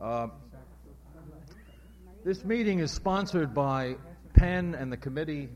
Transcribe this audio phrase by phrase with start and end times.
[0.00, 0.28] Uh,
[2.24, 3.96] this meeting is sponsored by
[4.32, 5.50] PEN and the Committee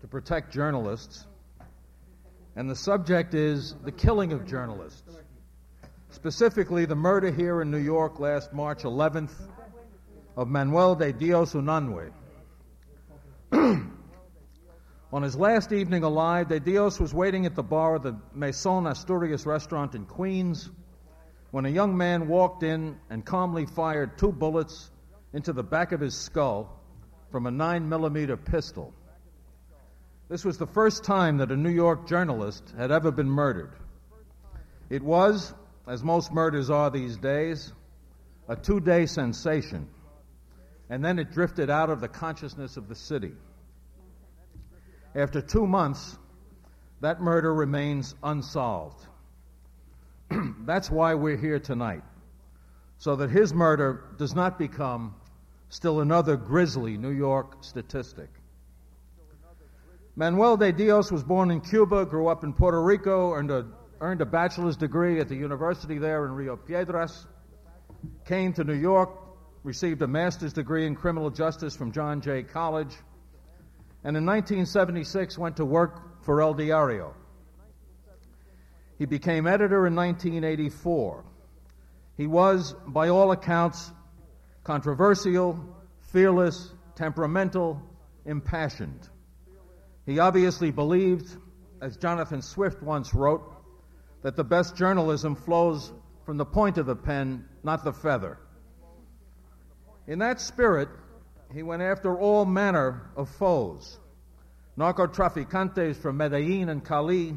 [0.00, 1.26] to Protect Journalists,
[2.56, 5.02] and the subject is the killing of journalists.
[6.08, 9.34] Specifically, the murder here in New York last March 11th
[10.34, 12.10] of Manuel de Dios Unanue.
[15.12, 18.86] On his last evening alive, De Dios was waiting at the bar of the Maison
[18.86, 20.70] Asturias restaurant in Queens
[21.54, 24.90] when a young man walked in and calmly fired two bullets
[25.32, 26.80] into the back of his skull
[27.30, 28.92] from a 9 millimeter pistol.
[30.28, 33.70] This was the first time that a New York journalist had ever been murdered.
[34.90, 35.54] It was,
[35.86, 37.72] as most murders are these days,
[38.48, 39.88] a two day sensation,
[40.90, 43.34] and then it drifted out of the consciousness of the city.
[45.14, 46.18] After two months,
[47.00, 49.06] that murder remains unsolved.
[50.64, 52.02] That's why we're here tonight,
[52.98, 55.14] so that his murder does not become
[55.68, 58.30] still another grisly New York statistic.
[60.16, 63.66] Manuel de Dios was born in Cuba, grew up in Puerto Rico, earned a,
[64.00, 67.26] earned a bachelor's degree at the university there in Rio Piedras,
[68.24, 69.10] came to New York,
[69.64, 72.94] received a master's degree in criminal justice from John Jay College,
[74.04, 77.14] and in 1976 went to work for El Diario.
[79.04, 81.24] He became editor in 1984.
[82.16, 83.92] He was, by all accounts,
[84.62, 85.60] controversial,
[86.10, 87.82] fearless, temperamental,
[88.24, 89.10] impassioned.
[90.06, 91.36] He obviously believed,
[91.82, 93.42] as Jonathan Swift once wrote,
[94.22, 95.92] that the best journalism flows
[96.24, 98.38] from the point of the pen, not the feather.
[100.06, 100.88] In that spirit,
[101.52, 103.98] he went after all manner of foes
[104.78, 107.36] narcotraficantes from Medellin and Cali,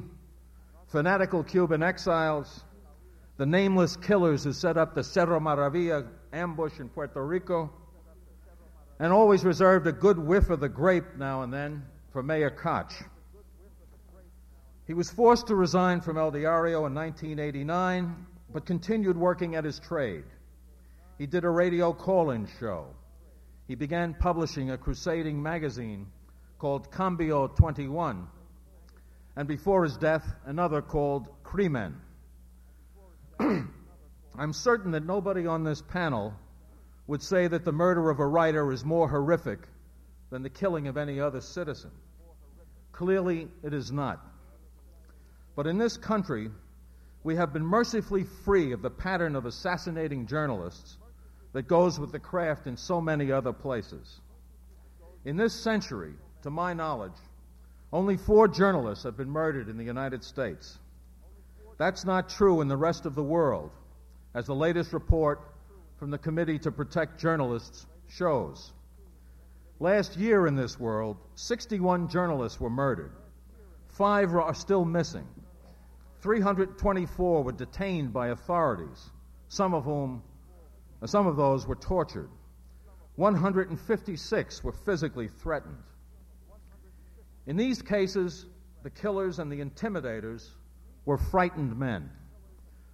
[0.88, 2.64] fanatical Cuban exiles,
[3.38, 7.72] the nameless killers who set up the Cerro Maravilla ambush in Puerto Rico,
[9.00, 12.94] and always reserved a good whiff of the grape now and then for Mayor Koch.
[14.88, 19.80] He was forced to resign from El Diario in 1989, but continued working at his
[19.80, 20.24] trade.
[21.18, 22.88] He did a radio call in show.
[23.68, 26.08] He began publishing a crusading magazine
[26.58, 28.28] called Cambio 21,
[29.38, 32.02] and before his death, another called Crimen.
[33.40, 36.34] I'm certain that nobody on this panel
[37.06, 39.60] would say that the murder of a writer is more horrific
[40.32, 41.92] than the killing of any other citizen.
[42.92, 44.26] Clearly, it is not.
[45.56, 46.50] But in this country,
[47.24, 50.98] we have been mercifully free of the pattern of assassinating journalists
[51.54, 54.20] that goes with the craft in so many other places.
[55.26, 57.14] In this century, to my knowledge,
[57.94, 60.78] only four journalists have been murdered in the United States.
[61.78, 63.72] That's not true in the rest of the world,
[64.34, 65.40] as the latest report
[65.98, 68.74] from the Committee to Protect Journalists shows.
[69.80, 73.12] Last year in this world, 61 journalists were murdered.
[73.90, 75.28] Five are still missing.
[76.22, 79.12] 324 were detained by authorities,
[79.50, 80.24] some of whom,
[81.06, 82.30] some of those were tortured.
[83.16, 85.84] 156 were physically threatened.
[87.48, 88.46] In these cases,
[88.84, 90.50] the killers and the intimidators
[91.06, 92.12] were frightened men,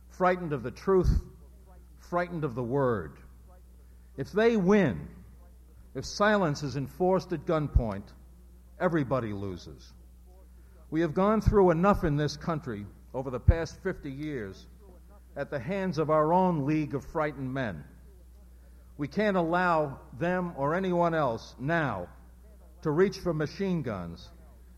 [0.10, 1.10] frightened of the truth,
[1.98, 3.18] frightened of the word.
[4.16, 5.08] If they win,
[5.96, 8.04] if silence is enforced at gunpoint,
[8.80, 9.92] everybody loses.
[10.92, 12.86] We have gone through enough in this country
[13.16, 14.68] over the past 50 years
[15.36, 17.84] at the hands of our own league of frightened men.
[18.98, 22.08] We can't allow them or anyone else now
[22.84, 24.30] to reach for machine guns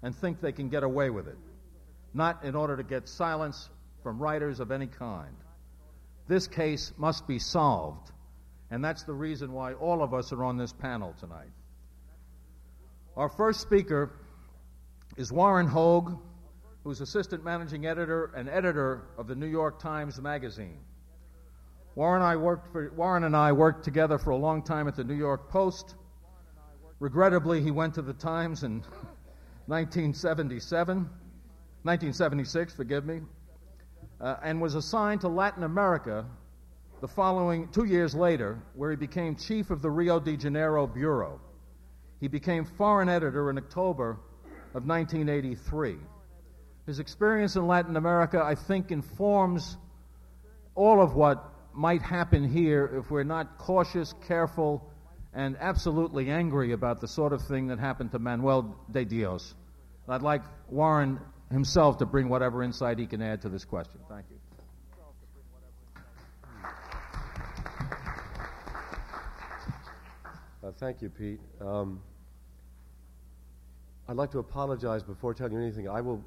[0.06, 1.38] and think they can get away with it,
[2.14, 3.72] not in order to get silence
[4.04, 5.36] from writers of any kind.
[6.28, 8.12] This case must be solved,
[8.70, 11.50] and that's the reason why all of us are on this panel tonight.
[13.18, 14.12] Our first speaker
[15.18, 16.12] is Warren Hoge,
[16.84, 20.78] who's assistant managing editor and editor of the New York Times Magazine.
[21.96, 25.04] Warren, I worked for, Warren and I worked together for a long time at the
[25.04, 25.96] New York Post.
[27.00, 28.84] Regrettably, he went to the Times and
[29.68, 33.22] 1977, 1976, forgive me,
[34.22, 36.26] uh, and was assigned to Latin America
[37.02, 41.40] the following two years later, where he became chief of the Rio de Janeiro bureau.
[42.20, 44.20] He became foreign editor in October
[44.74, 45.98] of 1983.
[46.86, 49.78] His experience in Latin America, I think, informs
[50.76, 54.92] all of what might happen here if we're not cautious, careful,
[55.36, 59.54] and absolutely angry about the sort of thing that happened to Manuel de Dios.
[60.08, 61.20] I'd like Warren
[61.52, 64.00] himself to bring whatever insight he can add to this question.
[64.10, 64.38] Thank you.
[70.80, 71.40] thank you, Pete.
[71.62, 72.02] Um,
[74.08, 75.88] I'd like to apologize before telling you anything.
[75.88, 76.24] I will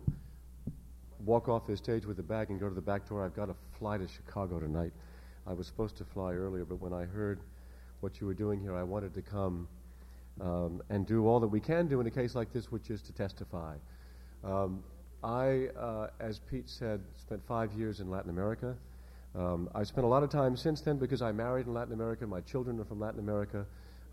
[1.25, 3.25] walk off this stage with a bag and go to the back door.
[3.25, 4.93] I've got to fly to Chicago tonight.
[5.47, 7.41] I was supposed to fly earlier, but when I heard
[8.01, 9.69] what you were doing here, I wanted to come
[10.41, 13.03] um, and do all that we can do in a case like this, which is
[13.03, 13.77] to testify.
[14.45, 14.83] Um,
[15.23, 18.77] I, uh, as Pete said, spent five years in Latin America.
[19.35, 22.27] Um, I've spent a lot of time since then because I married in Latin America.
[22.27, 23.67] My children are from Latin America.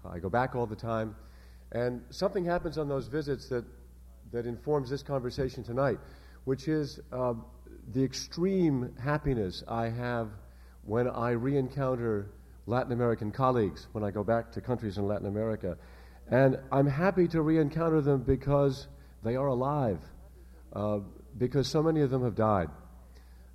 [0.03, 1.15] I go back all the time.
[1.71, 3.65] And something happens on those visits that,
[4.31, 5.99] that informs this conversation tonight,
[6.45, 7.33] which is uh,
[7.93, 10.29] the extreme happiness I have
[10.83, 12.31] when I re encounter
[12.67, 15.77] Latin American colleagues, when I go back to countries in Latin America.
[16.29, 18.88] And I'm happy to re encounter them because
[19.23, 20.00] they are alive,
[20.73, 21.00] uh,
[21.38, 22.69] because so many of them have died.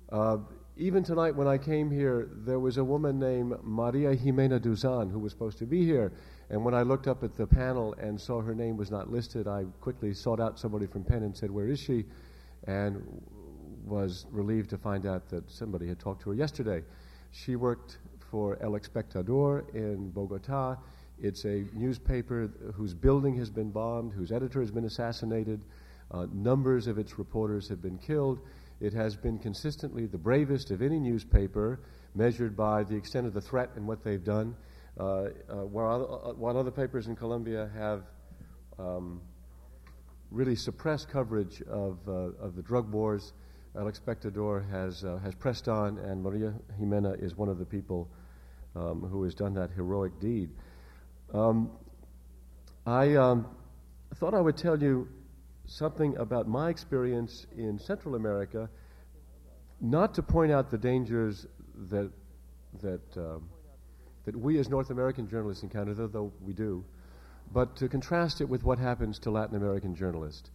[0.09, 0.37] Uh,
[0.77, 5.19] even tonight, when I came here, there was a woman named Maria Jimena Duzan who
[5.19, 6.13] was supposed to be here.
[6.49, 9.47] And when I looked up at the panel and saw her name was not listed,
[9.47, 12.05] I quickly sought out somebody from PEN and said, Where is she?
[12.67, 13.21] And
[13.85, 16.83] was relieved to find out that somebody had talked to her yesterday.
[17.31, 17.97] She worked
[18.31, 20.77] for El Espectador in Bogota.
[21.21, 25.61] It's a newspaper whose building has been bombed, whose editor has been assassinated.
[26.09, 28.39] Uh, numbers of its reporters have been killed.
[28.79, 31.81] It has been consistently the bravest of any newspaper,
[32.15, 34.55] measured by the extent of the threat and what they've done.
[34.99, 35.27] Uh, uh,
[35.65, 38.03] while, other, while, other, papers in Colombia have
[38.79, 39.21] um,
[40.31, 42.11] really suppressed coverage of, uh,
[42.41, 43.33] of the drug wars,
[43.77, 48.09] El Espectador has, uh, has pressed on, and Maria Jimena is one of the people
[48.75, 50.49] um, who has done that heroic deed.
[51.33, 51.71] Um,
[52.85, 53.47] I um,
[54.15, 55.07] thought I would tell you
[55.65, 58.69] something about my experience in Central America,
[59.79, 61.45] not to point out the dangers
[61.89, 62.11] that,
[62.81, 63.49] that, um,
[64.25, 66.83] that we as North American journalists encounter, though we do,
[67.53, 70.49] but to contrast it with what happens to Latin American journalists.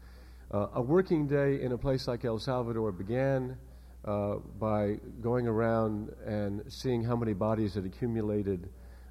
[0.53, 3.57] Uh, a working day in a place like El Salvador began
[4.07, 8.69] uh, by going around and seeing how many bodies had accumulated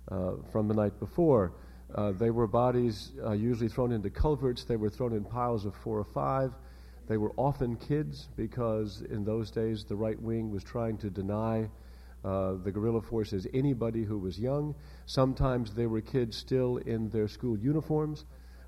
[0.09, 1.53] uh, from the night before.
[1.93, 4.63] Uh, they were bodies uh, usually thrown into culverts.
[4.63, 6.53] They were thrown in piles of four or five.
[7.07, 11.69] They were often kids because in those days the right wing was trying to deny
[12.23, 14.73] uh, the guerrilla forces anybody who was young.
[15.05, 18.25] Sometimes they were kids still in their school uniforms.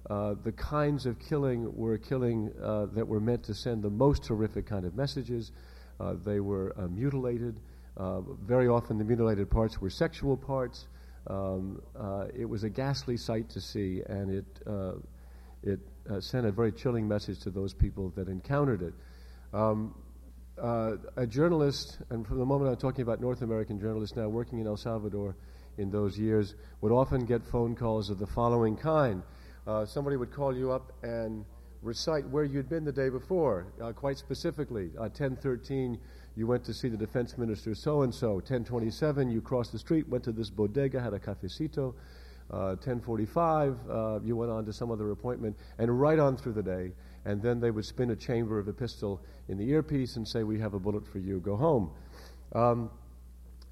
[0.09, 4.25] Uh, the kinds of killing were killing uh, that were meant to send the most
[4.27, 5.51] horrific kind of messages.
[5.99, 7.59] Uh, they were mutilated.
[7.97, 10.87] very often, the mutilated parts were sexual parts.
[11.29, 14.93] Um, uh, it was a ghastly sight to see, and it, uh,
[15.63, 15.79] it
[16.09, 18.93] uh, sent a very chilling message to those people that encountered it.
[19.53, 19.93] Um,
[20.61, 24.59] uh, a journalist, and from the moment I'm talking about North American journalists now working
[24.59, 25.35] in El Salvador
[25.77, 29.21] in those years, would often get phone calls of the following kind.
[29.67, 31.45] Uh, somebody would call you up and
[31.81, 34.89] recite where you'd been the day before, uh, quite specifically.
[34.95, 35.97] 1013,
[36.35, 38.33] you went to see the defense minister so and so.
[38.33, 41.93] 1027, you crossed the street, went to this bodega, had a cafecito.
[42.49, 46.63] Uh, 1045, uh, you went on to some other appointment, and right on through the
[46.63, 46.91] day.
[47.25, 50.43] And then they would spin a chamber of a pistol in the earpiece and say,
[50.43, 51.91] We have a bullet for you, go home.
[52.53, 52.89] Um,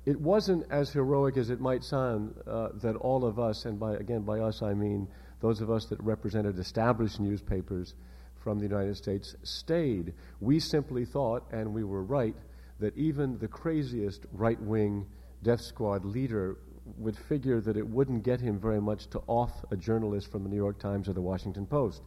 [0.05, 3.95] it wasn't as heroic as it might sound uh, that all of us, and by,
[3.95, 5.07] again, by us I mean
[5.41, 7.93] those of us that represented established newspapers
[8.35, 10.13] from the United States, stayed.
[10.39, 12.35] We simply thought, and we were right,
[12.79, 15.07] that even the craziest right wing
[15.41, 16.57] death squad leader
[16.97, 20.49] would figure that it wouldn't get him very much to off a journalist from the
[20.49, 22.03] New York Times or the Washington Post.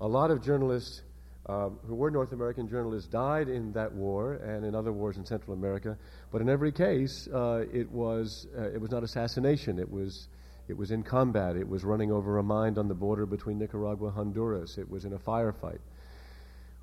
[0.00, 1.02] A lot of journalists
[1.48, 5.24] um, who were North American journalists died in that war and in other wars in
[5.24, 5.96] Central America,
[6.32, 9.78] but in every case, uh, it, was, uh, it was not assassination.
[9.78, 10.28] It was,
[10.68, 11.56] it was in combat.
[11.56, 14.78] It was running over a mine on the border between Nicaragua and Honduras.
[14.78, 15.78] It was in a firefight.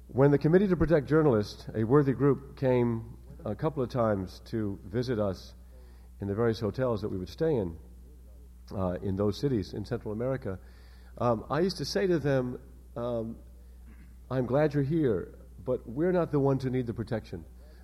[0.07, 3.03] When the Committee to Protect Journalists, a worthy group, came
[3.45, 5.53] a couple of times to visit us
[6.21, 7.75] in the various hotels that we would stay in
[8.75, 10.57] uh, in those cities in Central America,
[11.17, 12.59] um, I used to say to them,
[12.95, 13.35] um,
[14.31, 15.35] I'm glad you're here,
[15.65, 17.43] but we're not the ones who need the protection.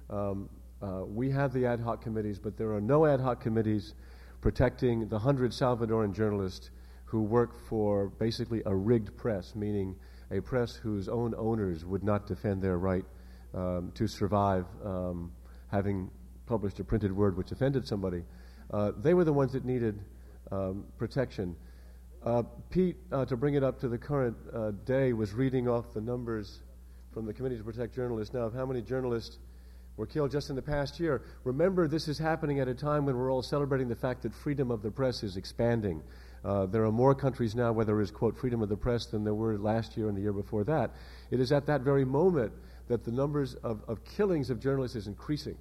[0.10, 0.50] Um,
[0.82, 3.94] uh, we have the ad hoc committees, but there are no ad hoc committees
[4.42, 6.72] protecting the hundred Salvadoran journalists
[7.06, 9.96] who work for basically a rigged press, meaning
[10.32, 13.06] a press whose own owners would not defend their right
[13.54, 15.32] um, to survive, um,
[15.72, 16.10] having
[16.46, 18.24] published a printed word which offended somebody.
[18.72, 20.00] Uh, they were the ones that needed
[20.52, 21.56] um, protection.
[22.24, 25.94] Uh, Pete, uh, to bring it up to the current uh, day, was reading off
[25.94, 26.62] the numbers
[27.12, 29.40] from the Committee to Protect Journalists now of how many journalists
[30.00, 31.22] were killed just in the past year.
[31.44, 34.72] Remember, this is happening at a time when we're all celebrating the fact that freedom
[34.72, 36.02] of the press is expanding.
[36.44, 39.26] Uh, there are more countries now where there is, quote, freedom of the press than
[39.26, 40.92] there were last year and the year before that.
[41.32, 42.54] It is at that very moment
[42.88, 45.58] that the numbers of, of killings of journalists is increasing.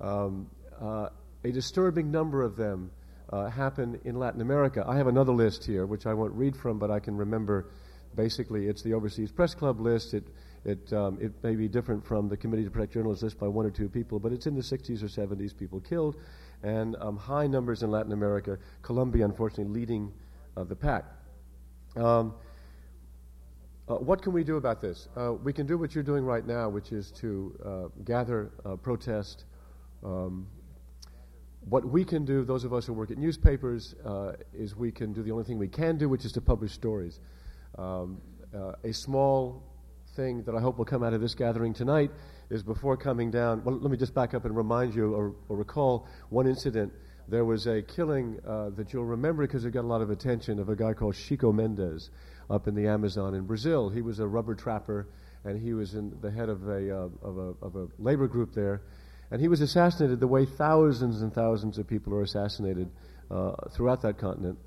[0.00, 0.48] Um,
[0.80, 1.10] uh,
[1.44, 2.90] a disturbing number of them
[3.28, 4.82] uh, happen in Latin America.
[4.88, 7.66] I have another list here, which I won't read from, but I can remember
[8.16, 10.14] basically it's the Overseas Press Club list.
[10.14, 10.24] It,
[10.64, 13.66] it, um, it may be different from the Committee to Protect Journalists list by one
[13.66, 16.16] or two people, but it's in the 60s or 70s people killed,
[16.62, 18.58] and um, high numbers in Latin America.
[18.82, 20.12] Colombia, unfortunately, leading
[20.56, 21.04] uh, the pack.
[21.96, 22.34] Um,
[23.88, 25.08] uh, what can we do about this?
[25.16, 28.76] Uh, we can do what you're doing right now, which is to uh, gather, uh,
[28.76, 29.44] protest.
[30.04, 30.46] Um,
[31.68, 35.12] what we can do, those of us who work at newspapers, uh, is we can
[35.12, 37.18] do the only thing we can do, which is to publish stories.
[37.76, 38.20] Um,
[38.84, 39.71] a small
[40.14, 42.10] thing that I hope will come out of this gathering tonight
[42.50, 43.64] is before coming down.
[43.64, 46.92] Well, let me just back up and remind you or, or recall one incident.
[47.28, 50.58] There was a killing uh, that you'll remember because it got a lot of attention
[50.58, 52.10] of a guy called Chico Mendes
[52.50, 53.88] up in the Amazon in Brazil.
[53.88, 55.08] He was a rubber trapper,
[55.44, 58.52] and he was in the head of a, uh, of a, of a labor group
[58.54, 58.82] there.
[59.30, 62.90] And he was assassinated the way thousands and thousands of people are assassinated
[63.30, 64.58] uh, throughout that continent.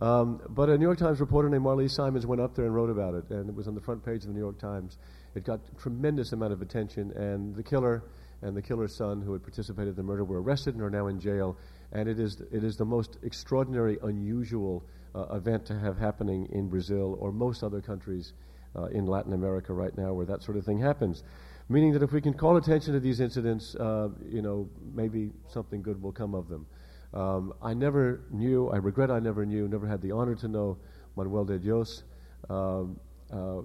[0.00, 2.90] Um, but a New York Times reporter named Marlise Simons went up there and wrote
[2.90, 4.98] about it, and it was on the front page of the New York Times.
[5.34, 8.02] It got tremendous amount of attention, and the killer
[8.42, 11.06] and the killer's son, who had participated in the murder, were arrested and are now
[11.06, 11.56] in jail.
[11.92, 14.84] And it is it is the most extraordinary, unusual
[15.14, 18.32] uh, event to have happening in Brazil or most other countries
[18.76, 21.22] uh, in Latin America right now, where that sort of thing happens.
[21.68, 25.82] Meaning that if we can call attention to these incidents, uh, you know, maybe something
[25.82, 26.66] good will come of them.
[27.14, 30.78] Um, I never knew, I regret I never knew, never had the honor to know
[31.16, 32.02] Manuel de Dios.
[32.50, 32.98] Um,
[33.32, 33.60] uh,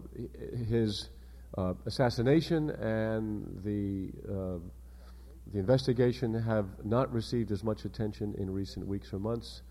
[0.68, 1.10] his
[1.58, 4.60] uh, assassination and the, uh,
[5.52, 9.64] the investigation have not received as much attention in recent weeks or months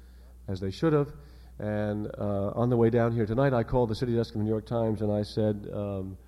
[0.49, 1.12] as they should have.
[1.61, 4.44] And uh, on the way down here tonight, I called the city desk of the
[4.44, 6.18] New York Times and I said, um,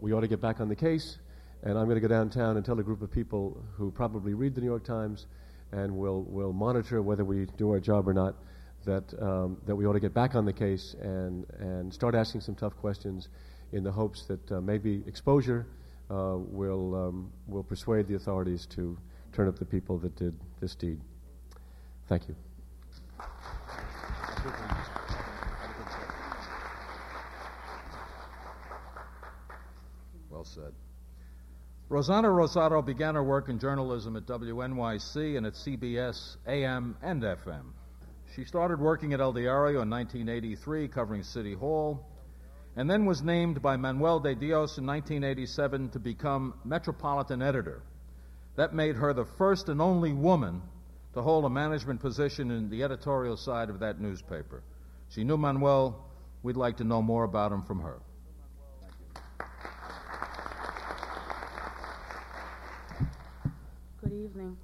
[0.00, 1.18] we ought to get back on the case.
[1.62, 4.54] And I'm going to go downtown and tell a group of people who probably read
[4.54, 5.26] the New York Times
[5.76, 8.34] and we'll, we'll monitor whether we do our job or not,
[8.86, 12.40] that, um, that we ought to get back on the case and, and start asking
[12.40, 13.28] some tough questions
[13.72, 15.66] in the hopes that uh, maybe exposure
[16.10, 18.96] uh, will, um, will persuade the authorities to
[19.32, 21.00] turn up the people that did this deed.
[22.08, 22.36] Thank you.
[30.30, 30.85] Well said.
[31.88, 37.62] Rossana Rosado began her work in journalism at WNYC and at CBS AM and FM.
[38.34, 42.04] She started working at El Diario in 1983, covering City Hall,
[42.74, 47.82] and then was named by Manuel de Dios in 1987 to become Metropolitan Editor.
[48.56, 50.62] That made her the first and only woman
[51.14, 54.64] to hold a management position in the editorial side of that newspaper.
[55.10, 56.04] She knew Manuel.
[56.42, 58.00] We'd like to know more about him from her.
[64.36, 64.56] Evening.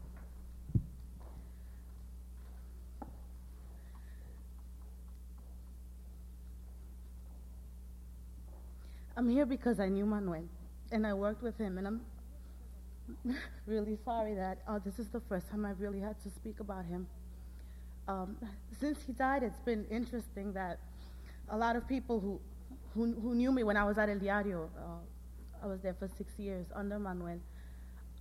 [9.17, 10.45] I'm here because I knew Manuel
[10.91, 12.01] and I worked with him, and I'm
[13.67, 16.85] really sorry that uh, this is the first time I've really had to speak about
[16.85, 17.07] him.
[18.09, 18.37] Um,
[18.79, 20.81] since he died, it's been interesting that
[21.49, 22.41] a lot of people who,
[22.95, 26.09] who, who knew me when I was at El Diario, uh, I was there for
[26.19, 27.39] six years under Manuel,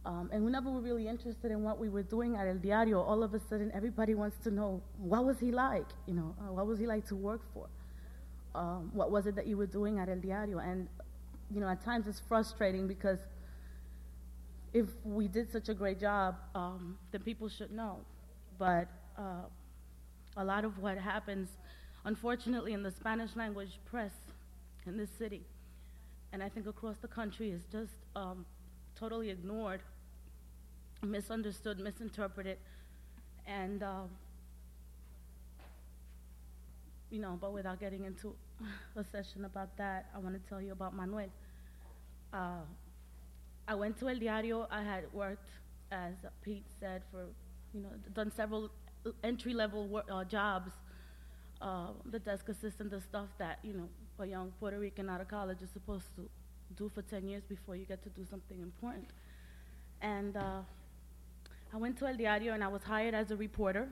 [0.03, 2.57] um, and whenever we never were really interested in what we were doing at El
[2.57, 3.01] Diario.
[3.01, 5.85] All of a sudden, everybody wants to know what was he like?
[6.07, 7.67] You know, uh, what was he like to work for?
[8.55, 10.57] Um, what was it that you were doing at El Diario?
[10.57, 10.87] And
[11.53, 13.19] you know, at times it's frustrating because
[14.73, 17.99] if we did such a great job, um, then people should know.
[18.57, 19.45] But uh,
[20.37, 21.49] a lot of what happens,
[22.05, 24.13] unfortunately, in the Spanish language press
[24.87, 25.41] in this city,
[26.33, 28.45] and I think across the country, is just um,
[29.01, 29.81] totally ignored
[31.03, 32.57] misunderstood, misinterpreted,
[33.47, 34.09] and um,
[37.09, 38.35] you know, but without getting into
[38.95, 41.29] a session about that, I want to tell you about Manuel.
[42.31, 42.61] Uh,
[43.67, 44.67] I went to El Diario.
[44.69, 45.49] I had worked,
[45.91, 47.25] as Pete said, for
[47.73, 48.69] you know, done several
[49.23, 50.71] entry-level uh, jobs,
[51.61, 53.89] uh, the desk assistant, the stuff that you know
[54.19, 56.29] a young Puerto Rican out of college is supposed to
[56.71, 59.07] do for 10 years before you get to do something important.
[60.01, 60.61] And uh,
[61.73, 63.87] I went to El Diario and I was hired as a reporter.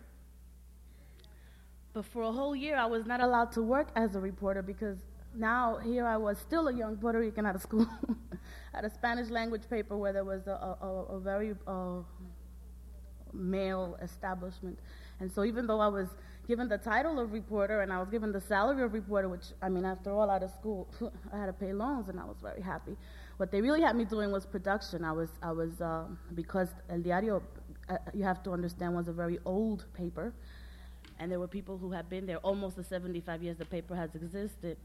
[1.94, 4.98] But for a whole year, I was not allowed to work as a reporter because
[5.36, 7.88] now here I was still a young Puerto Rican out of school
[8.74, 12.02] at a Spanish language paper where there was a, a, a very uh,
[13.34, 14.80] male establishment.
[15.20, 16.08] And so even though I was
[16.50, 19.70] given the title of reporter and I was given the salary of reporter, which, I
[19.70, 20.88] mean, after all, out of school,
[21.34, 22.98] I had to pay loans and I was very happy.
[23.38, 25.06] What they really had me doing was production.
[25.06, 27.44] I was, I was uh, because El Diario,
[27.88, 30.34] uh, you have to understand, was a very old paper.
[31.20, 34.16] And there were people who had been there almost the 75 years the paper has
[34.16, 34.76] existed.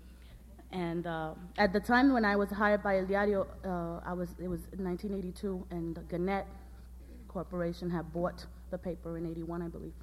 [0.71, 4.29] And uh, at the time when I was hired by El Diario, uh, I was,
[4.39, 6.47] it was 1982, and Gannett
[7.27, 9.95] Corporation had bought the paper in 81, I believe.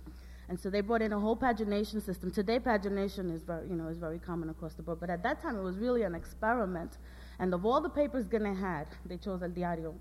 [0.52, 2.30] And so they brought in a whole pagination system.
[2.30, 5.00] Today, pagination is very, you know, is very common across the board.
[5.00, 6.98] But at that time, it was really an experiment.
[7.40, 9.96] And of all the papers Gannett had, they chose El Diario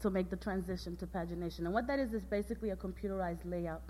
[0.00, 1.66] to make the transition to pagination.
[1.66, 3.82] And what that is is basically a computerized layout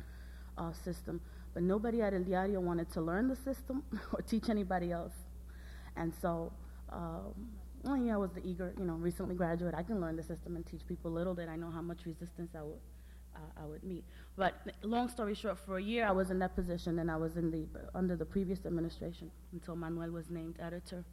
[0.58, 1.20] uh, system.
[1.52, 5.14] But nobody at El Diario wanted to learn the system or teach anybody else.
[5.94, 6.52] And so,
[6.90, 7.52] um,
[7.84, 9.76] well, yeah, I was the eager, you know, recently graduate.
[9.76, 11.12] I can learn the system and teach people.
[11.12, 12.80] Little did I know how much resistance I would
[13.36, 14.04] uh, I would meet.
[14.37, 17.37] But long story short, for a year I was in that position, and I was
[17.37, 21.05] in the under the previous administration until Manuel was named editor,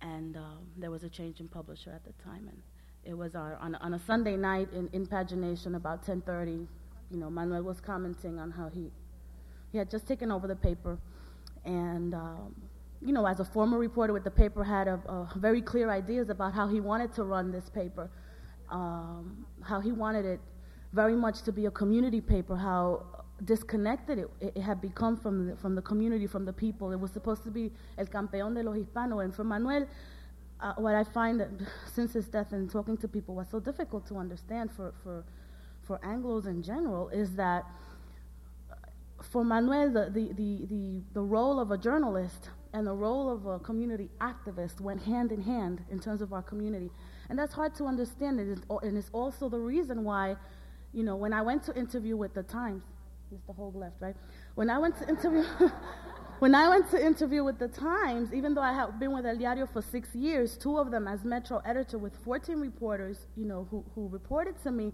[0.00, 2.62] and um, there was a change in publisher at the time, and
[3.04, 6.66] it was our, on, on a Sunday night in, in pagination about 10:30.
[7.10, 8.92] You know, Manuel was commenting on how he
[9.72, 10.98] he had just taken over the paper,
[11.64, 12.54] and um,
[13.04, 16.30] you know, as a former reporter with the paper, had a, a very clear ideas
[16.30, 18.08] about how he wanted to run this paper,
[18.70, 20.40] um, how he wanted it
[20.92, 23.04] very much to be a community paper, how
[23.44, 26.92] disconnected it, it, had become from the, from the community, from the people.
[26.92, 29.24] It was supposed to be El Campeón de los Hispanos.
[29.24, 29.86] And for Manuel,
[30.60, 34.16] uh, what I find since his death and talking to people was so difficult to
[34.16, 35.24] understand for, for,
[35.82, 37.64] for Anglos in general is that
[39.30, 43.46] for Manuel, the, the, the, the, the role of a journalist and the role of
[43.46, 46.90] a community activist went hand in hand in terms of our community.
[47.28, 50.36] And that's hard to understand, and it's also the reason why
[50.92, 52.82] you know, when I went to interview with the Times,
[53.32, 53.56] Mr.
[53.56, 54.16] Hoge left, right?
[54.54, 55.44] When I went to interview,
[56.38, 59.36] when I went to interview with the Times, even though I had been with El
[59.36, 63.66] Diario for six years, two of them as Metro editor with 14 reporters, you know,
[63.70, 64.92] who, who reported to me,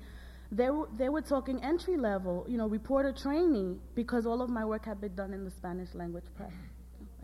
[0.53, 4.65] they, w- they were talking entry level, you know, reporter training because all of my
[4.65, 6.53] work had been done in the Spanish language press.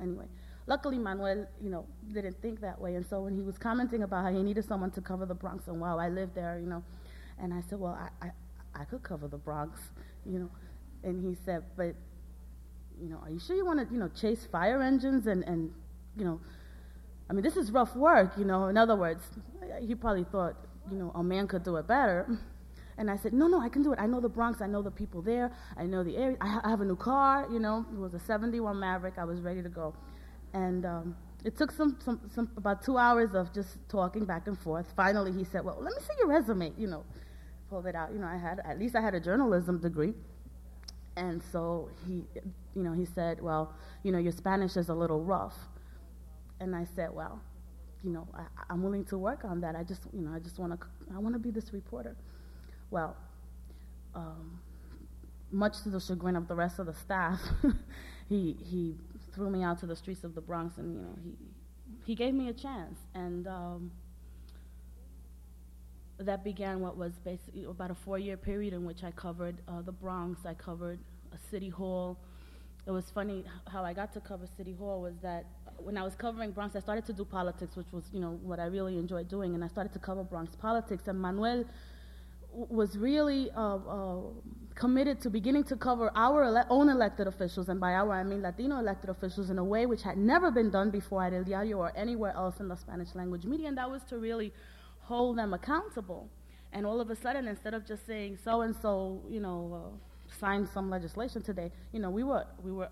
[0.03, 0.27] Anyway,
[0.67, 2.97] luckily Manuel, you know, didn't think that way.
[2.97, 5.69] And so when he was commenting about how he needed someone to cover the Bronx,
[5.69, 6.83] and wow, I lived there, you know,
[7.39, 8.31] and I said, well, I,
[8.75, 9.81] I could cover the Bronx,
[10.25, 10.51] you know.
[11.03, 11.95] And he said, but,
[13.01, 15.71] you know, are you sure you want to, you know, chase fire engines and, and,
[16.17, 16.41] you know,
[17.29, 18.67] I mean, this is rough work, you know.
[18.69, 19.23] In other words,
[19.81, 20.57] he probably thought,
[20.91, 22.39] you know, a man could do it better.
[22.97, 23.99] And I said, no, no, I can do it.
[23.99, 24.61] I know the Bronx.
[24.63, 25.51] I know the people there.
[25.77, 26.37] I know the area.
[26.41, 27.85] I, ha- I have a new car, you know.
[27.93, 29.15] It was a 71 Maverick.
[29.19, 29.97] I was ready to go.
[30.53, 34.57] And um, it took some, some, some, about two hours of just talking back and
[34.57, 34.87] forth.
[34.95, 37.03] Finally, he said, well, let me see your resume, you know
[37.69, 38.13] pulled it out.
[38.13, 40.15] You know, I had at least I had a journalism degree,
[41.17, 42.25] and so he,
[42.75, 45.57] you know, he said, well, you know, your Spanish is a little rough,
[46.61, 47.41] and I said, well,
[48.03, 49.77] you know, I, am willing to work on that.
[49.77, 52.17] I just, you know, I just want to, I want to be this reporter.
[52.91, 53.17] Well,
[54.15, 54.61] um,
[55.51, 57.41] much to the chagrin of the rest of the staff,
[58.29, 58.97] he he
[59.35, 61.37] threw me out to the streets of the Bronx, and you know, he
[62.05, 63.47] he gave me a chance, and.
[63.47, 63.91] Um,
[66.19, 69.93] that began what was basically about a four-year period in which I covered uh, the
[69.93, 70.47] Bronx.
[70.47, 70.99] I covered
[71.51, 72.19] City Hall.
[72.87, 75.47] It was funny how I got to cover City Hall was that
[75.79, 78.61] when I was covering Bronx, I started to do politics, which was you know what
[78.61, 81.09] I really enjoyed doing, and I started to cover Bronx politics.
[81.09, 81.65] And Manuel
[82.53, 84.21] was really uh, uh,
[84.77, 88.43] committed to beginning to cover our ele- own elected officials, and by our I mean
[88.43, 91.79] Latino elected officials, in a way which had never been done before at El Diario
[91.79, 94.53] or anywhere else in the Spanish language media, and that was to really
[95.05, 96.29] hold them accountable.
[96.73, 100.35] And all of a sudden, instead of just saying so and so, you know, uh,
[100.41, 102.89] signed some legislation today, you know, we were we were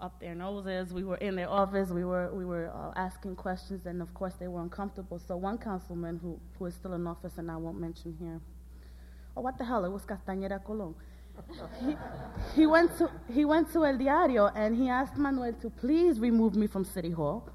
[0.00, 0.92] up their noses.
[0.92, 1.90] We were in their office.
[1.90, 5.18] We were we were uh, asking questions, and of course they were uncomfortable.
[5.18, 8.40] So one councilman who who is still in office, and I won't mention here.
[9.36, 9.84] Oh, what the hell?
[9.84, 10.94] It was Castaneira Colón.
[11.80, 11.96] he,
[12.56, 16.56] he went to he went to El Diario and he asked Manuel to please remove
[16.56, 17.48] me from City Hall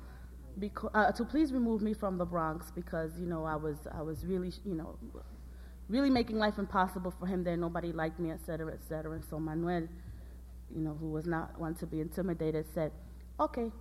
[0.59, 4.01] because, uh, to please remove me from the Bronx because you know I was I
[4.01, 4.97] was really you know
[5.89, 7.57] really making life impossible for him there.
[7.57, 9.11] Nobody liked me, etc., etc.
[9.11, 9.87] And so Manuel,
[10.73, 12.91] you know, who was not one to be intimidated, said,
[13.39, 13.71] "Okay,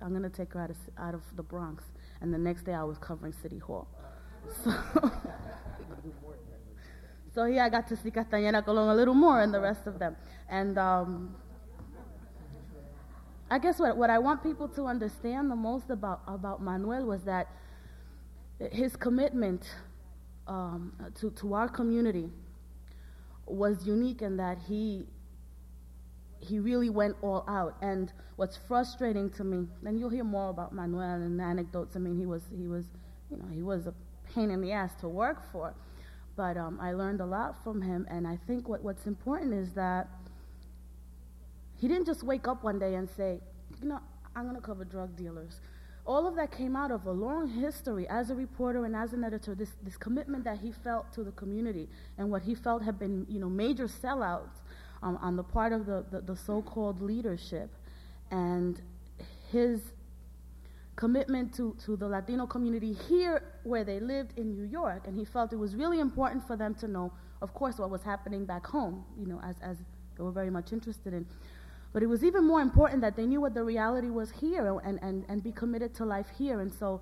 [0.00, 1.84] I'm gonna take her out of out of the Bronx."
[2.20, 3.88] And the next day I was covering City Hall.
[4.64, 4.72] So,
[7.34, 9.98] so yeah, I got to see Castaneira Colón a little more and the rest of
[9.98, 10.16] them.
[10.48, 11.36] And um,
[13.50, 17.24] I guess what, what I want people to understand the most about, about Manuel was
[17.24, 17.48] that
[18.70, 19.68] his commitment
[20.46, 22.30] um, to, to our community
[23.46, 25.06] was unique in that he
[26.42, 27.76] he really went all out.
[27.82, 31.96] And what's frustrating to me, and you'll hear more about Manuel and anecdotes.
[31.96, 32.86] I mean, he was he was
[33.30, 33.94] you know he was a
[34.34, 35.74] pain in the ass to work for,
[36.36, 38.06] but um, I learned a lot from him.
[38.08, 40.08] And I think what, what's important is that
[41.80, 43.40] he didn't just wake up one day and say,
[43.80, 44.00] you know,
[44.36, 45.60] I'm going to cover drug dealers.
[46.06, 49.24] All of that came out of a long history as a reporter and as an
[49.24, 51.88] editor, this, this commitment that he felt to the community
[52.18, 54.60] and what he felt had been, you know, major sellouts
[55.02, 57.70] um, on the part of the, the, the so-called leadership.
[58.30, 58.80] And
[59.50, 59.80] his
[60.96, 65.06] commitment to, to the Latino community here where they lived in New York.
[65.06, 68.02] And he felt it was really important for them to know, of course, what was
[68.02, 69.78] happening back home, you know, as, as
[70.16, 71.26] they were very much interested in.
[71.92, 74.98] But it was even more important that they knew what the reality was here and,
[75.02, 76.60] and, and be committed to life here.
[76.60, 77.00] And so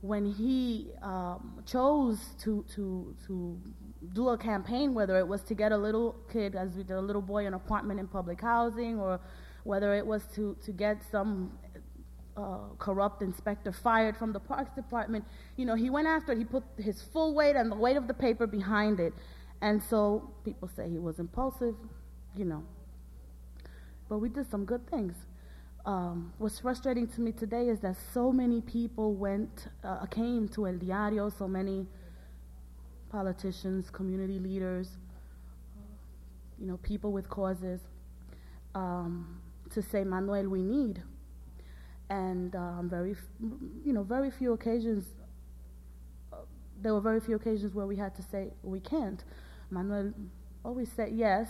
[0.00, 3.58] when he um, chose to, to, to
[4.12, 7.00] do a campaign, whether it was to get a little kid, as we did a
[7.00, 9.20] little boy, an apartment in public housing, or
[9.64, 11.52] whether it was to, to get some
[12.36, 15.24] uh, corrupt inspector fired from the parks department,
[15.56, 16.38] you know, he went after it.
[16.38, 19.12] He put his full weight and the weight of the paper behind it.
[19.62, 21.74] And so people say he was impulsive,
[22.36, 22.62] you know,
[24.08, 25.14] but we did some good things.
[25.84, 30.66] Um, what's frustrating to me today is that so many people went, uh, came to
[30.66, 31.86] El Diario, so many
[33.10, 34.88] politicians, community leaders,
[36.58, 37.80] you know, people with causes,
[38.74, 39.40] um,
[39.70, 41.02] to say, Manuel, we need.
[42.10, 43.14] And um, very,
[43.84, 45.04] you know, very few occasions,
[46.32, 46.36] uh,
[46.82, 49.22] there were very few occasions where we had to say, we can't.
[49.70, 50.12] Manuel
[50.64, 51.48] always said yes,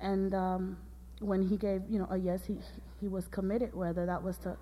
[0.00, 0.76] and um,
[1.20, 2.56] when he gave, you know, a yes, he,
[3.00, 4.56] he was committed, whether that was to,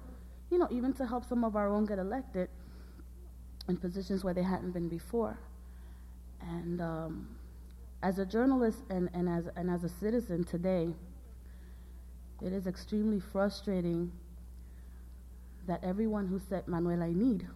[0.50, 2.48] you know, even to help some of our own get elected
[3.68, 5.38] in positions where they hadn't been before.
[6.40, 7.28] And um,
[8.02, 10.94] as a journalist and, and, as, and as a citizen today,
[12.42, 14.12] it is extremely frustrating
[15.66, 17.46] that everyone who said, Manuel, I need,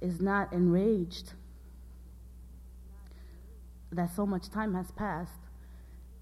[0.00, 1.32] is not enraged
[3.92, 5.47] that so much time has passed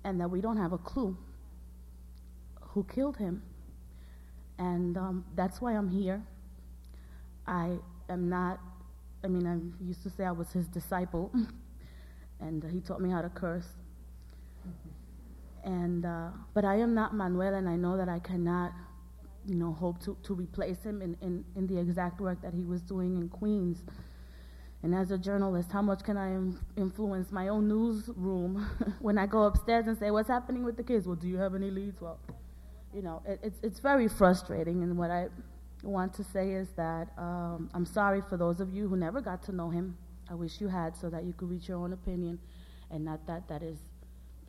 [0.06, 1.16] and that we don't have a clue
[2.60, 3.42] who killed him.
[4.58, 6.22] And um, that's why I'm here.
[7.46, 7.76] I
[8.08, 8.60] am not,
[9.24, 11.30] I mean, I used to say I was his disciple,
[12.40, 13.66] and he taught me how to curse.
[15.64, 18.72] And, uh, but I am not Manuel, and I know that I cannot,
[19.44, 22.62] you know, hope to, to replace him in, in, in the exact work that he
[22.62, 23.82] was doing in Queens.
[24.86, 28.64] And as a journalist, how much can I Im- influence my own newsroom
[29.00, 31.08] when I go upstairs and say, What's happening with the kids?
[31.08, 32.00] Well, do you have any leads?
[32.00, 32.20] Well,
[32.94, 34.84] you know, it, it's, it's very frustrating.
[34.84, 35.26] And what I
[35.82, 39.42] want to say is that um, I'm sorry for those of you who never got
[39.46, 39.98] to know him.
[40.30, 42.38] I wish you had so that you could reach your own opinion
[42.92, 43.78] and not that that is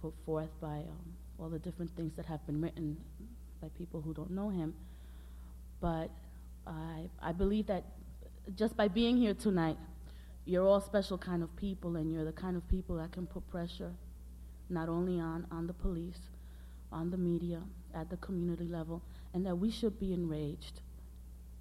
[0.04, 2.95] put forth by um, all the different things that have been written
[3.60, 4.76] by people who don't know him.
[5.82, 6.12] But
[6.67, 7.86] I, I believe that
[8.56, 9.78] just by being here tonight,
[10.47, 13.47] you're all special kind of people, and you're the kind of people that can put
[13.49, 13.91] pressure
[14.69, 16.19] not only on, on the police,
[16.91, 17.62] on the media,
[17.93, 19.01] at the community level,
[19.33, 20.81] and that we should be enraged.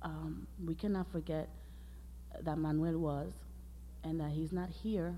[0.03, 1.49] Um, we cannot forget
[2.43, 3.33] that Manuel was,
[4.03, 5.15] and that he's not here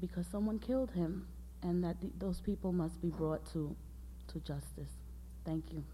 [0.00, 1.26] because someone killed him,
[1.62, 3.74] and that th- those people must be brought to,
[4.28, 4.92] to justice.
[5.44, 5.84] Thank you.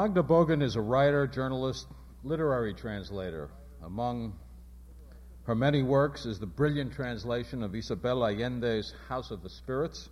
[0.00, 1.88] Magda Bogin is a writer, journalist,
[2.22, 3.50] literary translator.
[3.82, 4.32] Among
[5.42, 10.08] her many works is the brilliant translation of Isabel Allende's House of the Spirits.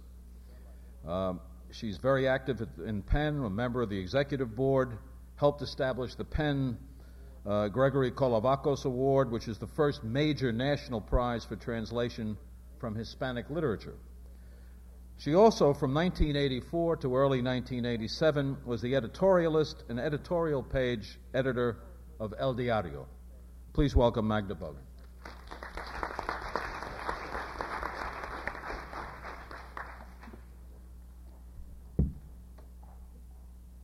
[1.07, 1.39] Um,
[1.71, 4.99] she's very active in PEN, a member of the executive board,
[5.37, 6.77] helped establish the PEN
[7.47, 12.37] uh, Gregory Kolovakos Award, which is the first major national prize for translation
[12.81, 13.95] from Hispanic literature.
[15.19, 21.79] She also, from 1984 to early 1987, was the editorialist and editorial page editor
[22.21, 23.07] of El Diario.
[23.73, 24.77] Please welcome Magda Bogin.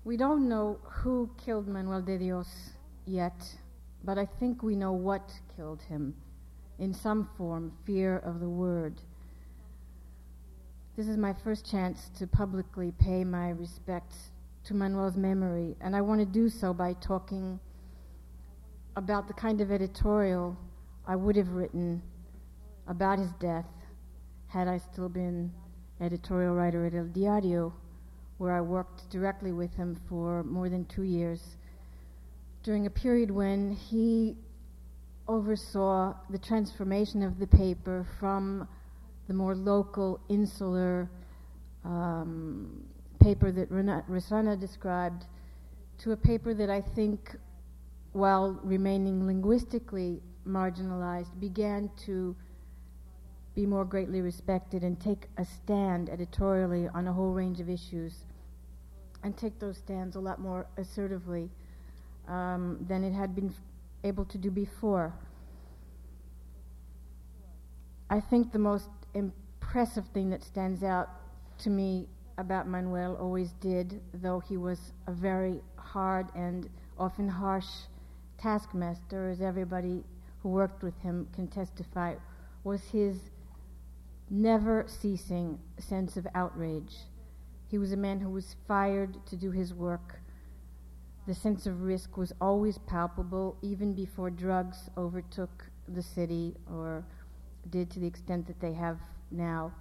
[0.04, 2.48] We don't know who killed Manuel de Dios
[3.06, 3.56] yet,
[4.04, 6.14] but I think we know what killed him.
[6.78, 9.00] In some form, fear of the word.
[10.94, 14.30] This is my first chance to publicly pay my respects
[14.64, 17.58] to Manuel's memory, and I want to do so by talking
[18.94, 20.54] about the kind of editorial
[21.06, 22.02] I would have written
[22.86, 23.64] about his death
[24.48, 25.50] had I still been
[25.98, 27.72] editorial writer at El Diario,
[28.36, 31.56] where I worked directly with him for more than two years
[32.62, 34.36] during a period when he
[35.26, 38.68] oversaw the transformation of the paper from
[39.28, 41.10] the more local, insular
[41.84, 42.84] um,
[43.20, 45.26] paper that Rossana described
[45.98, 47.36] to a paper that I think,
[48.12, 52.34] while remaining linguistically marginalized, began to
[53.54, 58.24] be more greatly respected and take a stand editorially on a whole range of issues
[59.22, 61.50] and take those stands a lot more assertively
[62.28, 63.54] um, than it had been f-
[64.04, 65.12] able to do before.
[68.10, 71.08] I think the most impressive thing that stands out
[71.58, 77.66] to me about Manuel always did, though he was a very hard and often harsh
[78.38, 80.02] taskmaster, as everybody
[80.42, 82.14] who worked with him can testify,
[82.64, 83.30] was his
[84.30, 86.96] never ceasing sense of outrage.
[87.68, 90.20] He was a man who was fired to do his work.
[91.26, 97.04] The sense of risk was always palpable, even before drugs overtook the city or
[97.70, 98.98] did to the extent that they have
[99.30, 99.72] now.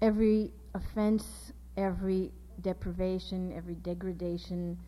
[0.00, 4.78] Every offense, every deprivation, every degradation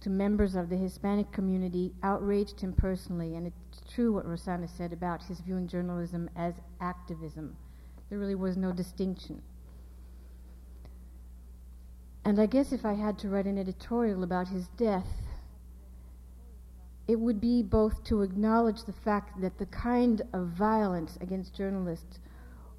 [0.00, 4.92] to members of the Hispanic community outraged him personally, and it's true what Rossana said
[4.92, 7.56] about his viewing journalism as activism.
[8.08, 9.42] There really was no distinction.
[12.24, 15.06] And I guess if I had to write an editorial about his death,
[17.08, 22.18] it would be both to acknowledge the fact that the kind of violence against journalists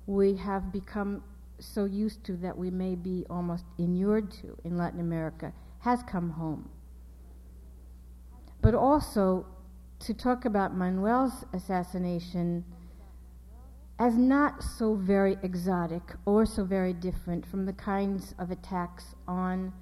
[0.06, 1.24] we have become
[1.60, 6.30] so used to that we may be almost inured to in Latin America has come
[6.32, 6.70] home.
[8.62, 9.46] But also
[10.00, 12.64] to talk about Manuel's assassination
[14.00, 19.74] as not so very exotic or so very different from the kinds of attacks on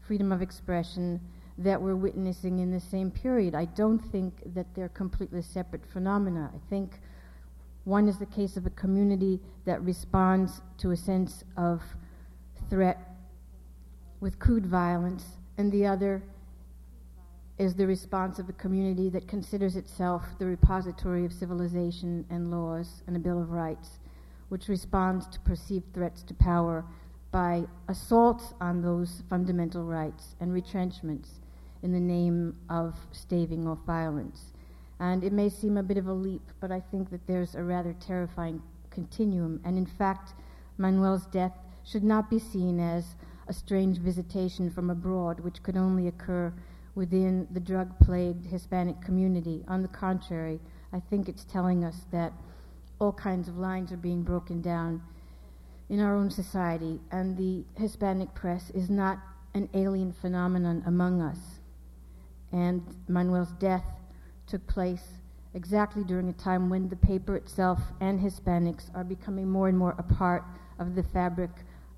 [0.00, 1.20] freedom of expression
[1.58, 3.54] that we're witnessing in the same period.
[3.54, 6.50] I don't think that they're completely separate phenomena.
[6.54, 7.00] I think
[7.84, 11.82] one is the case of a community that responds to a sense of
[12.68, 12.98] threat
[14.20, 15.24] with crude violence,
[15.58, 16.22] and the other
[17.58, 23.02] is the response of a community that considers itself the repository of civilization and laws
[23.06, 23.98] and a Bill of Rights,
[24.48, 26.84] which responds to perceived threats to power
[27.30, 31.40] by assaults on those fundamental rights and retrenchments
[31.82, 34.52] in the name of staving off violence.
[34.98, 37.62] And it may seem a bit of a leap, but I think that there's a
[37.62, 39.60] rather terrifying continuum.
[39.64, 40.34] And in fact,
[40.76, 43.14] Manuel's death should not be seen as
[43.48, 46.52] a strange visitation from abroad, which could only occur
[46.94, 49.64] within the drug plagued Hispanic community.
[49.68, 50.60] On the contrary,
[50.92, 52.32] I think it's telling us that
[52.98, 55.02] all kinds of lines are being broken down
[55.90, 59.18] in our own society, and the Hispanic press is not
[59.54, 61.38] an alien phenomenon among us.
[62.52, 63.84] And Manuel's death
[64.46, 65.02] took place
[65.52, 69.96] exactly during a time when the paper itself and Hispanics are becoming more and more
[69.98, 70.44] a part
[70.78, 71.50] of the fabric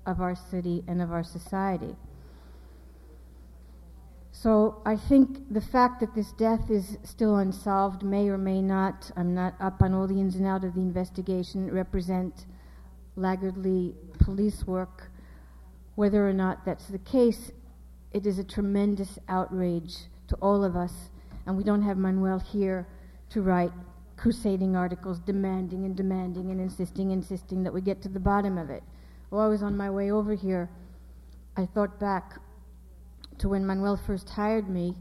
[0.07, 1.95] of our city and of our society.
[4.31, 9.11] So I think the fact that this death is still unsolved may or may not,
[9.15, 12.47] I'm not up on all the ins and outs of the investigation, represent
[13.15, 15.09] laggardly police work.
[15.95, 17.51] Whether or not that's the case,
[18.11, 19.95] it is a tremendous outrage
[20.27, 21.09] to all of us
[21.45, 22.87] and we don't have Manuel here
[23.29, 23.71] to write
[24.15, 28.69] crusading articles demanding and demanding and insisting, insisting that we get to the bottom of
[28.69, 28.83] it.
[29.29, 30.69] While I was on my way over here,
[31.57, 32.39] I thought back
[33.39, 34.95] to when Manuel first hired me.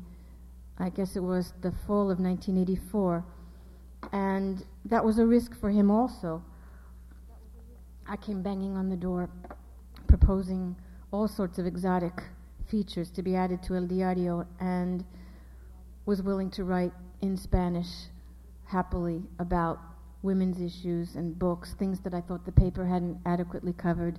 [0.78, 3.24] I guess it was the fall of 1984.
[4.12, 6.42] And that was a risk for him also.
[8.12, 9.30] I came banging on the door,
[10.06, 10.76] proposing
[11.12, 12.12] all sorts of exotic
[12.68, 15.02] features to be added to El Diario, and
[16.04, 17.88] was willing to write in Spanish
[18.66, 19.78] happily about
[20.20, 24.18] women's issues and books, things that I thought the paper hadn't adequately covered.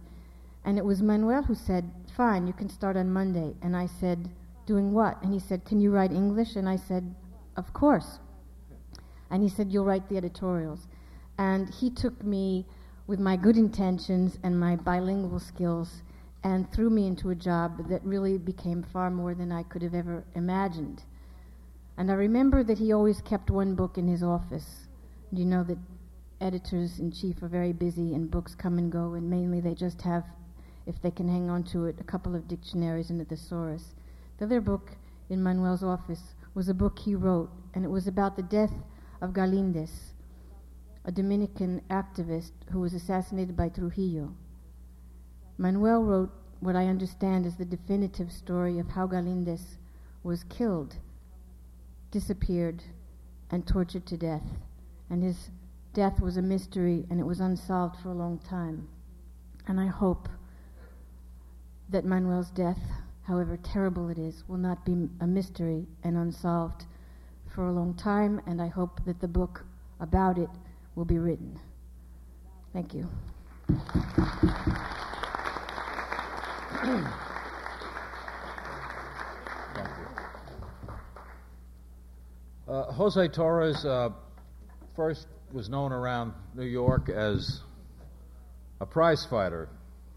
[0.65, 3.53] And it was Manuel who said, Fine, you can start on Monday.
[3.61, 4.27] And I said,
[4.65, 5.21] Doing what?
[5.21, 6.55] And he said, Can you write English?
[6.55, 7.13] And I said,
[7.55, 8.17] Of course.
[9.29, 10.87] And he said, You'll write the editorials.
[11.37, 12.65] And he took me
[13.05, 16.01] with my good intentions and my bilingual skills
[16.43, 19.93] and threw me into a job that really became far more than I could have
[19.93, 21.03] ever imagined.
[21.97, 24.87] And I remember that he always kept one book in his office.
[25.31, 25.77] You know that
[26.41, 30.01] editors in chief are very busy and books come and go, and mainly they just
[30.01, 30.25] have,
[30.85, 33.95] if they can hang on to it, a couple of dictionaries and a thesaurus.
[34.37, 34.91] The other book
[35.29, 38.73] in Manuel's office was a book he wrote, and it was about the death
[39.21, 40.12] of Galindez,
[41.05, 44.33] a Dominican activist who was assassinated by Trujillo.
[45.57, 49.77] Manuel wrote what I understand is the definitive story of how Galindez
[50.23, 50.95] was killed,
[52.09, 52.83] disappeared,
[53.51, 54.43] and tortured to death.
[55.09, 55.49] And his
[55.93, 58.87] death was a mystery and it was unsolved for a long time.
[59.67, 60.29] And I hope
[61.89, 62.79] that Manuel's death,
[63.23, 66.85] however terrible it is, will not be a mystery and unsolved
[67.53, 68.41] for a long time.
[68.47, 69.65] And I hope that the book
[69.99, 70.49] about it
[70.95, 71.59] will be written.
[72.73, 73.07] Thank you.
[82.67, 84.09] Uh, Jose Torres uh,
[84.95, 87.61] first was known around New York as
[88.81, 89.69] a prize fighter,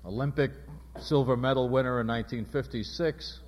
[0.05, 0.53] Olympic
[1.01, 3.41] silver medal winner in 1956,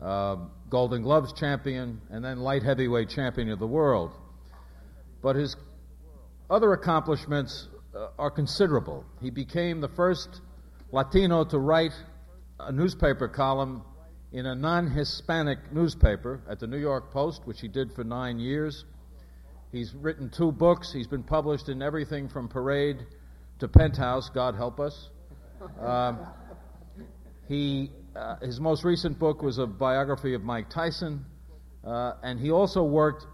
[0.00, 0.36] uh,
[0.70, 4.12] Golden Gloves champion, and then light heavyweight champion of the world.
[5.22, 5.54] But his
[6.50, 9.04] other accomplishments uh, are considerable.
[9.20, 10.40] He became the first
[10.92, 11.92] Latino to write
[12.60, 13.82] a newspaper column
[14.32, 18.38] in a non Hispanic newspaper at the New York Post, which he did for nine
[18.38, 18.84] years.
[19.72, 20.92] He's written two books.
[20.92, 23.06] He's been published in everything from Parade
[23.58, 25.10] to Penthouse, God help us.
[25.80, 26.20] Um,
[27.48, 31.24] he, uh, his most recent book was a biography of Mike Tyson,
[31.84, 33.26] uh, and he also worked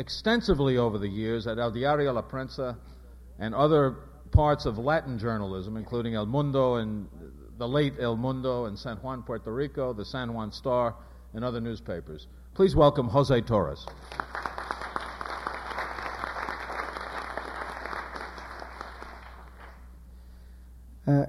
[0.00, 2.74] extensively over the years at El Diario La Prensa
[3.38, 3.96] and other
[4.32, 7.06] parts of Latin journalism, including El Mundo and
[7.58, 10.96] the late El Mundo and San Juan, Puerto Rico, the San Juan Star,
[11.34, 12.28] and other newspapers.
[12.54, 13.86] Please welcome Jose Torres.
[21.06, 21.26] Uh,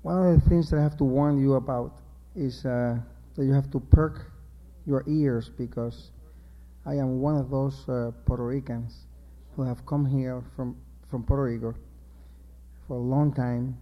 [0.00, 1.98] one of the things that I have to warn you about
[2.34, 2.96] is uh,
[3.34, 4.32] that you have to perk
[4.86, 6.12] your ears because
[6.86, 9.06] I am one of those uh, Puerto Ricans
[9.54, 10.76] who have come here from,
[11.10, 11.74] from Puerto Rico
[12.86, 13.76] for a long time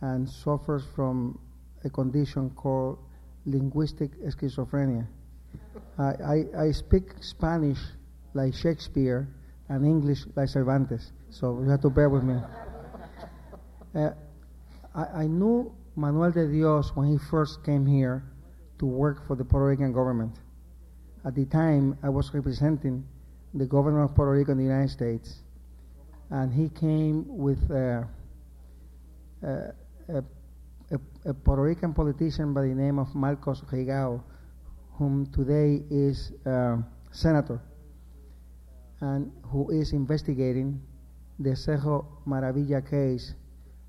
[0.00, 1.38] and suffers from
[1.84, 2.98] a condition called
[3.44, 5.06] linguistic schizophrenia.
[5.98, 7.78] I, I, I, speak Spanish
[8.34, 9.28] like Shakespeare
[9.68, 12.38] and English like Cervantes, so you have to bear with me.
[13.94, 14.10] Uh,
[14.94, 18.22] I, I knew Manuel de Dios when he first came here
[18.78, 20.36] to work for the Puerto Rican government.
[21.26, 23.04] At the time, I was representing
[23.52, 25.42] the governor of Puerto Rico in the United States,
[26.30, 27.68] and he came with.
[27.70, 28.04] Uh,
[29.44, 29.72] uh,
[30.08, 30.24] a,
[30.92, 34.22] a, a, Puerto Rican politician by the name of Marcos Rigau,
[34.92, 36.76] whom today is uh,
[37.10, 37.60] senator,
[39.00, 40.80] and who is investigating
[41.38, 43.34] the Cerro Maravilla case,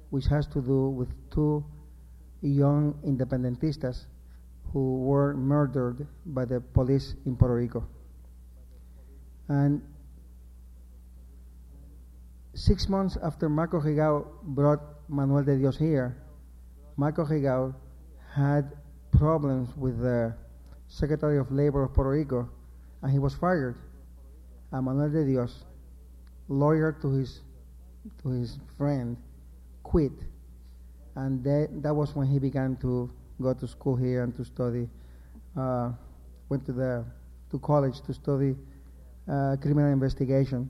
[0.10, 1.63] which has to do with two
[2.41, 4.06] young independentistas
[4.71, 7.88] who were murdered by the police in Puerto Rico.
[9.47, 9.82] And
[12.53, 16.17] six months after Marco Rigau brought Manuel de Dios here,
[16.97, 17.73] Marco Rigau
[18.34, 18.75] had
[19.12, 20.34] problems with the
[20.88, 22.49] Secretary of Labor of Puerto Rico,
[23.01, 23.75] and he was fired.
[24.71, 25.63] And Manuel de Dios,
[26.49, 27.41] lawyer to his
[28.23, 29.17] to his friend,
[29.84, 30.13] quit,
[31.15, 33.10] and that that was when he began to
[33.41, 34.88] go to school here and to study.
[35.56, 35.91] Uh,
[36.50, 37.04] went to the
[37.52, 38.56] to college to study
[39.28, 40.69] uh, criminal investigation,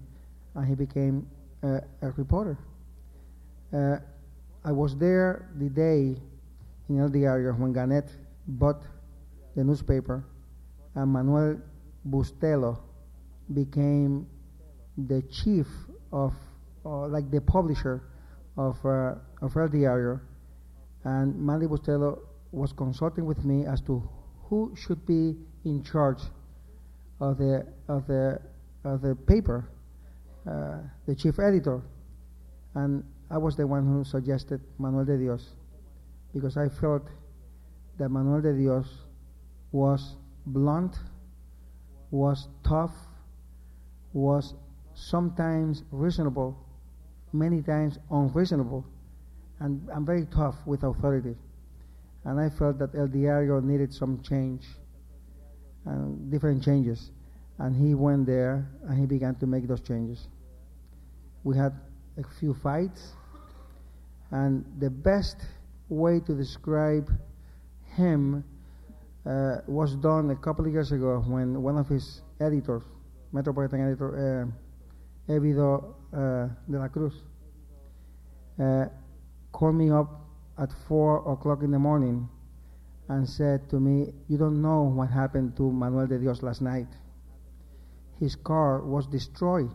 [0.55, 1.27] and he became
[1.63, 2.57] a reporter.
[3.73, 3.97] Uh,
[4.63, 6.15] I was there the day
[6.89, 8.09] in El Diario when Gannett
[8.47, 8.83] bought
[9.55, 10.23] the newspaper,
[10.95, 11.57] and Manuel
[12.09, 12.79] Bustelo
[13.53, 14.27] became
[14.97, 15.67] the chief
[16.11, 16.33] of,
[16.85, 18.03] uh, like the publisher
[18.57, 20.19] of, uh, of El Diario,
[21.03, 22.19] and Manuel Bustelo
[22.57, 24.07] was consulting with me as to
[24.43, 26.21] who should be in charge
[27.19, 28.39] of the of the
[28.83, 29.69] of the paper,
[30.49, 31.81] uh, the chief editor,
[32.75, 35.53] and I was the one who suggested Manuel de Dios
[36.33, 37.03] because I felt
[37.97, 38.87] that Manuel de Dios
[39.71, 40.15] was
[40.45, 40.95] blunt,
[42.11, 42.93] was tough,
[44.13, 44.53] was
[44.93, 46.57] sometimes reasonable,
[47.33, 48.85] many times unreasonable,
[49.59, 51.35] and, and very tough with authority.
[52.27, 54.67] And I felt that El Diario needed some change,
[55.85, 57.11] and different changes.
[57.57, 60.27] And he went there and he began to make those changes.
[61.45, 61.71] We had
[62.17, 63.13] a few fights,
[64.31, 65.37] and the best
[65.87, 67.09] way to describe
[67.95, 68.43] him
[69.25, 72.83] uh, was done a couple of years ago when one of his editors,
[73.31, 74.51] Metropolitan editor,
[75.29, 77.13] uh, Evido uh, de la Cruz,
[78.59, 78.85] uh,
[79.53, 80.26] called me up
[80.57, 82.27] at 4 o'clock in the morning
[83.09, 86.87] and said to me, You don't know what happened to Manuel de Dios last night.
[88.19, 89.69] His car was destroyed.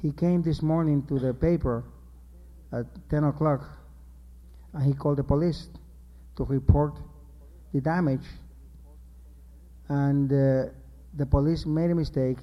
[0.00, 1.84] He came this morning to the paper
[2.72, 3.68] at 10 o'clock
[4.72, 5.68] and he called the police
[6.36, 6.98] to report
[7.72, 8.26] the damage.
[9.88, 10.72] And uh,
[11.14, 12.38] the police made a mistake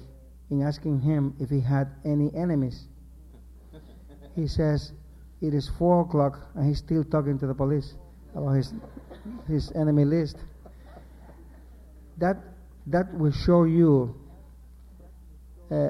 [0.50, 2.86] in asking him if he had any enemies.
[4.36, 4.92] he says
[5.40, 7.94] it is four o'clock and he's still talking to the police
[8.34, 8.72] about his
[9.48, 10.36] his enemy list.
[12.18, 12.36] That
[12.86, 14.14] that will show you
[15.70, 15.88] uh,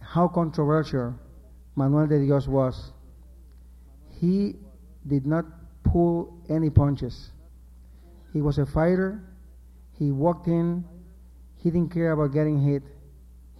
[0.00, 1.14] how controversial
[1.74, 2.92] Manuel de Dios was.
[4.20, 4.56] He
[5.06, 5.44] did not
[5.84, 7.30] pull any punches.
[8.32, 9.20] He was a fighter.
[9.98, 10.84] He walked in.
[11.58, 12.82] He didn't care about getting hit.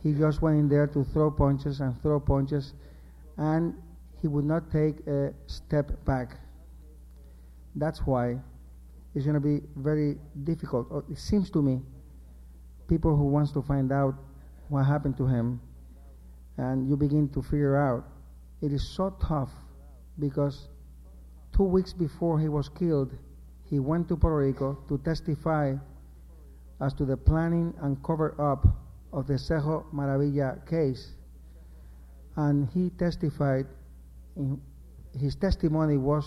[0.03, 2.73] He just went in there to throw punches and throw punches,
[3.37, 3.75] and
[4.23, 6.37] he would not take a step back.
[7.75, 8.39] That's why
[9.15, 10.87] it's going to be very difficult.
[10.93, 11.81] Oh, it seems to me,
[12.89, 14.15] people who wants to find out
[14.69, 15.61] what happened to him,
[16.57, 18.05] and you begin to figure out,
[18.63, 19.51] it is so tough
[20.21, 20.69] because
[21.55, 23.13] two weeks before he was killed,
[23.65, 25.75] he went to Puerto Rico to testify
[26.81, 28.67] as to the planning and cover up
[29.13, 31.15] of the Cerro Maravilla case.
[32.37, 33.67] And he testified,
[35.19, 36.25] his testimony was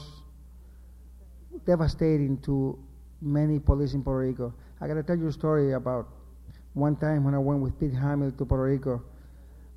[1.66, 2.78] devastating to
[3.22, 4.54] many police in Puerto Rico.
[4.82, 6.08] I got to tell you a story about
[6.74, 9.02] one time when I went with Pete Hamill to Puerto Rico.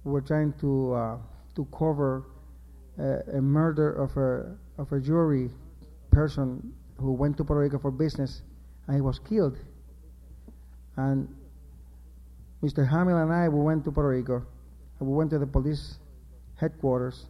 [0.04, 1.18] We were trying to uh,
[1.54, 2.24] to cover
[2.98, 5.50] uh, a murder of a of a jury
[6.10, 8.42] person who went to Puerto Rico for business,
[8.86, 9.56] and he was killed.
[10.96, 11.28] And
[12.62, 12.88] Mr.
[12.88, 14.44] Hamill and I, we went to Puerto Rico,
[14.98, 15.98] we went to the police
[16.56, 17.26] headquarters,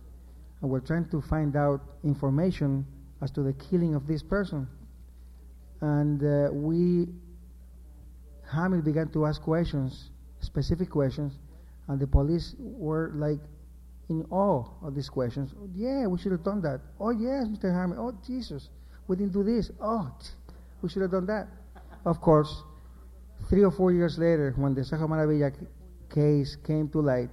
[0.60, 2.86] and we're trying to find out information
[3.22, 4.66] as to the killing of this person.
[5.80, 7.08] And uh, we,
[8.50, 11.34] Hamill began to ask questions, specific questions,
[11.86, 13.38] and the police were like
[14.08, 15.50] in awe of these questions.
[15.74, 16.80] Yeah, we should have done that.
[16.98, 17.72] Oh, yes, Mr.
[17.72, 18.08] Hamill.
[18.08, 18.68] Oh, Jesus,
[19.06, 19.70] we didn't do this.
[19.80, 20.10] Oh,
[20.82, 21.48] we should have done that.
[22.04, 22.62] Of course,
[23.48, 25.52] three or four years later, when the Cerro Maravilla
[26.12, 27.28] case came to light,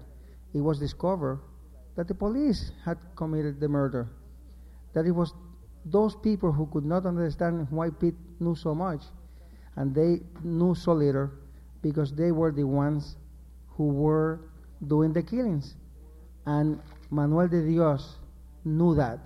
[0.53, 1.39] it was discovered
[1.95, 4.07] that the police had committed the murder.
[4.93, 5.33] That it was
[5.85, 9.01] those people who could not understand why Pete knew so much,
[9.75, 11.29] and they knew so little
[11.81, 13.17] because they were the ones
[13.69, 14.39] who were
[14.87, 15.75] doing the killings.
[16.45, 16.79] And
[17.11, 18.17] Manuel de Dios
[18.63, 19.19] knew that.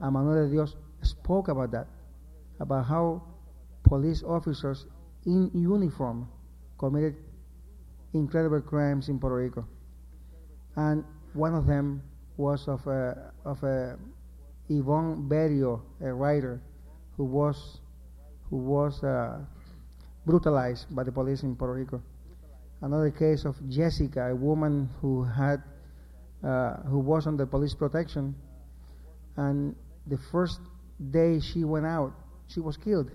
[0.00, 1.86] And Manuel de Dios spoke about that,
[2.60, 3.22] about how
[3.82, 4.86] police officers
[5.24, 6.28] in uniform
[6.78, 7.16] committed
[8.12, 9.66] incredible crimes in Puerto Rico.
[10.76, 11.04] And
[11.36, 12.02] one of them
[12.36, 13.96] was of a, of a
[14.68, 16.60] Yvonne Berrio, a writer
[17.16, 17.80] who was
[18.50, 19.38] who was uh,
[20.24, 22.00] brutalized by the police in Puerto Rico.
[22.80, 25.62] Another case of Jessica, a woman who had
[26.44, 28.34] uh, who was under police protection,
[29.36, 29.74] and
[30.06, 30.60] the first
[31.10, 32.12] day she went out,
[32.48, 33.10] she was killed.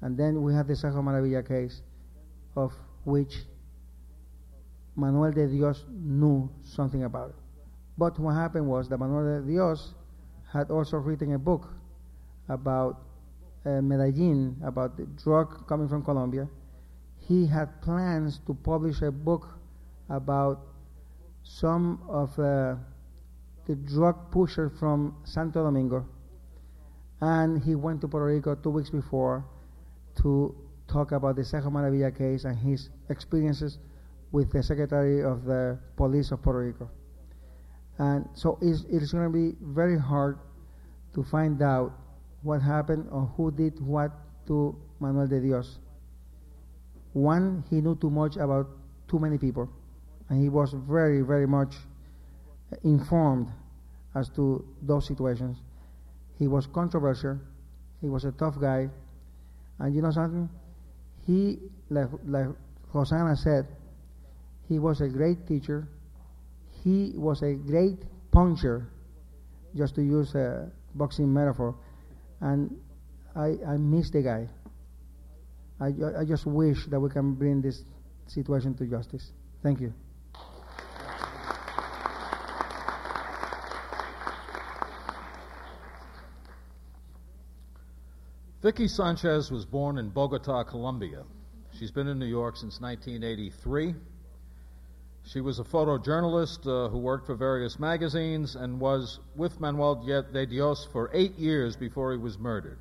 [0.00, 1.80] And then we have the Cerro Maravilla case,
[2.56, 2.72] of
[3.04, 3.34] which
[4.96, 7.36] Manuel de Dios knew something about it.
[7.98, 9.94] But what happened was that Manuel de Dios
[10.52, 11.68] had also written a book
[12.48, 13.00] about
[13.64, 16.48] uh, Medellin, about the drug coming from Colombia.
[17.18, 19.46] He had plans to publish a book
[20.08, 20.60] about
[21.42, 22.76] some of uh,
[23.66, 26.06] the drug pushers from Santo Domingo.
[27.20, 29.44] And he went to Puerto Rico two weeks before
[30.22, 30.54] to
[30.86, 33.78] talk about the Cerro Maravilla case and his experiences
[34.34, 36.90] with the Secretary of the Police of Puerto Rico.
[37.98, 40.40] And so it's, it's going to be very hard
[41.14, 41.92] to find out
[42.42, 44.10] what happened or who did what
[44.48, 45.78] to Manuel de Dios.
[47.12, 48.66] One, he knew too much about
[49.06, 49.70] too many people,
[50.28, 51.76] and he was very, very much
[52.82, 53.52] informed
[54.16, 55.58] as to those situations.
[56.40, 57.38] He was controversial.
[58.00, 58.90] He was a tough guy.
[59.78, 60.50] And you know something?
[61.24, 62.48] He, like, like
[62.92, 63.68] Rossana said,
[64.68, 65.88] he was a great teacher
[66.84, 67.98] he was a great
[68.30, 68.86] puncher,
[69.74, 71.74] just to use a boxing metaphor,
[72.40, 72.76] and
[73.34, 74.48] I, I miss the guy.
[75.80, 75.86] I,
[76.20, 77.84] I just wish that we can bring this
[78.26, 79.32] situation to justice.
[79.62, 79.94] Thank you.
[88.62, 91.22] Vicky Sanchez was born in Bogota, Colombia.
[91.78, 93.94] She's been in New York since 1983.
[95.26, 100.46] She was a photojournalist uh, who worked for various magazines and was with Manuel de
[100.46, 102.78] Dios for eight years before he was murdered.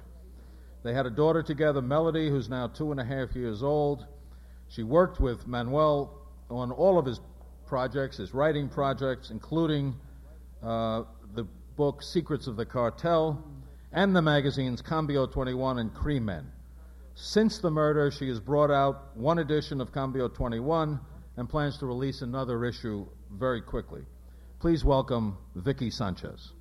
[0.84, 4.06] They had a daughter together, Melody, who's now two and a half years old.
[4.68, 6.14] She worked with Manuel
[6.50, 7.22] on all of his
[7.66, 9.96] projects, his writing projects, including
[10.62, 11.04] uh,
[11.36, 11.46] the
[11.78, 13.42] book Secrets of the Cartel.
[13.94, 16.52] and the magazines Cambio 21 and Crimen.
[17.16, 21.00] Since the murder, she has brought out one edition of Cambio 21
[21.38, 24.02] and plans to release another issue very quickly.
[24.60, 26.52] Please welcome Vicky Sanchez.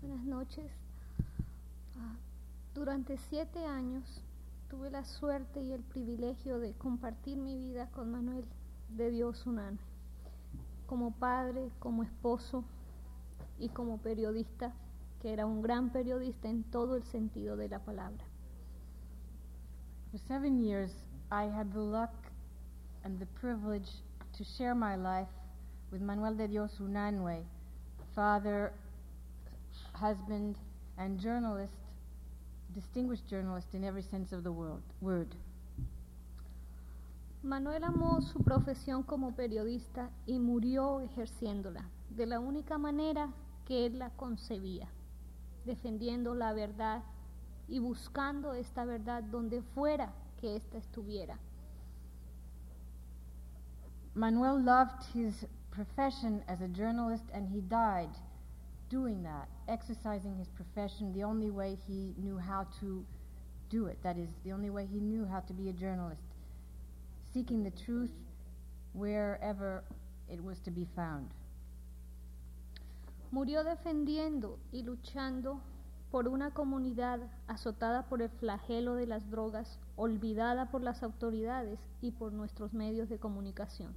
[0.00, 0.70] Buenas noches.
[1.98, 2.14] Ah,
[2.74, 4.04] durante siete años
[4.68, 8.44] tuve la suerte y el privilegio de compartir mi vida con Manuel
[8.90, 9.78] de Dios Unano,
[10.86, 12.64] como padre, como esposo
[13.58, 14.72] y como periodista,
[15.20, 18.24] que era un gran periodista en todo el sentido de la palabra.
[20.10, 20.92] For seven years,
[21.30, 22.12] I had the luck
[23.04, 23.90] and the privilege
[24.36, 25.28] to share my life
[25.90, 27.42] with Manuel de Dios Unanue,
[28.14, 28.72] father,
[29.94, 30.56] husband,
[30.96, 31.87] and journalist,
[32.78, 34.52] distinguished journalist in every sense of the
[35.00, 35.34] word.
[37.42, 43.30] Manuel amó su profesión como periodista y murió ejerciéndola de la única manera
[43.64, 44.88] que él la concebía,
[45.64, 47.02] defendiendo la verdad
[47.66, 51.36] y buscando esta verdad donde fuera que ésta estuviera.
[54.14, 58.10] Manuel loved his profession as a journalist and he died
[58.88, 63.04] doing that, exercising his profession the only way he knew how to
[63.70, 63.98] do it.
[64.02, 66.22] That is, the only way he knew how to be a journalist,
[67.32, 68.10] seeking the truth
[68.94, 69.84] wherever
[70.28, 71.28] it was to be found.
[73.30, 75.60] Murió defendiendo y luchando
[76.10, 82.12] por una comunidad azotada por el flagelo de las drogas, olvidada por las autoridades y
[82.12, 83.94] por nuestros medios de comunicación.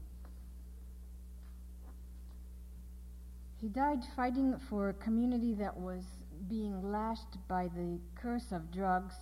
[3.61, 6.03] He died fighting for a community that was
[6.49, 9.13] being lashed by the curse of drugs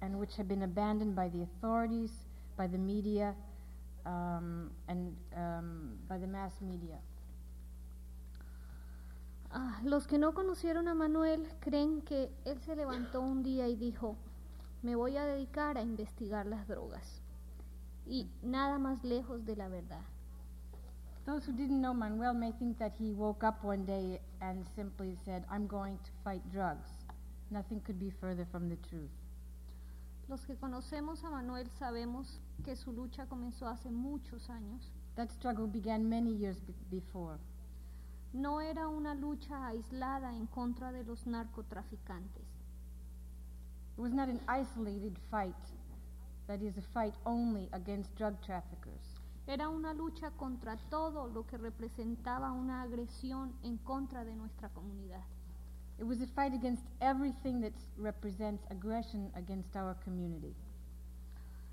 [0.00, 2.12] and which had been abandoned by the authorities,
[2.56, 3.34] by the media,
[4.06, 6.98] um, and um, by the mass media.
[9.50, 13.74] Ah, los que no conocieron a Manuel creen que él se levantó un día y
[13.74, 14.16] dijo,
[14.82, 17.20] me voy a dedicar a investigar las drogas.
[18.06, 20.04] Y nada más lejos de la verdad.
[21.28, 25.14] Those who didn't know Manuel may think that he woke up one day and simply
[25.26, 26.88] said, I'm going to fight drugs.
[27.50, 29.10] Nothing could be further from the truth.
[30.26, 34.88] Los que conocemos a Manuel sabemos que su lucha comenzó hace muchos años.
[35.16, 36.56] That struggle began many years
[36.90, 37.38] before.
[38.32, 42.48] No era una lucha aislada en contra de los narcotraficantes.
[43.98, 45.52] It was not an isolated fight,
[46.46, 49.17] that is, a fight only against drug traffickers.
[49.48, 55.24] Era una lucha contra todo lo que representaba una agresión en contra de nuestra comunidad.
[55.98, 60.54] It was a fight against everything that represents aggression against our community.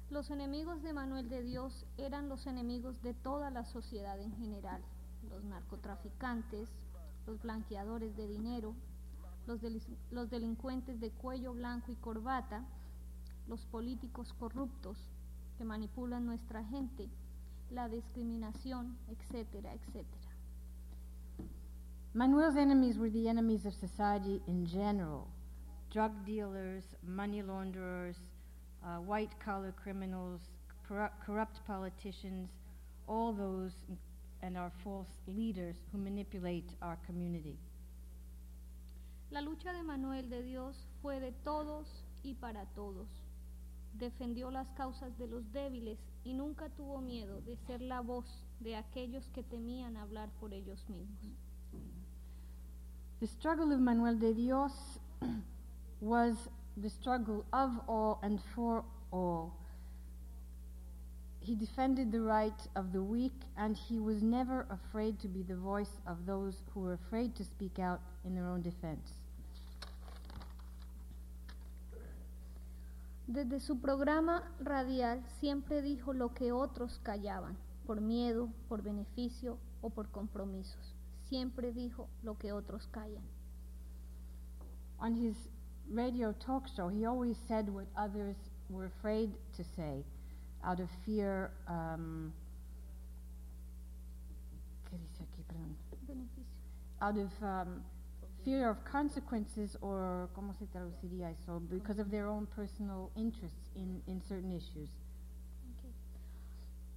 [0.10, 4.82] Los enemigos de Manuel de Dios eran los enemigos de toda la sociedad en general,
[5.30, 6.70] los narcotraficantes,
[7.28, 8.74] los blanqueadores de dinero,
[9.48, 12.64] los, delis- los delincuentes de cuello blanco y corbata,
[13.50, 14.98] los políticos corruptos
[15.58, 17.10] que manipulan nuestra gente,
[17.72, 20.32] la discriminación, etcétera, etcétera.
[22.14, 25.28] Manuel's enemies were the enemies of society in general
[25.96, 28.18] drug dealers, money launderers,
[28.84, 30.42] uh, white collar criminals,
[31.26, 32.50] corrupt politicians,
[33.08, 33.72] all those
[34.42, 37.58] and our false leaders who manipulate our community.
[39.32, 43.08] La lucha de Manuel de Dios fue de todos y para todos.
[43.98, 48.26] Defendió las causas de los débiles y nunca tuvo miedo de ser la voz
[48.60, 51.38] de aquellos que temían hablar por ellos mismos.
[53.20, 55.00] The struggle of Manuel de Dios
[56.02, 59.54] was the struggle of all and for all.
[61.40, 65.56] He defended the right of the weak, and he was never afraid to be the
[65.56, 69.25] voice of those who were afraid to speak out in their own defense.
[73.28, 79.90] Desde su programa radial siempre dijo lo que otros callaban, por miedo, por beneficio o
[79.90, 80.96] por compromisos.
[81.24, 83.24] Siempre dijo lo que otros callan.
[85.00, 85.36] On his
[85.92, 88.38] radio talk show, he always said what others
[88.70, 90.06] were afraid to say
[90.64, 91.52] out of fear.
[91.68, 92.32] Um,
[94.90, 95.44] ¿qué dice aquí?
[95.44, 95.76] Perdón.
[96.08, 96.46] Beneficio.
[97.02, 97.84] out of um,
[98.46, 101.60] fear of consequences or ¿cómo se traduciría eso?
[101.60, 104.90] Because of their own personal interests in, in certain issues.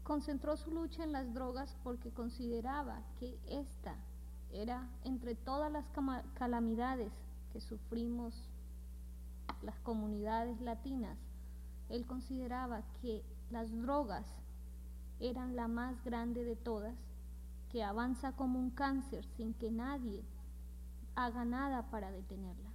[0.05, 3.95] Concentró su lucha en las drogas porque consideraba que esta
[4.53, 5.85] era, entre todas las
[6.35, 7.13] calamidades,
[7.53, 8.35] que sufrimos
[9.63, 11.19] las comunidades latinas,
[11.89, 14.27] él consideraba que las drogas
[15.21, 16.95] eran la más grande de todas,
[17.71, 20.23] que avanza como un cáncer sin que nadie
[21.19, 22.71] haga nada para detenerla.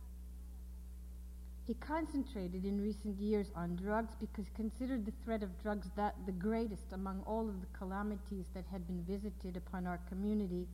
[1.66, 6.14] He concentrated in recent years on drugs because he considered the threat of drugs that
[6.26, 10.68] the greatest among all of the calamities that had been visited upon our community,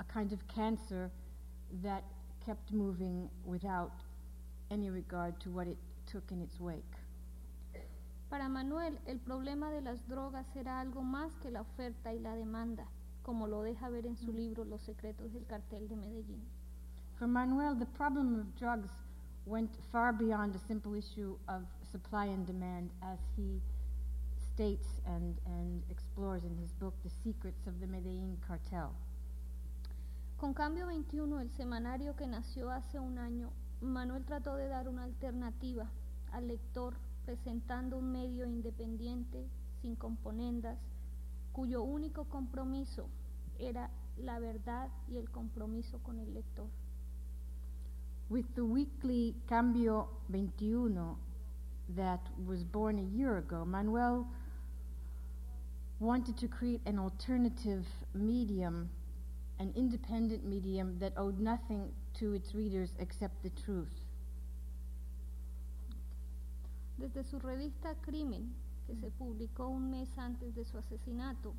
[0.00, 1.08] a kind of cancer
[1.84, 2.02] that
[2.44, 3.92] kept moving without
[4.72, 5.78] any regard to what it
[6.10, 6.96] took in its wake.
[8.28, 12.34] Para Manuel, el problema de las drogas era algo más que la oferta y la
[12.34, 12.88] demanda,
[13.22, 16.42] como lo deja ver en su libro Los secretos del cartel de Medellín.
[17.22, 18.90] For Manuel, the problem of drugs
[19.46, 21.62] went far beyond a simple issue of
[21.92, 23.62] supply and demand, as he
[24.52, 28.90] states and, and explores in his book, The Secrets of the Medellin Cartel.
[30.36, 33.50] Con Cambio 21, el semanario que nació hace un año,
[33.80, 35.86] Manuel trató de dar una alternativa
[36.32, 36.94] al lector
[37.24, 39.46] presentando un medio independiente,
[39.80, 40.76] sin componendas,
[41.52, 43.06] cuyo único compromiso
[43.60, 46.66] era la verdad y el compromiso con el lector.
[48.28, 51.16] With the weekly Cambio 21
[51.96, 54.26] that was born a year ago, Manuel
[56.00, 58.88] wanted to create an alternative medium,
[59.58, 64.06] an independent medium that owed nothing to its readers except the truth.
[66.98, 68.54] Desde su revista Crimen,
[68.86, 71.54] que se publicó un mes antes de su asesinato,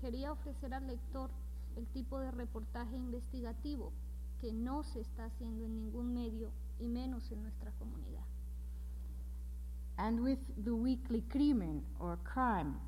[0.00, 1.30] quería ofrecer al lector
[1.76, 3.92] el tipo de reportaje investigativo
[4.40, 8.24] que no se está haciendo en ningún medio y menos en nuestra comunidad.
[9.96, 12.78] And with the weekly Crimen or crime,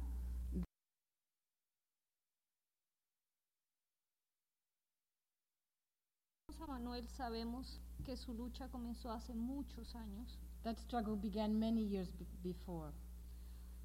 [6.61, 10.39] A Manuel sabemos que su lucha comenzó hace muchos años.
[10.63, 12.93] that struggle began many years be- before.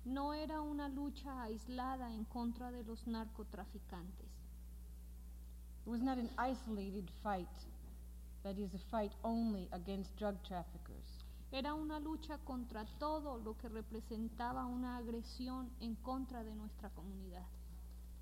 [0.03, 4.34] No era una lucha aislada en contra de los narcotraficantes.
[5.85, 7.47] It was not an isolated fight,
[8.43, 11.23] that is, a fight only against drug traffickers.
[11.51, 17.45] Era una lucha contra todo lo que representaba una agresión en contra de nuestra comunidad.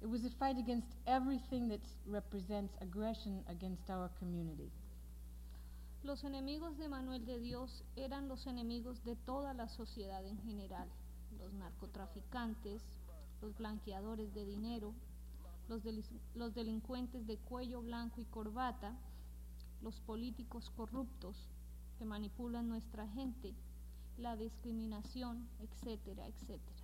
[0.01, 4.69] It was a fight against everything that represents aggression against our community.
[6.03, 10.89] Los enemigos de Manuel de Dios eran los enemigos de toda la sociedad en general,
[11.39, 12.81] los narcotraficantes,
[13.41, 14.93] los blanqueadores de dinero,
[15.67, 18.95] los, delis- los delincuentes de cuello blanco y corbata,
[19.81, 21.49] los políticos corruptos
[21.97, 23.53] que manipulan nuestra gente,
[24.17, 26.83] la discriminación, etcétera, etcétera.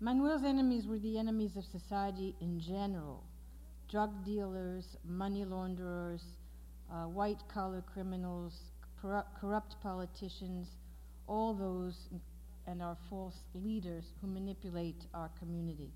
[0.00, 3.24] Manuel's enemies were the enemies of society in general
[3.88, 6.22] drug dealers, money launderers,
[6.92, 8.52] uh, white collar criminals,
[9.00, 10.68] corrupt, corrupt politicians,
[11.26, 12.08] all those
[12.66, 15.90] and our false leaders who manipulate our community.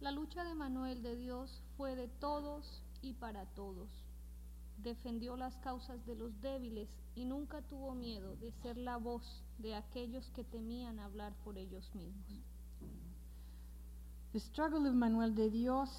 [0.00, 3.88] La lucha de Manuel de Dios fue de todos y para todos.
[4.76, 9.74] Defendió las causas de los débiles y nunca tuvo miedo de ser la voz de
[9.74, 12.44] aquellos que temían hablar por ellos mismos.
[14.32, 15.90] The struggle of Manuel de Dios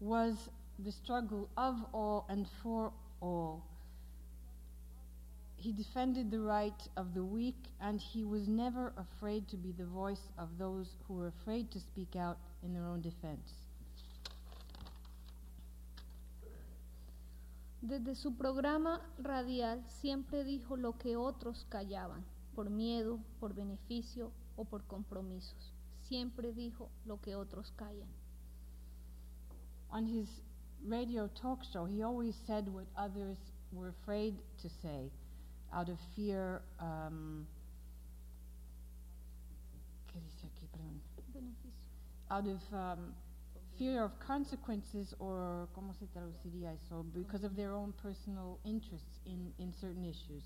[0.00, 3.62] was the struggle of all and for all.
[5.66, 9.84] He defended the right of the weak, and he was never afraid to be the
[9.84, 13.66] voice of those who were afraid to speak out in their own defense.
[17.82, 22.22] Desde su programa radial siempre dijo lo que otros callaban,
[22.54, 25.74] por miedo, por beneficio o por compromisos.
[26.08, 28.08] Siempre dijo lo que otros callan.
[29.90, 30.28] On his
[30.86, 33.38] radio talk show, he always said what others
[33.72, 35.10] were afraid to say
[35.72, 36.62] out of fear.
[36.78, 37.46] Um,
[40.12, 40.66] ¿Qué dice aquí?
[40.66, 41.00] Perdón.
[41.32, 41.86] Beneficio.
[42.30, 43.14] out of um,
[43.78, 47.04] fear of consequences or ¿cómo se traduciría eso?
[47.14, 50.42] Because of their own personal interests in, in certain issues.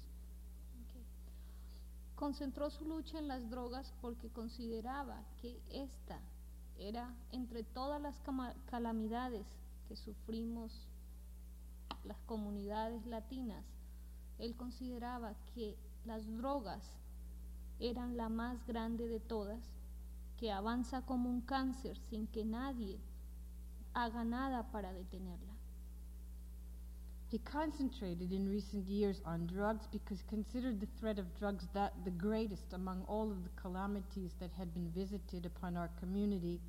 [2.16, 6.20] Concentró su lucha en las drogas porque consideraba que esta
[6.78, 8.20] era entre todas las
[8.66, 9.46] calamidades
[9.88, 10.86] que sufrimos
[12.04, 13.64] las comunidades latinas,
[14.40, 16.82] él consideraba que las drogas
[17.78, 19.60] eran la más grande de todas,
[20.36, 22.98] que avanza como un cáncer sin que nadie
[23.94, 25.54] haga nada para detenerla.
[27.30, 31.92] He concentrated in recent years on drugs because he considered the threat of drugs that
[32.04, 36.60] the greatest among all of the calamities that had been visited upon our community,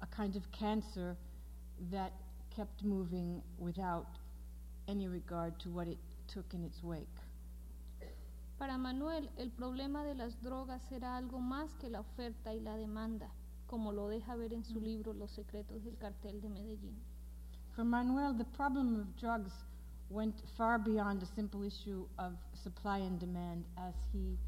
[0.00, 1.14] a kind of cancer
[1.90, 2.12] that
[2.54, 4.18] kept moving without
[4.88, 7.20] any regard to what it took in its wake.
[8.58, 12.76] Para Manuel, el problema de las drogas era algo más que la oferta y la
[12.76, 13.28] demanda,
[13.66, 16.96] como lo deja ver en su libro Los secretos del cartel de Medellín.
[17.74, 19.52] For Manuel, the problem of drugs
[20.08, 24.38] went far beyond a simple issue of supply and demand, as he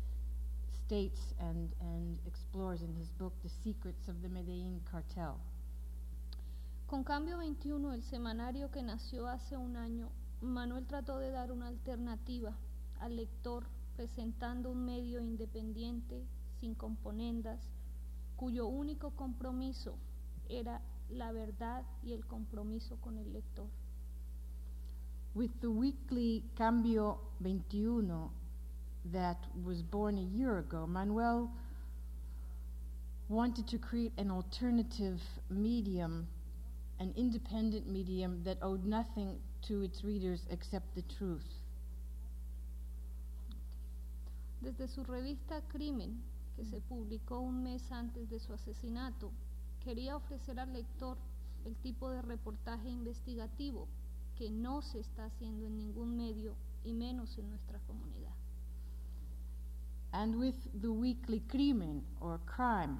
[0.86, 5.38] states and, and explores in his book, The Secrets of the Medellin Cartel.
[6.86, 10.08] Con Cambio 21, el semanario que nació hace un año,
[10.40, 12.56] Manuel trató de dar una alternativa
[13.00, 13.66] al lector
[13.96, 16.24] presentando un medio independiente,
[16.60, 17.58] sin componendas,
[18.36, 19.96] cuyo único compromiso
[20.48, 20.80] era
[21.10, 23.66] la verdad y el compromiso con el lector.
[25.34, 28.30] With the weekly Cambio 21
[29.12, 31.50] that was born a year ago, Manuel
[33.28, 35.20] wanted to create an alternative
[35.50, 36.26] medium,
[37.00, 39.38] an independent medium that owed nothing
[39.68, 41.46] to its readers except the truth.
[44.60, 46.20] Desde su revista Crimen,
[46.56, 49.30] que se publicó un mes antes de su asesinato,
[49.84, 51.16] quería ofrecer al lector
[51.64, 53.86] el tipo de reportaje investigativo
[54.36, 56.54] que no se está haciendo en ningún medio
[56.84, 58.34] y menos en nuestra comunidad.
[60.12, 62.98] And with the weekly Crimen, or Crime,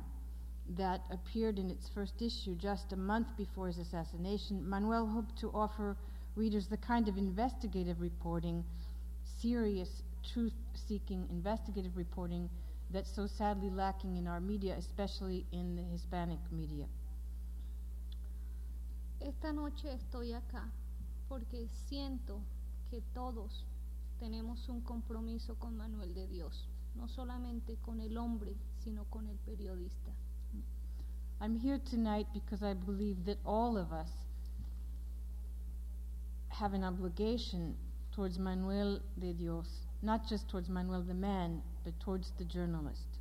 [0.76, 5.50] that appeared in its first issue just a month before his assassination, Manuel hoped to
[5.54, 5.96] offer
[6.38, 8.64] readers the kind of investigative reporting,
[9.42, 12.48] serious, truth seeking investigative reporting
[12.90, 16.86] that's so sadly lacking in our media, especially in the Hispanic media.
[19.20, 20.70] Esta noche estoy acá
[21.28, 22.40] porque siento
[22.88, 23.64] que todos
[24.20, 29.36] tenemos un compromiso con Manuel de Dios, no solamente con el hombre, sino con el
[29.38, 30.12] periodista.
[31.40, 34.27] I'm here tonight because I believe that all of us
[36.48, 37.74] have an obligation
[38.12, 39.66] towards Manuel de Dios,
[40.02, 43.18] not just towards Manuel the man, but towards the journalist.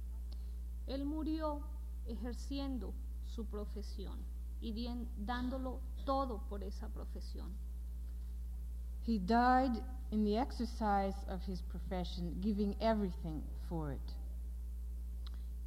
[0.87, 1.61] Él murió
[2.07, 2.93] ejerciendo
[3.35, 4.17] su profesión
[4.61, 4.73] y
[5.25, 7.51] dándolo todo por esa profesión.
[9.05, 14.13] He died in the exercise of his profession, giving everything for it.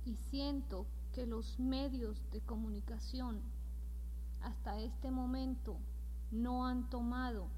[0.04, 3.40] Y siento que los medios de comunicación
[4.42, 5.76] hasta este momento
[6.30, 7.48] no han tomado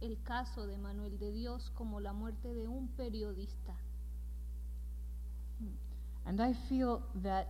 [0.00, 3.74] el caso de Manuel de Dios como la muerte de un periodista.
[6.24, 7.46] And I feel that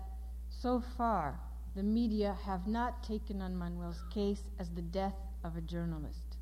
[0.49, 1.41] so far
[1.75, 6.37] the media have not taken on Manuel's case as the death of a journalist.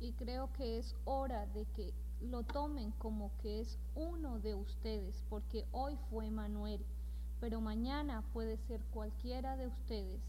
[0.00, 5.22] Y creo que es hora de que lo tomen como que es uno de ustedes,
[5.28, 6.84] porque hoy fue Manuel,
[7.40, 10.20] pero mañana puede ser cualquiera de ustedes.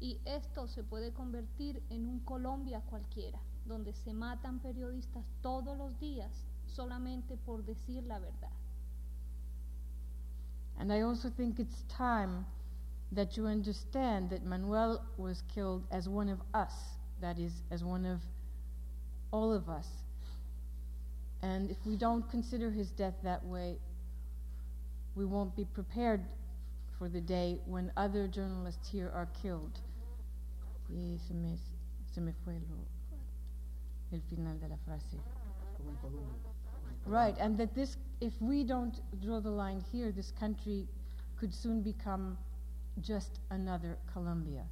[0.00, 5.98] Y esto se puede convertir en un Colombia cualquiera, donde se matan periodistas todos los
[5.98, 6.30] días
[6.66, 8.52] solamente por decir la verdad.
[10.78, 12.46] And I also think it's time
[13.10, 16.72] that you understand that Manuel was killed as one of us,
[17.20, 18.20] that is, as one of
[19.32, 19.88] all of us.
[21.42, 23.78] And if we don't consider his death that way,
[25.16, 26.20] we won't be prepared
[26.98, 29.80] for the day when other journalists here are killed.
[30.90, 31.58] Y se me,
[32.12, 32.76] se me fue lo,
[34.10, 35.18] el final de la frase.
[37.06, 40.86] Right, and that this, if we don't draw the line here, this country
[41.38, 42.36] could soon become
[43.00, 44.64] just another Colombia.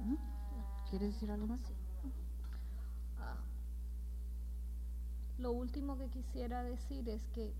[0.00, 0.18] Ujú.
[0.90, 1.60] ¿Quieres decir algo más?
[3.20, 3.36] Ah,
[5.38, 7.52] Lo último que quisiera decir es que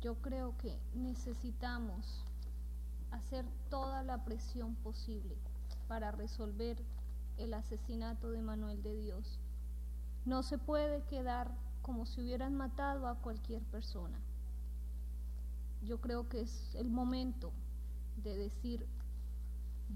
[0.00, 2.24] yo creo que necesitamos
[3.12, 5.36] hacer toda la presión posible
[5.88, 6.76] para resolver
[7.38, 9.38] el asesinato de Manuel de Dios.
[10.24, 11.50] No se puede quedar
[11.82, 14.18] como si hubieran matado a cualquier persona.
[15.84, 17.52] Yo creo que es el momento
[18.22, 18.86] de decir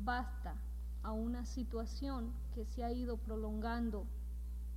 [0.04, 0.54] basta
[1.02, 4.04] a una situación que se ha ido prolongando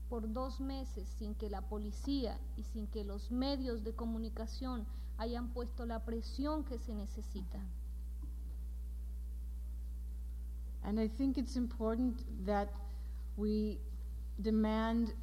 [0.10, 4.86] por dos meses sin que la policía y sin que los medios de comunicación
[5.18, 7.60] hayan puesto la presión que se necesita.
[10.86, 12.70] And I think it's important that
[13.38, 13.80] we
[14.42, 15.14] demand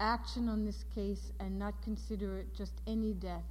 [0.00, 3.44] action on this case and not consider it just any death.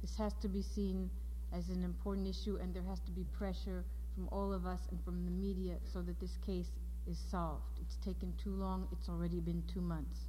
[0.00, 1.10] This has to be seen
[1.52, 3.84] as an important issue, and there has to be pressure
[4.14, 6.70] from all of us and from the media so that this case
[7.06, 7.80] is solved.
[7.80, 10.28] It's taken too long, it's already been two months.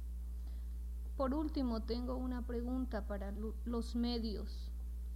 [1.16, 3.32] Por último, tengo una pregunta para
[3.64, 4.70] los medios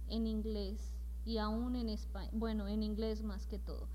[0.09, 0.79] en inglés
[1.25, 3.87] y aún en español, bueno, en inglés más que todo.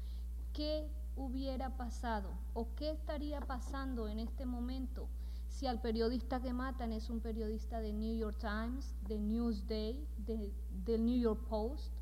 [0.56, 5.08] ¿qué hubiera pasado o qué estaría pasando en este momento
[5.48, 10.52] si al periodista que matan es un periodista de New York Times, de Newsday, de,
[10.84, 11.94] del New York Post?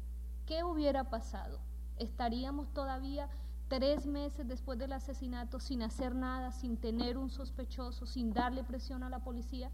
[0.44, 1.60] ¿Qué hubiera pasado?
[1.96, 3.28] ¿Estaríamos todavía
[3.68, 9.04] tres meses después del asesinato sin hacer nada, sin tener un sospechoso, sin darle presión
[9.04, 9.70] a la policía?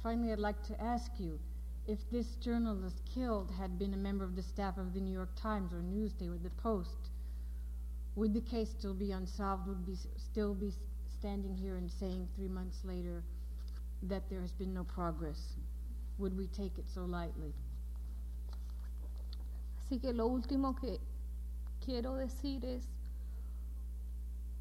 [0.00, 1.40] Finally, I'd like to ask you
[1.88, 5.34] if this journalist killed had been a member of the staff of the New York
[5.34, 7.07] Times or Newsday or the Post,
[8.18, 9.68] would the case still be unsolved?
[9.68, 10.72] Would be still be
[11.18, 13.22] standing here and saying three months later
[14.02, 15.54] that there has been no progress?
[16.18, 17.54] Would we take it so lightly?
[19.86, 20.98] Así que lo último que
[21.80, 22.88] quiero decir es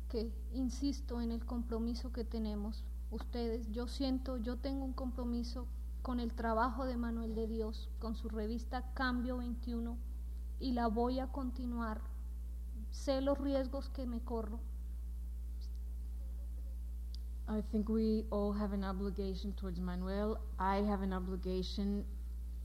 [0.10, 3.72] que insisto en el compromiso que tenemos ustedes.
[3.72, 5.66] Yo siento, yo tengo un compromiso
[6.04, 9.98] con el trabajo de Manuel de Dios, con su revista Cambio 21
[10.60, 12.02] y la voy a continuar.
[12.92, 14.60] Sé los riesgos que me corro.
[17.50, 20.38] I think we all have an obligation towards Manuel.
[20.60, 22.04] I have an obligation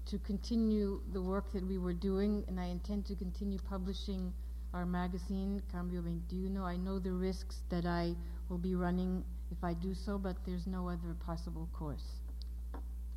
[0.06, 4.32] to continue the work that we were doing, and I intend to continue publishing
[4.74, 6.56] our magazine, Cambio 21.
[6.56, 8.16] I know the risks that I
[8.48, 12.20] will be running if I do so, but there's no other possible course.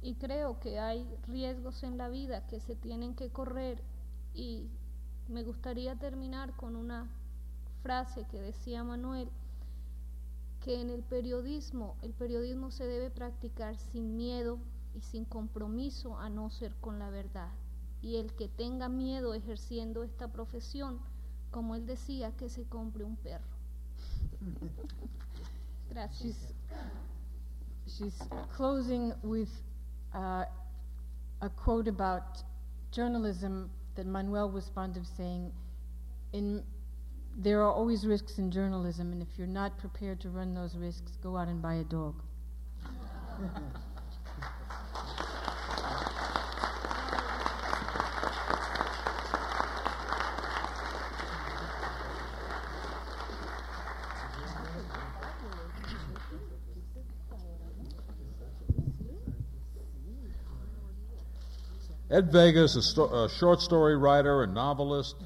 [0.04, 3.82] Y creo que hay riesgos en la vida que se tienen que correr
[4.36, 4.70] y
[5.28, 7.08] me gustaría terminar con una
[7.82, 9.30] frase que decía Manuel,
[10.64, 14.58] que en el periodismo, el periodismo se debe practicar sin miedo
[14.96, 17.50] y sin compromiso a no ser con la verdad.
[18.02, 21.00] Y el que tenga miedo ejerciendo esta profesión,
[21.52, 23.46] como él decía, que se compre un perro.
[25.90, 26.54] Gracias.
[27.86, 29.50] She's, she's closing with
[30.14, 30.46] uh,
[31.42, 32.44] a quote about
[32.92, 35.52] journalism that Manuel was fond of saying
[36.34, 36.64] in
[37.38, 41.18] there are always risks in journalism, and if you're not prepared to run those risks,
[41.22, 42.16] go out and buy a dog.
[62.16, 65.18] Ed Vega is a, sto- a short story writer and novelist,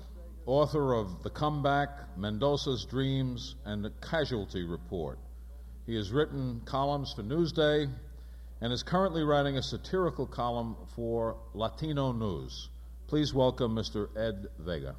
[0.47, 5.19] author of The Comeback, Mendoza's Dreams, and The Casualty Report.
[5.85, 7.87] He has written columns for Newsday
[8.61, 12.69] and is currently writing a satirical column for Latino News.
[13.05, 14.07] Please welcome Mr.
[14.17, 14.95] Ed Vega.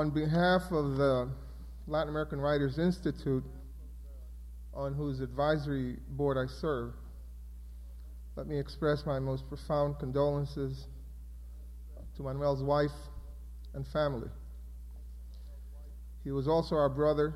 [0.00, 1.28] On behalf of the
[1.86, 3.44] Latin American Writers Institute,
[4.72, 6.94] on whose advisory board I serve,
[8.34, 10.86] let me express my most profound condolences
[12.16, 12.96] to Manuel's wife
[13.74, 14.30] and family.
[16.24, 17.34] He was also our brother,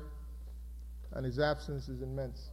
[1.11, 2.49] and his absence is immense.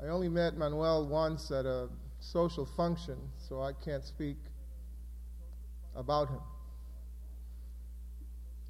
[0.00, 1.88] I only met Manuel once at a
[2.20, 3.16] social function,
[3.48, 4.36] so I can't speak
[5.96, 6.38] about him.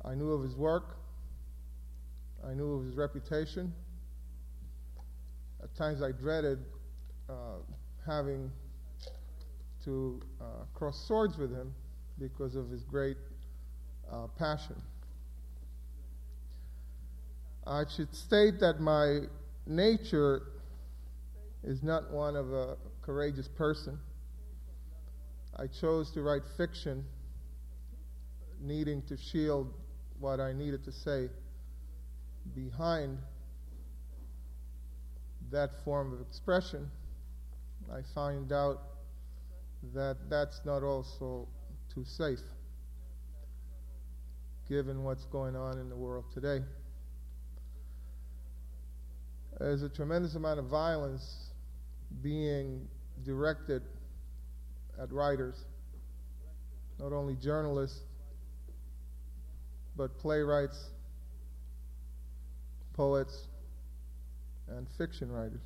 [0.05, 0.97] I knew of his work,
[2.45, 3.73] I knew of his reputation.
[5.63, 6.59] At times I dreaded
[7.29, 7.59] uh,
[8.05, 8.51] having
[9.85, 10.45] to uh,
[10.75, 11.73] cross swords with him
[12.19, 13.17] because of his great
[14.11, 14.81] uh, passion.
[17.65, 19.21] I should state that my
[19.67, 20.43] nature
[21.63, 23.99] is not one of a courageous person.
[25.57, 27.05] I chose to write fiction,
[28.61, 29.73] needing to shield
[30.23, 31.29] what I needed to say
[32.55, 33.19] behind
[35.51, 36.89] that form of expression.
[37.93, 38.81] I find out
[39.95, 41.49] that that's not also
[41.93, 42.39] too safe,
[44.69, 46.61] given what's going on in the world today.
[49.59, 51.51] There's a tremendous amount of violence
[52.23, 52.87] being
[53.25, 53.83] directed
[55.01, 55.57] at writers,
[57.01, 58.01] not only journalists,
[59.97, 60.91] but playwrights,
[62.95, 63.47] poets,
[64.69, 65.61] and fiction writers.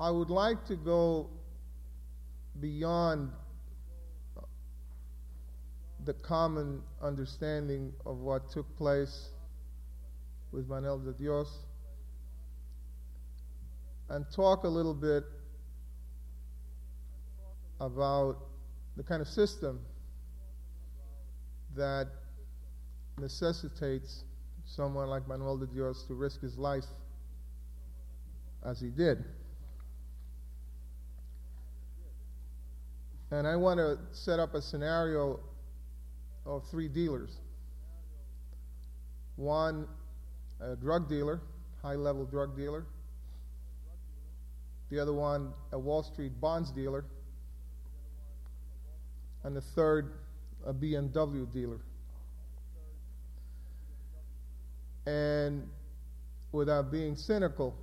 [0.00, 1.30] I would like to go
[2.60, 3.30] beyond
[6.04, 9.28] the common understanding of what took place
[10.50, 11.48] with Manuel de Dios
[14.08, 15.24] and talk a little bit
[17.80, 18.38] about
[18.96, 19.80] the kind of system
[21.74, 22.08] that
[23.18, 24.24] necessitates
[24.64, 26.84] someone like Manuel de Dios to risk his life
[28.64, 29.24] as he did.
[33.30, 35.40] And I want to set up a scenario
[36.44, 37.38] of three dealers.
[39.36, 39.86] One,
[40.60, 41.40] a drug dealer,
[41.80, 42.84] high level drug dealer.
[44.90, 47.06] The other one, a Wall Street bonds dealer.
[49.44, 50.12] And the third,
[50.64, 51.80] a BMW dealer.
[55.06, 55.68] And
[56.52, 57.76] without being cynical,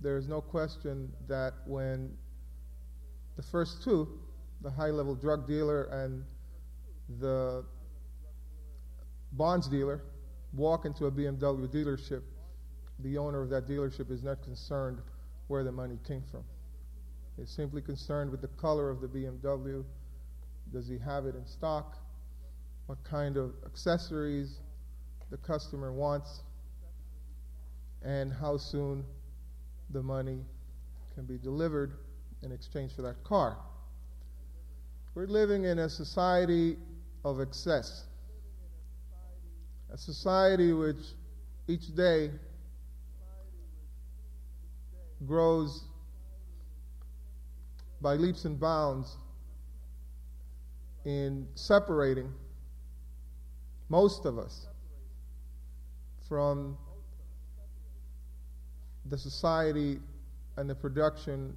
[0.00, 2.10] there is no question that when
[3.36, 4.08] the first two,
[4.62, 6.24] the high level drug dealer and
[7.20, 7.64] the
[9.32, 10.02] bonds dealer,
[10.52, 12.22] walk into a BMW dealership,
[13.00, 14.98] the owner of that dealership is not concerned
[15.46, 16.44] where the money came from.
[17.36, 19.84] He's simply concerned with the color of the BMW.
[20.72, 21.96] Does he have it in stock?
[22.86, 24.58] What kind of accessories
[25.30, 26.42] the customer wants?
[28.02, 29.04] And how soon
[29.90, 30.44] the money
[31.14, 31.92] can be delivered
[32.42, 33.56] in exchange for that car.
[35.14, 36.76] We're living in a society
[37.24, 38.04] of excess,
[39.92, 41.14] a society which
[41.66, 42.30] each day
[45.26, 45.84] grows
[48.00, 49.16] by leaps and bounds
[51.04, 52.32] in separating
[53.88, 54.66] most of us
[56.28, 56.76] from
[59.06, 59.98] the society
[60.56, 61.56] and the production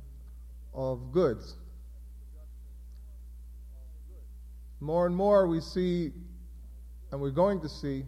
[0.74, 1.56] of goods.
[4.80, 6.12] More and more we see,
[7.12, 8.06] and we're going to see,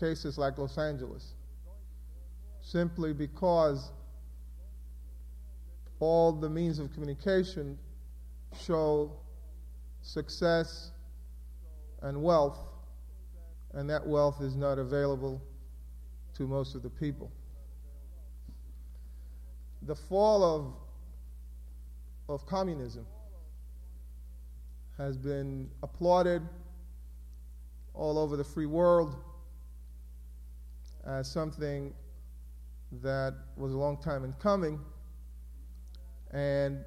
[0.00, 1.34] cases like Los Angeles,
[2.62, 3.90] simply because
[6.00, 7.78] all the means of communication
[8.64, 9.12] show
[10.08, 10.90] success
[12.00, 12.58] and wealth,
[13.74, 15.42] and that wealth is not available
[16.34, 17.30] to most of the people.
[19.82, 23.04] The fall of, of communism
[24.96, 26.40] has been applauded
[27.92, 29.14] all over the free world
[31.06, 31.92] as something
[33.02, 34.80] that was a long time in coming.
[36.30, 36.82] And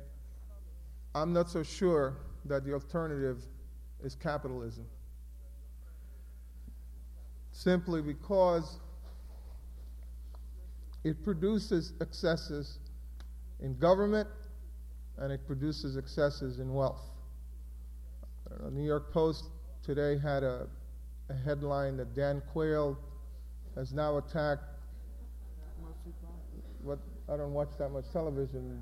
[1.14, 3.44] I'm not so sure that the alternative
[4.04, 4.86] is capitalism.
[7.52, 8.80] Simply because
[11.04, 12.80] it produces excesses
[13.60, 14.28] in government
[15.18, 17.02] and it produces excesses in wealth.
[18.60, 19.46] The New York Post
[19.84, 20.68] today had a,
[21.30, 22.98] a headline that Dan Quayle
[23.76, 24.64] has now attacked.
[26.84, 27.00] What
[27.32, 28.82] I don't watch that much television.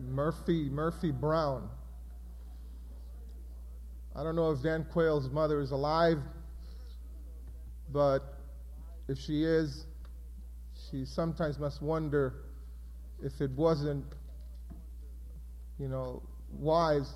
[0.00, 1.68] Murphy Murphy Brown.
[4.14, 6.18] I don't know if Dan Quayle's mother is alive,
[7.90, 8.20] but
[9.08, 9.86] if she is,
[10.90, 12.34] she sometimes must wonder
[13.22, 14.04] if it wasn't,
[15.78, 16.22] you know,
[16.58, 17.10] wise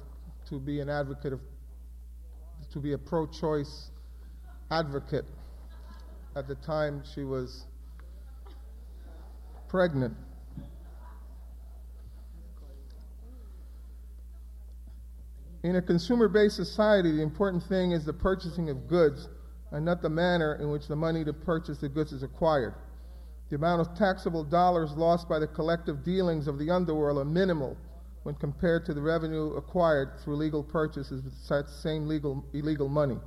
[0.49, 1.41] to be an advocate of
[2.73, 3.91] to be a pro choice
[4.71, 5.27] advocate
[6.35, 7.65] at the time she was
[9.69, 10.17] pregnant.
[15.67, 19.29] In a consumer based society, the important thing is the purchasing of goods
[19.73, 22.77] and not the manner in which the money to purchase the goods is acquired.
[23.49, 27.77] The amount of taxable dollars lost by the collective dealings of the underworld are minimal
[28.23, 33.19] when compared to the revenue acquired through legal purchases with such same legal, illegal money.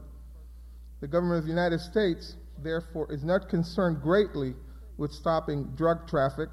[1.02, 4.56] The government of the United States, therefore, is not concerned greatly
[4.96, 6.48] with stopping drug traffic,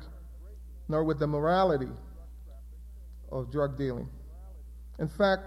[0.88, 1.92] nor with the morality
[3.30, 4.08] of drug dealing.
[4.98, 5.42] In fact,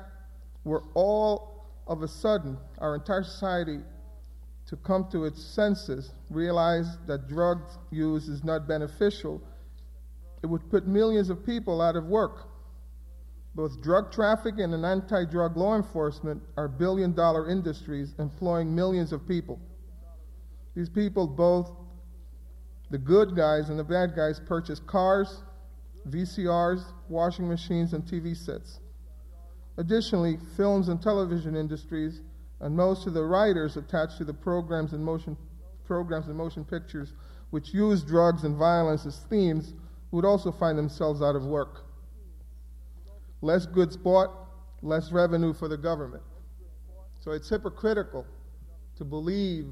[0.64, 3.80] we're all of a sudden, our entire society,
[4.68, 9.42] to come to its senses, realize that drug use is not beneficial,
[10.44, 12.48] it would put millions of people out of work.
[13.56, 19.28] Both drug trafficking and anti drug law enforcement are billion dollar industries employing millions of
[19.28, 19.60] people.
[20.76, 21.72] These people, both
[22.92, 25.44] the good guys and the bad guys, purchase cars,
[26.08, 28.80] VCRs, washing machines, and TV sets.
[29.80, 32.22] Additionally, films and television industries
[32.60, 35.38] and most of the writers attached to the programs and motion
[35.86, 37.14] programs and motion pictures
[37.50, 39.74] which use drugs and violence as themes
[40.12, 41.86] would also find themselves out of work
[43.42, 44.32] less goods bought,
[44.82, 46.24] less revenue for the government.
[47.20, 48.26] So it's hypocritical
[48.98, 49.68] to believe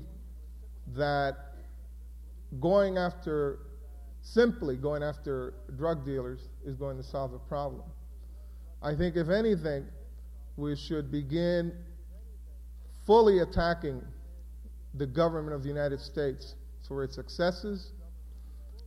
[0.96, 1.36] that
[2.62, 3.60] going after,
[4.22, 7.84] simply going after drug dealers is going to solve the problem.
[8.82, 9.86] I think, if anything,
[10.58, 11.72] we should begin
[13.06, 14.02] fully attacking
[14.96, 16.56] the government of the United States
[16.88, 17.92] for its excesses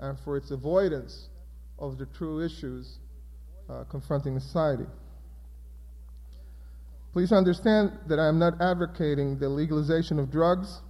[0.01, 1.29] and for its avoidance
[1.79, 2.99] of the true issues
[3.69, 4.87] uh, confronting society.
[7.13, 10.83] Please understand that I am not advocating the legalization of drugs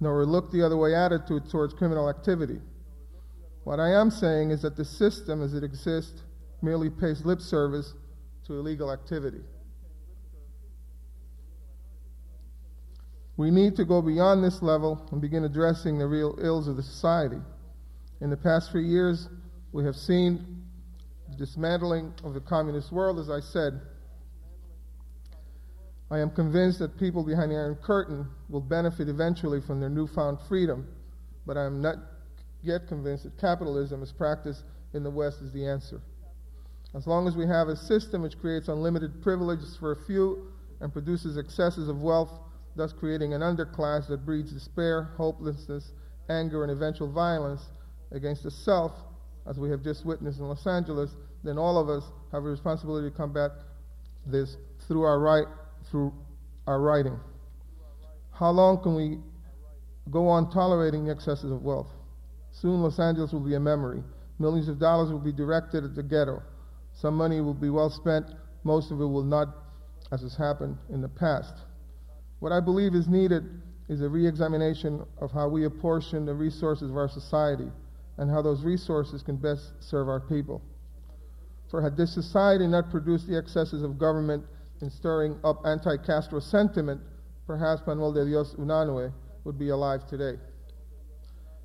[0.00, 2.60] nor a look the other way attitude towards criminal activity.
[3.64, 6.22] What I am saying is that the system as it exists
[6.62, 7.94] merely pays lip service
[8.46, 9.40] to illegal activity.
[13.36, 16.82] We need to go beyond this level and begin addressing the real ills of the
[16.82, 17.40] society.
[18.20, 19.28] In the past few years,
[19.72, 20.64] we have seen
[21.30, 23.80] the dismantling of the communist world, as I said.
[26.10, 30.38] I am convinced that people behind the Iron Curtain will benefit eventually from their newfound
[30.48, 30.88] freedom,
[31.46, 31.96] but I am not
[32.62, 34.64] yet convinced that capitalism as practiced
[34.94, 36.00] in the West is the answer.
[36.94, 40.92] As long as we have a system which creates unlimited privileges for a few and
[40.92, 42.30] produces excesses of wealth,
[42.76, 45.92] thus creating an underclass that breeds despair, hopelessness,
[46.28, 47.62] anger, and eventual violence
[48.12, 48.92] against the self,
[49.48, 51.10] as we have just witnessed in Los Angeles,
[51.42, 53.52] then all of us have a responsibility to combat
[54.26, 54.56] this
[54.86, 55.46] through our right
[55.90, 56.12] through
[56.66, 57.18] our writing.
[58.32, 59.18] How long can we
[60.10, 61.88] go on tolerating the excesses of wealth?
[62.50, 64.02] Soon Los Angeles will be a memory.
[64.38, 66.42] Millions of dollars will be directed at the ghetto.
[66.92, 68.26] Some money will be well spent,
[68.64, 69.48] most of it will not,
[70.10, 71.54] as has happened in the past.
[72.40, 73.44] What I believe is needed
[73.88, 77.70] is a re examination of how we apportion the resources of our society
[78.18, 80.62] and how those resources can best serve our people.
[81.70, 84.44] For had this society not produced the excesses of government
[84.80, 87.00] in stirring up anti Castro sentiment,
[87.46, 89.12] perhaps Manuel de Dios Unanue
[89.44, 90.38] would be alive today.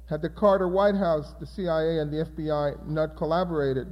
[0.10, 3.88] Had the Carter White House, the CIA, and the FBI not collaborated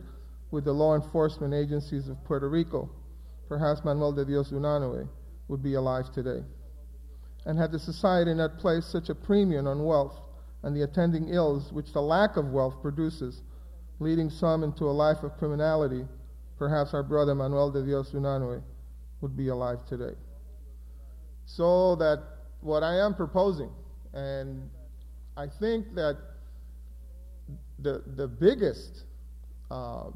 [0.51, 2.89] with the law enforcement agencies of Puerto Rico,
[3.47, 5.07] perhaps Manuel de Dios Unanue
[5.47, 6.43] would be alive today.
[7.45, 10.19] And had the society not placed such a premium on wealth
[10.63, 13.41] and the attending ills which the lack of wealth produces,
[13.99, 16.05] leading some into a life of criminality,
[16.57, 18.61] perhaps our brother Manuel de Dios Unanue
[19.21, 20.15] would be alive today.
[21.45, 22.21] So that
[22.61, 23.71] what I am proposing,
[24.13, 24.69] and
[25.37, 26.17] I think that
[27.79, 29.05] the, the biggest
[29.71, 30.09] uh,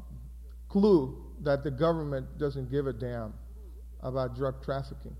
[0.68, 3.32] clue that the government doesn't give a damn
[4.02, 5.16] about drug trafficking.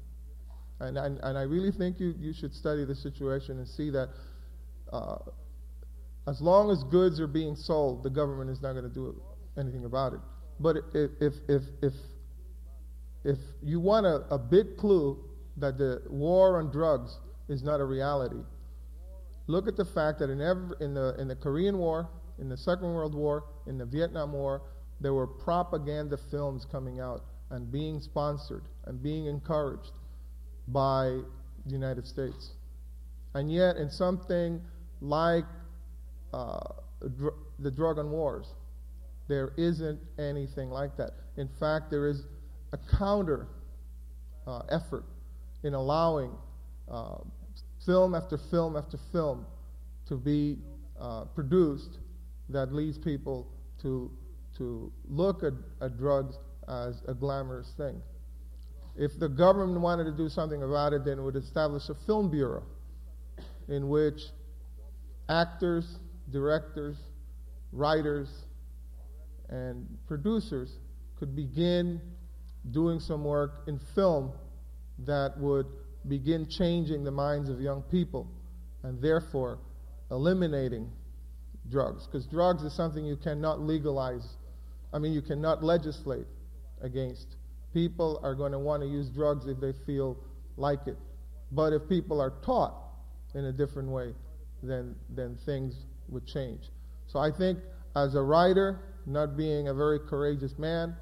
[0.80, 4.08] And, and, and I really think you, you should study the situation and see that
[4.92, 5.16] uh,
[6.26, 9.20] as long as goods are being sold, the government is not going to do
[9.58, 10.20] anything about it.
[10.60, 11.92] But if, if, if, if,
[13.24, 15.18] if you want a, a big clue
[15.56, 17.18] that the war on drugs
[17.48, 18.42] is not a reality,
[19.46, 22.08] look at the fact that in, every, in, the, in the Korean War,
[22.38, 24.62] in the Second World War, in the Vietnam War,
[25.00, 29.92] there were propaganda films coming out and being sponsored and being encouraged
[30.68, 31.18] by
[31.66, 32.52] the United States.
[33.34, 34.60] And yet, in something
[35.00, 35.44] like
[36.32, 36.60] uh,
[37.18, 38.54] dr- the drug and wars,
[39.28, 41.12] there isn't anything like that.
[41.36, 42.24] In fact, there is
[42.72, 43.48] a counter
[44.46, 45.04] uh, effort
[45.62, 46.30] in allowing
[46.90, 47.16] uh,
[47.84, 49.46] film after film after film
[50.06, 50.58] to be
[51.00, 51.98] uh, produced
[52.48, 53.46] that leads people
[53.80, 54.10] to
[54.56, 56.38] to look at, at drugs
[56.68, 58.00] as a glamorous thing.
[58.96, 62.30] If the government wanted to do something about it, then it would establish a film
[62.30, 62.62] bureau
[63.68, 64.20] in which
[65.28, 65.98] actors,
[66.30, 66.96] directors,
[67.72, 68.28] writers,
[69.48, 70.72] and producers
[71.18, 72.00] could begin
[72.70, 74.32] doing some work in film
[75.00, 75.66] that would
[76.08, 78.28] begin changing the minds of young people
[78.82, 79.58] and therefore
[80.10, 80.90] eliminating
[81.70, 82.06] drugs.
[82.06, 84.36] Because drugs is something you cannot legalize
[84.94, 86.26] I mean, you cannot legislate
[86.80, 87.26] against.
[87.74, 90.16] People are going to want to use drugs if they feel
[90.56, 90.96] like it.
[91.52, 92.74] But if people are taught
[93.34, 94.14] in a different way,
[94.62, 95.74] then, then things
[96.08, 96.62] would change.
[97.06, 97.58] So I think
[97.96, 100.96] as a writer, not being a very courageous man,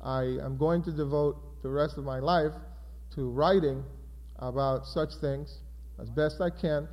[0.00, 2.52] I am going to devote the rest of my life
[3.14, 3.84] to writing
[4.38, 5.58] about such things
[6.00, 6.88] as best I can.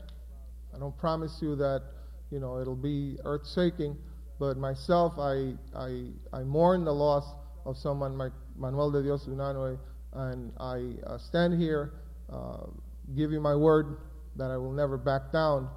[0.76, 1.84] I don't promise you that,
[2.32, 3.96] you know, it'll be earth shaking
[4.42, 7.32] but myself, I, I, I mourn the loss
[7.64, 8.32] of someone like
[8.62, 9.78] Manuel de Dios Unanue,
[10.14, 11.94] and I uh, stand here,
[12.32, 12.68] uh,
[13.16, 13.98] give you my word
[14.36, 15.68] that I will never back down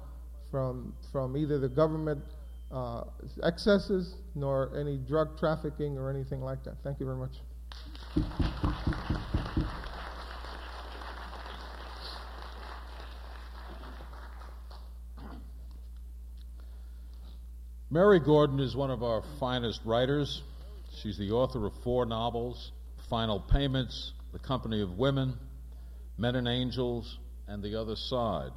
[0.51, 2.23] from, from either the government
[2.71, 3.05] uh,
[3.43, 6.75] excesses nor any drug trafficking or anything like that.
[6.83, 7.31] Thank you very much.
[17.89, 20.43] Mary Gordon is one of our finest writers.
[21.01, 22.71] She's the author of four novels
[23.09, 25.37] Final Payments, The Company of Women,
[26.17, 27.17] Men and Angels,
[27.47, 28.51] and The Other Side.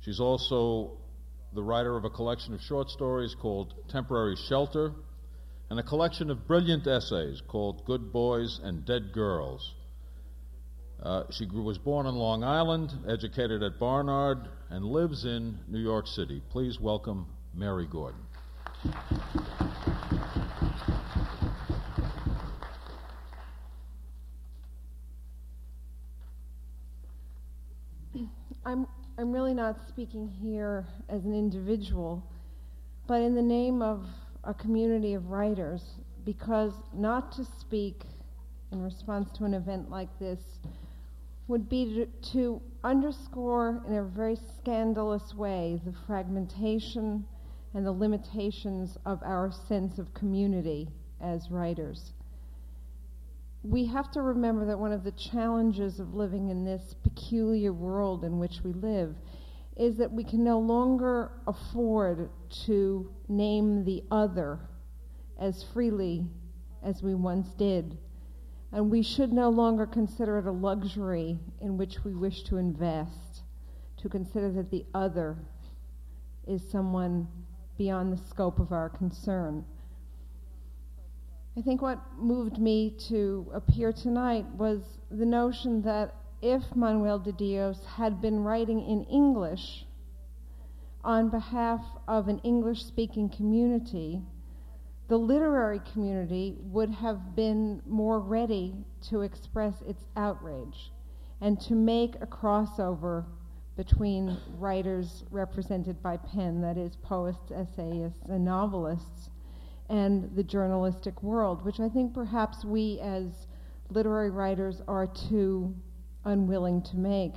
[0.00, 0.98] She's also
[1.52, 4.92] the writer of a collection of short stories called Temporary Shelter
[5.70, 9.74] and a collection of brilliant essays called Good Boys and Dead Girls.
[11.02, 15.78] Uh, she grew, was born on Long Island, educated at Barnard, and lives in New
[15.78, 16.42] York City.
[16.50, 18.20] Please welcome Mary Gordon.
[29.28, 32.24] I'm, really not speaking here as an individual,
[33.06, 34.06] but in the name of
[34.42, 35.82] a community of writers,
[36.24, 38.04] because not to speak
[38.72, 40.40] in response to an event like this
[41.46, 47.22] would be to underscore in a very scandalous way the fragmentation
[47.74, 50.88] and the limitations of our sense of community
[51.20, 52.14] as writers
[53.62, 58.24] we have to remember that one of the challenges of living in this peculiar world
[58.24, 59.16] in which we live
[59.76, 62.30] is that we can no longer afford
[62.66, 64.58] to name the other
[65.38, 66.26] as freely
[66.82, 67.96] as we once did.
[68.72, 73.42] And we should no longer consider it a luxury in which we wish to invest,
[73.98, 75.36] to consider that the other
[76.46, 77.28] is someone
[77.76, 79.64] beyond the scope of our concern.
[81.58, 84.80] I think what moved me to appear tonight was
[85.10, 89.84] the notion that if Manuel de Dios had been writing in English
[91.02, 94.22] on behalf of an English speaking community,
[95.08, 98.76] the literary community would have been more ready
[99.08, 100.92] to express its outrage
[101.40, 103.24] and to make a crossover
[103.74, 109.30] between writers represented by PEN, that is, poets, essayists, and novelists,
[109.88, 113.46] and the journalistic world, which I think perhaps we as
[113.90, 115.74] literary writers are too
[116.24, 117.34] unwilling to make.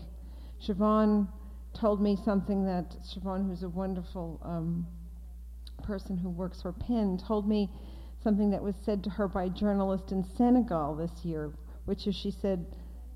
[0.62, 1.28] Siobhan
[1.74, 4.86] told me something that Siobhan, who's a wonderful um,
[5.84, 7.70] person who works for PEN, told me
[8.24, 11.52] something that was said to her by a journalist in Senegal this year,
[11.86, 12.66] which is she said,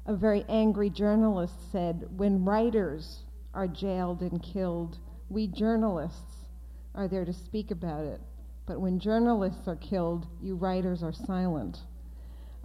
[0.08, 4.98] a very angry journalist said, when writers are jailed and killed,
[5.30, 6.46] we journalists
[6.94, 8.22] are there to speak about it.
[8.66, 11.80] But when journalists are killed, you writers are silent.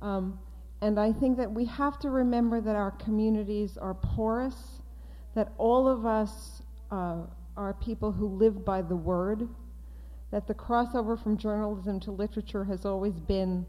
[0.01, 0.39] Um,
[0.81, 4.81] and I think that we have to remember that our communities are porous,
[5.35, 7.19] that all of us uh,
[7.57, 9.49] are people who live by the word,
[10.31, 13.67] that the crossover from journalism to literature has always been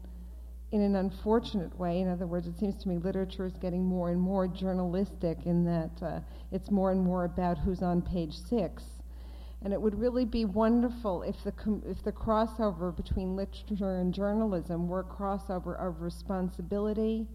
[0.70, 2.00] in an unfortunate way.
[2.00, 5.64] In other words, it seems to me literature is getting more and more journalistic in
[5.64, 8.82] that uh, it's more and more about who's on page six.
[9.64, 11.52] And it would really be wonderful if the,
[11.86, 17.28] if the crossover between literature and journalism were a crossover of responsibility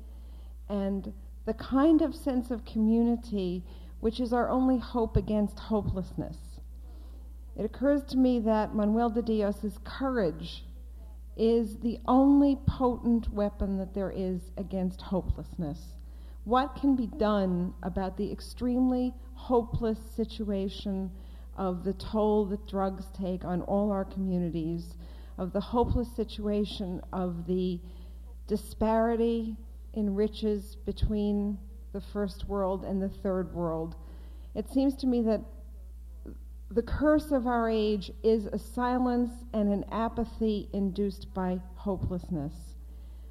[0.68, 1.14] and
[1.46, 3.64] the kind of sense of community
[4.00, 6.38] which is our only hope against hopelessness.
[7.56, 10.66] It occurs to me that Manuel de Dios's courage
[11.36, 15.80] is the only potent weapon that there is against hopelessness.
[16.44, 21.12] What can be done about the extremely hopeless situation
[21.58, 24.96] of the toll that drugs take on all our communities,
[25.38, 27.80] of the hopeless situation, of the
[28.48, 29.58] disparity
[29.94, 31.58] in riches between
[31.94, 33.96] the first world and the third world.
[34.56, 35.42] It seems to me that
[36.70, 42.54] the curse of our age is a silence and an apathy induced by hopelessness.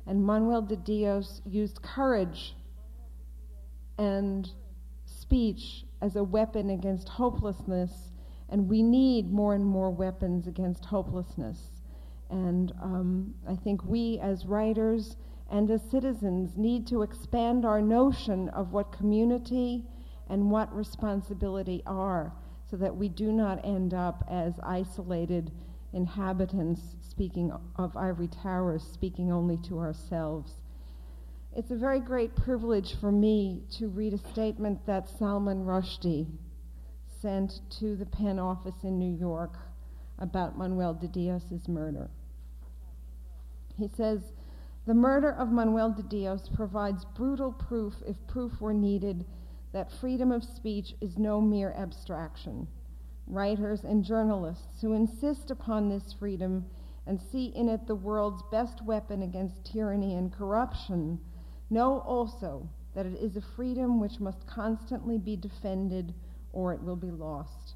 [0.07, 2.57] And Manuel de Dios used courage
[3.98, 4.48] and
[5.05, 8.12] speech as a weapon against hopelessness
[8.48, 11.70] and we need more and more weapons against hopelessness.
[12.31, 15.16] And um, I think we, as writers
[15.51, 19.85] and as citizens, need to expand our notion of what community
[20.28, 22.32] and what responsibility are
[22.68, 25.52] so that we do not end up as isolated
[25.93, 30.56] inhabitants speaking of ivory towers, speaking only to ourselves.
[31.55, 36.27] It's a very great privilege for me to read a statement that Salman Rushdie,
[37.27, 39.59] sent to the PEN office in New York
[40.20, 42.09] about Manuel de Dios's murder.
[43.77, 44.20] He says,
[44.86, 49.24] the murder of Manuel de Dios provides brutal proof, if proof were needed,
[49.73, 52.69] that freedom of speech is no mere abstraction.
[53.27, 56.65] Writers and journalists who insist upon this freedom
[57.09, 61.19] and see in it the world's best weapon against tyranny and corruption
[61.70, 66.15] know also that it is a freedom which must constantly be defended
[66.57, 67.74] or it will be lost.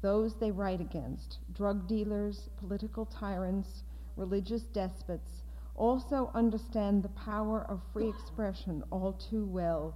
[0.00, 3.82] Those they write against, drug dealers, political tyrants,
[4.14, 5.42] religious despots,
[5.74, 9.92] also understand the power of free expression all too well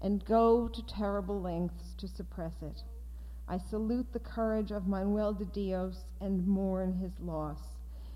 [0.00, 2.82] and go to terrible lengths to suppress it.
[3.46, 7.60] I salute the courage of Manuel de Dios and mourn his loss.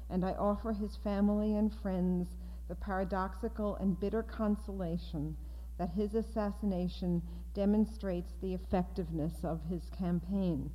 [0.08, 2.28] And I offer his family and friends
[2.68, 5.36] the paradoxical and bitter consolation
[5.76, 7.20] that his assassination
[7.56, 10.70] demonstrates the effectiveness of his campaign.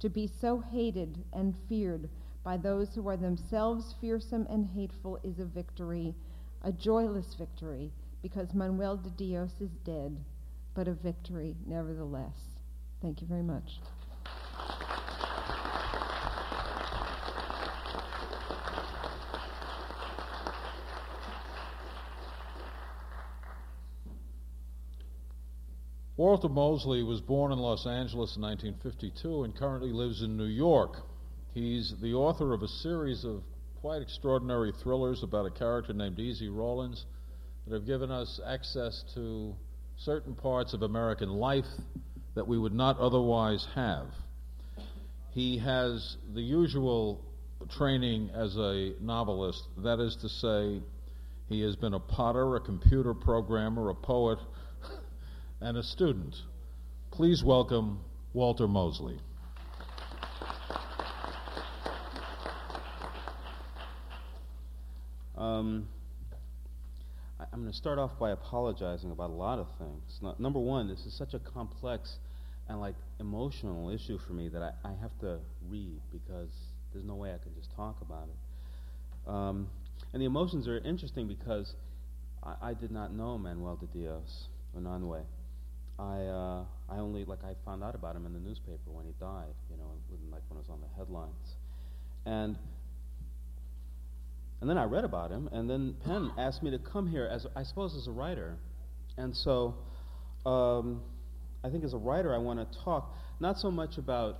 [0.00, 2.08] To be so hated and feared
[2.42, 6.14] by those who are themselves fearsome and hateful is a victory,
[6.62, 10.18] a joyless victory, because Manuel de Dios is dead,
[10.74, 12.58] but a victory nevertheless.
[13.00, 13.80] Thank you very much.
[26.18, 30.96] Walter Mosley was born in Los Angeles in 1952 and currently lives in New York.
[31.54, 33.44] He's the author of a series of
[33.80, 37.04] quite extraordinary thrillers about a character named Easy Rawlins
[37.64, 39.54] that have given us access to
[39.96, 41.70] certain parts of American life
[42.34, 44.08] that we would not otherwise have.
[45.30, 47.24] He has the usual
[47.78, 50.82] training as a novelist, that is to say,
[51.48, 54.38] he has been a potter, a computer programmer, a poet,
[55.60, 56.36] and a student.
[57.10, 58.00] Please welcome
[58.32, 59.18] Walter Mosley.
[65.36, 65.88] Um,
[67.40, 70.18] I, am going to start off by apologizing about a lot of things.
[70.22, 72.18] No, number one, this is such a complex
[72.68, 76.50] and like emotional issue for me that I, I, have to read because
[76.92, 79.30] there's no way I can just talk about it.
[79.30, 79.68] Um,
[80.12, 81.74] and the emotions are interesting because
[82.44, 85.24] I, I, did not know Manuel de Dios Unanue.
[85.98, 89.12] I uh, I only like I found out about him in the newspaper when he
[89.18, 89.90] died, you know,
[90.30, 91.56] like when it was on the headlines,
[92.24, 92.56] and
[94.60, 97.46] and then I read about him, and then PEN asked me to come here as
[97.56, 98.56] I suppose as a writer,
[99.16, 99.74] and so
[100.46, 101.02] um,
[101.64, 104.38] I think as a writer I want to talk not so much about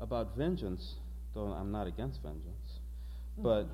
[0.00, 0.94] about vengeance,
[1.34, 2.80] though I'm not against vengeance,
[3.36, 3.68] but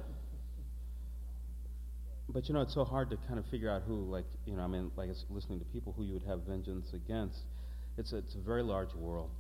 [2.29, 4.63] but you know, it's so hard to kind of figure out who, like, you know,
[4.63, 7.41] I mean, like, it's listening to people who you would have vengeance against.
[7.99, 9.31] It's a, it's a very large world.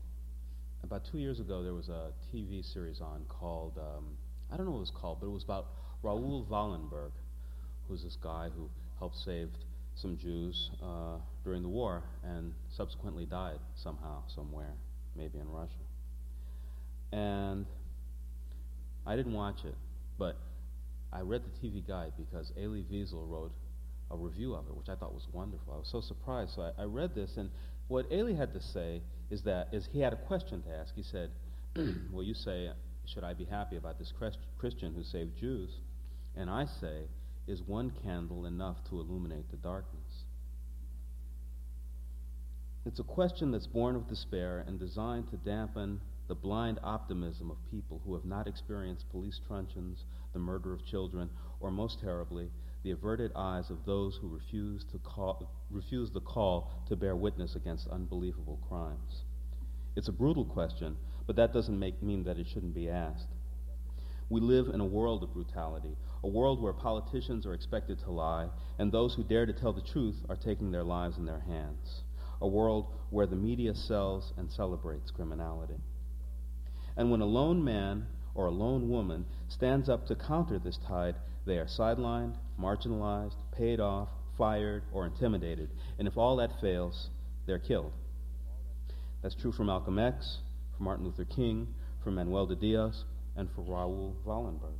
[0.82, 4.05] About two years ago, there was a TV series on called, um,
[4.52, 5.66] I don't know what it was called, but it was about
[6.02, 7.12] Raoul Wallenberg,
[7.89, 9.48] who's this guy who helped save
[9.97, 14.74] some Jews uh, during the war and subsequently died somehow, somewhere,
[15.16, 15.73] maybe in Russia.
[17.12, 17.65] And
[19.06, 19.74] I didn't watch it,
[20.19, 20.36] but
[21.14, 23.52] I read the TV guide because Elie Wiesel wrote
[24.10, 25.74] a review of it, which I thought was wonderful.
[25.74, 26.54] I was so surprised.
[26.54, 27.50] So I, I read this, and
[27.88, 29.00] what Elie had to say
[29.30, 30.94] is that is he had a question to ask.
[30.94, 31.30] He said,
[32.12, 32.70] "Well, you say,
[33.06, 34.12] should I be happy about this
[34.58, 35.70] Christian who saved Jews?"
[36.36, 37.04] And I say,
[37.46, 40.24] "Is one candle enough to illuminate the darkness?"
[42.86, 47.56] It's a question that's born of despair and designed to dampen the blind optimism of
[47.70, 51.28] people who have not experienced police truncheons, the murder of children,
[51.60, 52.51] or most terribly,
[52.82, 57.56] the averted eyes of those who refuse, to call, refuse the call to bear witness
[57.56, 59.24] against unbelievable crimes.
[59.96, 60.96] It's a brutal question,
[61.26, 63.28] but that doesn't make, mean that it shouldn't be asked.
[64.30, 68.48] We live in a world of brutality, a world where politicians are expected to lie,
[68.78, 72.02] and those who dare to tell the truth are taking their lives in their hands,
[72.40, 75.76] a world where the media sells and celebrates criminality.
[76.96, 81.16] And when a lone man or a lone woman stands up to counter this tide,
[81.46, 84.08] they are sidelined, marginalized, paid off,
[84.38, 85.70] fired, or intimidated.
[85.98, 87.10] And if all that fails,
[87.46, 87.92] they're killed.
[89.22, 90.38] That's true for Malcolm X,
[90.76, 91.68] for Martin Luther King,
[92.02, 93.04] for Manuel de Dios,
[93.36, 94.78] and for Raoul Wallenberg.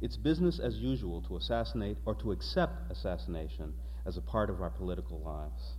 [0.00, 3.72] It's business as usual to assassinate or to accept assassination
[4.06, 5.76] as a part of our political lives.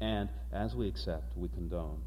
[0.00, 2.00] And as we accept, we condone.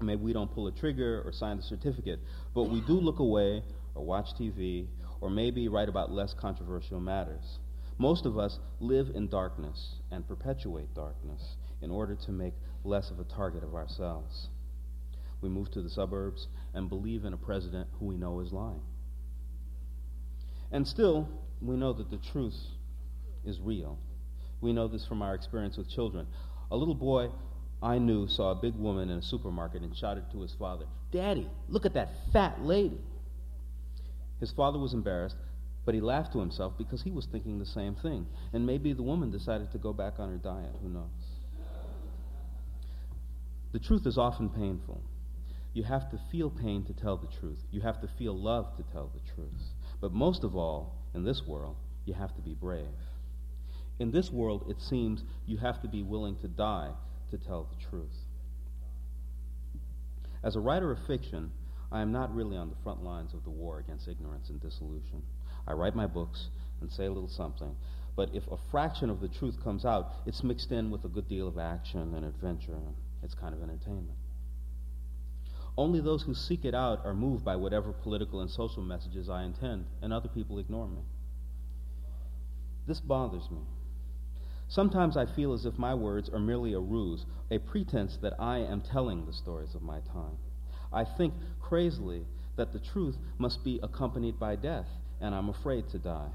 [0.00, 2.20] Maybe we don't pull a trigger or sign a certificate,
[2.54, 3.62] but we do look away
[3.94, 4.86] or watch TV
[5.20, 7.58] or maybe write about less controversial matters.
[7.98, 12.52] Most of us live in darkness and perpetuate darkness in order to make
[12.84, 14.48] less of a target of ourselves.
[15.40, 18.82] We move to the suburbs and believe in a president who we know is lying.
[20.70, 21.28] And still,
[21.62, 22.56] we know that the truth
[23.44, 23.98] is real.
[24.60, 26.26] We know this from our experience with children.
[26.70, 27.30] A little boy
[27.86, 31.48] I knew saw a big woman in a supermarket and shouted to his father, Daddy,
[31.68, 33.00] look at that fat lady.
[34.40, 35.36] His father was embarrassed,
[35.84, 38.26] but he laughed to himself because he was thinking the same thing.
[38.52, 40.74] And maybe the woman decided to go back on her diet.
[40.82, 41.04] Who knows?
[43.70, 45.00] The truth is often painful.
[45.72, 47.62] You have to feel pain to tell the truth.
[47.70, 49.62] You have to feel love to tell the truth.
[50.00, 52.98] But most of all, in this world, you have to be brave.
[54.00, 56.90] In this world, it seems you have to be willing to die
[57.30, 58.16] to tell the truth.
[60.42, 61.50] As a writer of fiction,
[61.90, 65.22] I am not really on the front lines of the war against ignorance and dissolution.
[65.66, 66.48] I write my books
[66.80, 67.74] and say a little something,
[68.14, 71.28] but if a fraction of the truth comes out, it's mixed in with a good
[71.28, 72.78] deal of action and adventure.
[73.22, 74.18] It's kind of entertainment.
[75.78, 79.42] Only those who seek it out are moved by whatever political and social messages I
[79.44, 81.02] intend, and other people ignore me.
[82.86, 83.60] This bothers me.
[84.68, 88.58] Sometimes I feel as if my words are merely a ruse, a pretense that I
[88.58, 90.38] am telling the stories of my time.
[90.92, 92.26] I think crazily
[92.56, 94.88] that the truth must be accompanied by death,
[95.20, 96.30] and I'm afraid to die.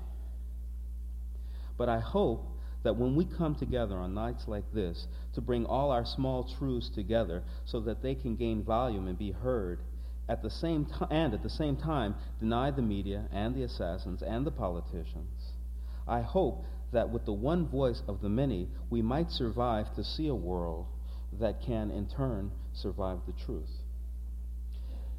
[1.77, 2.47] But I hope
[2.83, 6.89] that when we come together on nights like this to bring all our small truths
[6.89, 9.79] together so that they can gain volume and be heard,
[10.29, 14.21] at the same t- and at the same time deny the media and the assassins
[14.21, 15.53] and the politicians,
[16.07, 20.27] I hope that with the one voice of the many, we might survive to see
[20.27, 20.87] a world
[21.39, 23.69] that can, in turn, survive the truth.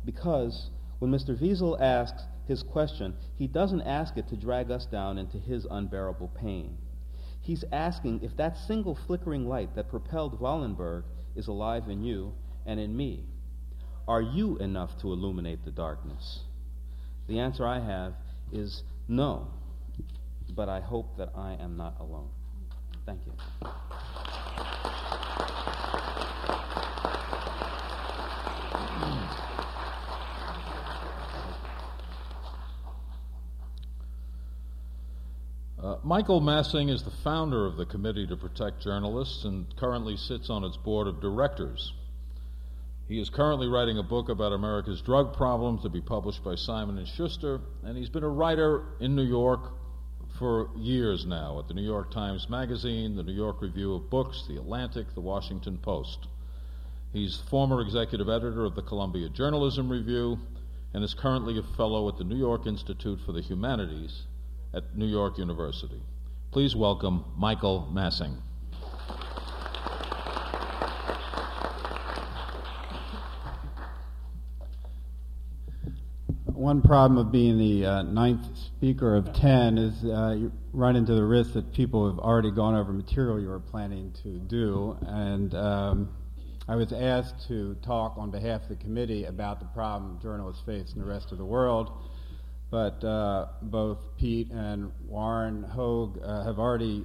[0.05, 1.37] Because when Mr.
[1.37, 6.29] Wiesel asks his question, he doesn't ask it to drag us down into his unbearable
[6.29, 6.77] pain.
[7.41, 11.05] He's asking if that single flickering light that propelled Wallenberg
[11.35, 12.35] is alive in you
[12.67, 13.25] and in me.
[14.07, 16.41] Are you enough to illuminate the darkness?
[17.29, 18.15] The answer I have
[18.53, 19.49] is no,
[20.55, 22.29] but I hope that I am not alone.
[23.07, 23.33] Thank you.
[35.83, 40.49] Uh, Michael Massing is the founder of the Committee to Protect Journalists and currently sits
[40.49, 41.93] on its board of directors.
[43.09, 46.99] He is currently writing a book about America's drug problems to be published by Simon
[46.99, 49.73] and Schuster, and he's been a writer in New York
[50.43, 54.43] for years now at the New York Times Magazine, the New York Review of Books,
[54.49, 56.27] the Atlantic, the Washington Post.
[57.13, 60.39] He's former executive editor of the Columbia Journalism Review
[60.95, 64.23] and is currently a fellow at the New York Institute for the Humanities
[64.75, 66.03] at New York University.
[66.51, 68.43] Please welcome Michael Massing.
[76.63, 81.13] One problem of being the uh, ninth speaker of ten is uh, you run into
[81.13, 84.97] the risk that people have already gone over material you were planning to do.
[85.03, 86.15] And um,
[86.69, 90.93] I was asked to talk on behalf of the committee about the problem journalists face
[90.93, 91.91] in the rest of the world
[92.71, 97.05] but uh, both Pete and Warren Hoge uh, have already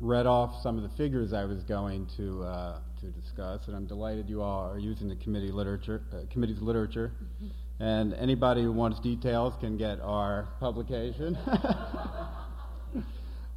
[0.00, 3.86] read off some of the figures I was going to uh, to discuss, and I'm
[3.86, 7.12] delighted you all are using the committee literature, uh, committee's literature.
[7.42, 7.48] Mm-hmm.
[7.80, 11.38] And anybody who wants details can get our publication.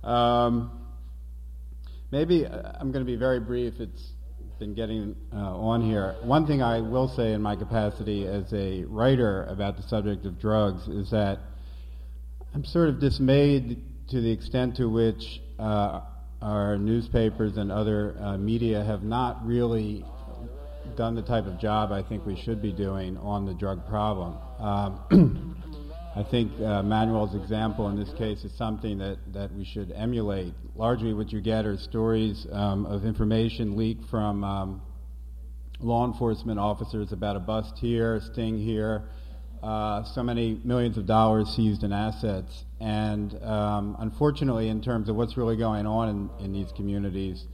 [0.03, 0.71] um,
[2.11, 3.79] maybe uh, I'm going to be very brief.
[3.79, 4.11] It's
[4.59, 6.15] been getting uh, on here.
[6.21, 10.39] One thing I will say in my capacity as a writer about the subject of
[10.39, 11.39] drugs is that
[12.53, 16.01] I'm sort of dismayed to the extent to which uh,
[16.43, 20.05] our newspapers and other uh, media have not really
[20.95, 24.37] done the type of job I think we should be doing on the drug problem.
[24.59, 25.57] Um,
[26.15, 30.53] I think uh, Manuel's example in this case is something that, that we should emulate.
[30.75, 34.81] Largely, what you get are stories um, of information leaked from um,
[35.79, 39.03] law enforcement officers about a bust here, a sting here,
[39.63, 42.65] uh, so many millions of dollars seized in assets.
[42.81, 46.09] And um, unfortunately, in terms of what's really going on
[46.39, 47.45] in, in these communities,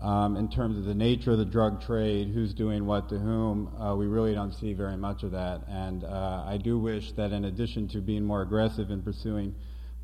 [0.00, 3.74] um, in terms of the nature of the drug trade, who's doing what to whom,
[3.76, 5.62] uh, we really don't see very much of that.
[5.68, 9.54] And uh, I do wish that in addition to being more aggressive in pursuing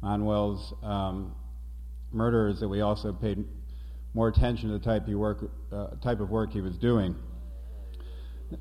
[0.03, 1.35] Manuel's um,
[2.13, 3.43] murderers, that we also paid
[4.13, 7.17] more attention to the type, work, uh, type of work he was doing.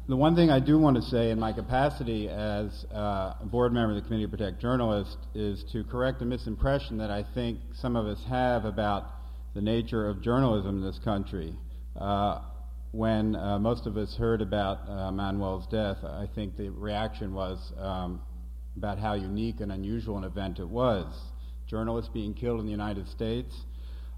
[0.08, 3.72] The one thing I do want to say in my capacity as uh, a board
[3.72, 7.60] member of the Committee to Protect Journalists is to correct a misimpression that I think
[7.74, 9.15] some of us have about
[9.56, 11.56] the nature of journalism in this country.
[12.00, 12.42] Uh,
[12.92, 17.58] when uh, most of us heard about uh, Manuel's death, I think the reaction was
[17.80, 18.22] um,
[18.76, 21.06] about how unique and unusual an event it was.
[21.68, 23.56] Journalists being killed in the United States.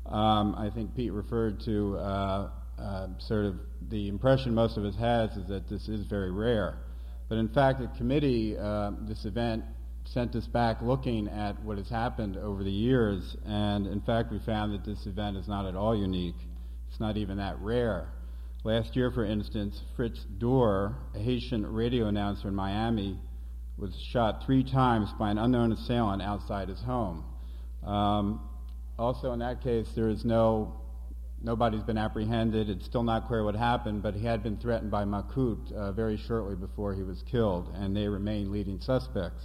[0.08, 2.50] Um, I think Pete referred to uh,
[2.80, 3.56] uh, sort of
[3.90, 6.80] the impression most of us has is that this is very rare.
[7.30, 9.64] But in fact, the committee, uh, this event
[10.14, 14.40] sent us back looking at what has happened over the years, and in fact, we
[14.40, 16.36] found that this event is not at all unique.
[16.90, 18.10] It's not even that rare.
[18.64, 23.20] Last year, for instance, Fritz Dor, a Haitian radio announcer in Miami,
[23.78, 27.24] was shot three times by an unknown assailant outside his home.
[27.86, 28.42] Um,
[28.98, 30.82] also, in that case, there is no
[31.42, 32.70] nobody's been apprehended.
[32.70, 36.18] It's still not clear what happened, but he had been threatened by Macoutes uh, very
[36.18, 39.44] shortly before he was killed, and they remain leading suspects.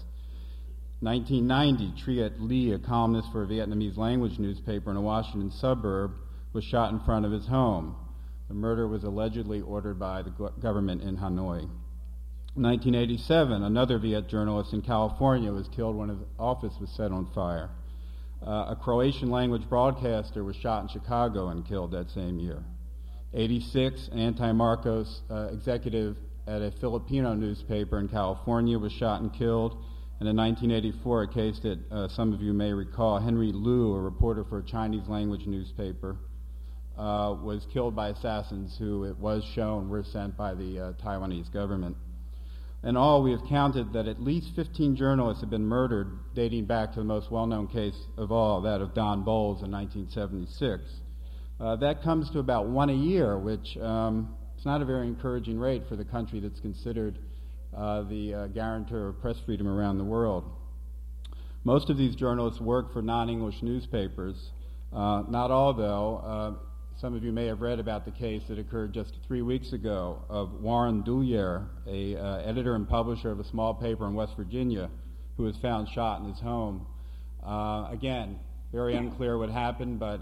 [1.02, 6.12] 1990, Triet Le, a columnist for a Vietnamese language newspaper in a Washington suburb,
[6.52, 7.96] was shot in front of his home.
[8.46, 10.30] The murder was allegedly ordered by the
[10.60, 11.68] government in Hanoi.
[12.54, 17.70] 1987, another Viet journalist in California was killed when his office was set on fire.
[18.46, 22.62] Uh, a Croatian language broadcaster was shot in Chicago and killed that same year.
[23.34, 26.16] 86, an Anti Marcos uh, executive
[26.46, 29.76] at a Filipino newspaper in California was shot and killed.
[30.22, 34.00] And in 1984, a case that uh, some of you may recall, Henry Liu, a
[34.00, 36.16] reporter for a Chinese language newspaper,
[36.96, 41.52] uh, was killed by assassins who, it was shown, were sent by the uh, Taiwanese
[41.52, 41.96] government.
[42.84, 46.92] In all, we have counted that at least 15 journalists have been murdered, dating back
[46.92, 50.84] to the most well known case of all, that of Don Bolles in 1976.
[51.58, 55.58] Uh, that comes to about one a year, which um, is not a very encouraging
[55.58, 57.18] rate for the country that's considered
[57.76, 60.44] uh, the uh, guarantor of press freedom around the world.
[61.64, 64.50] Most of these journalists work for non English newspapers.
[64.92, 66.16] Uh, not all, though.
[66.16, 66.64] Uh,
[67.00, 70.22] some of you may have read about the case that occurred just three weeks ago
[70.28, 74.90] of Warren Dulier, a uh, editor and publisher of a small paper in West Virginia,
[75.36, 76.86] who was found shot in his home.
[77.44, 78.38] Uh, again,
[78.72, 80.20] very unclear what happened, but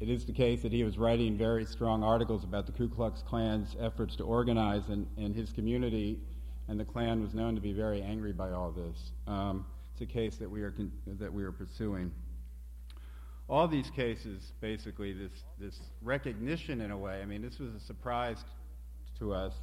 [0.00, 3.22] it is the case that he was writing very strong articles about the Ku Klux
[3.22, 6.20] Klan's efforts to organize in, in his community,
[6.68, 9.12] and the Klan was known to be very angry by all this.
[9.26, 12.12] Um, it's a case that we are con- that we are pursuing
[13.48, 17.80] all these cases, basically, this, this recognition in a way, I mean, this was a
[17.80, 18.44] surprise
[19.18, 19.54] to us,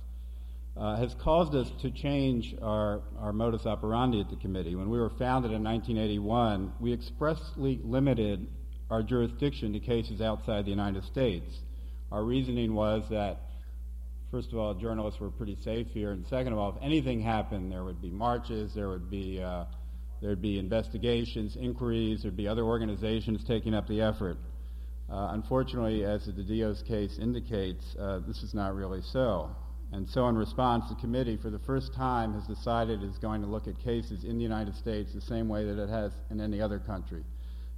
[0.76, 4.76] uh, has caused us to change our, our modus operandi at the committee.
[4.76, 8.48] When we were founded in 1981, we expressly limited
[8.90, 11.46] our jurisdiction to cases outside the United States.
[12.12, 13.40] Our reasoning was that,
[14.32, 17.72] first of all, journalists were pretty safe here, and second of all, if anything happened,
[17.72, 19.66] there would be marches, there would be uh,
[20.22, 24.38] There'd be investigations, inquiries, there'd be other organizations taking up the effort.
[25.08, 29.56] Uh, unfortunately, as the de Dios case indicates, uh, this is not really so.
[29.92, 33.48] And so, in response, the committee, for the first time, has decided it's going to
[33.48, 36.60] look at cases in the United States the same way that it has in any
[36.60, 37.24] other country.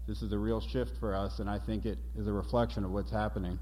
[0.07, 2.91] This is a real shift for us, and I think it is a reflection of
[2.91, 3.59] what's happening.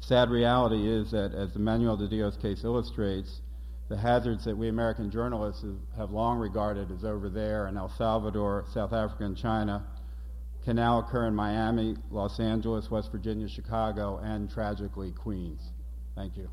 [0.00, 3.40] Sad reality is that, as the Manuel de Dios case illustrates,
[3.88, 5.64] the hazards that we American journalists
[5.96, 9.86] have long regarded as over there in El Salvador, South Africa, and China
[10.64, 15.60] can now occur in Miami, Los Angeles, West Virginia, Chicago, and tragically Queens.
[16.16, 16.48] Thank you.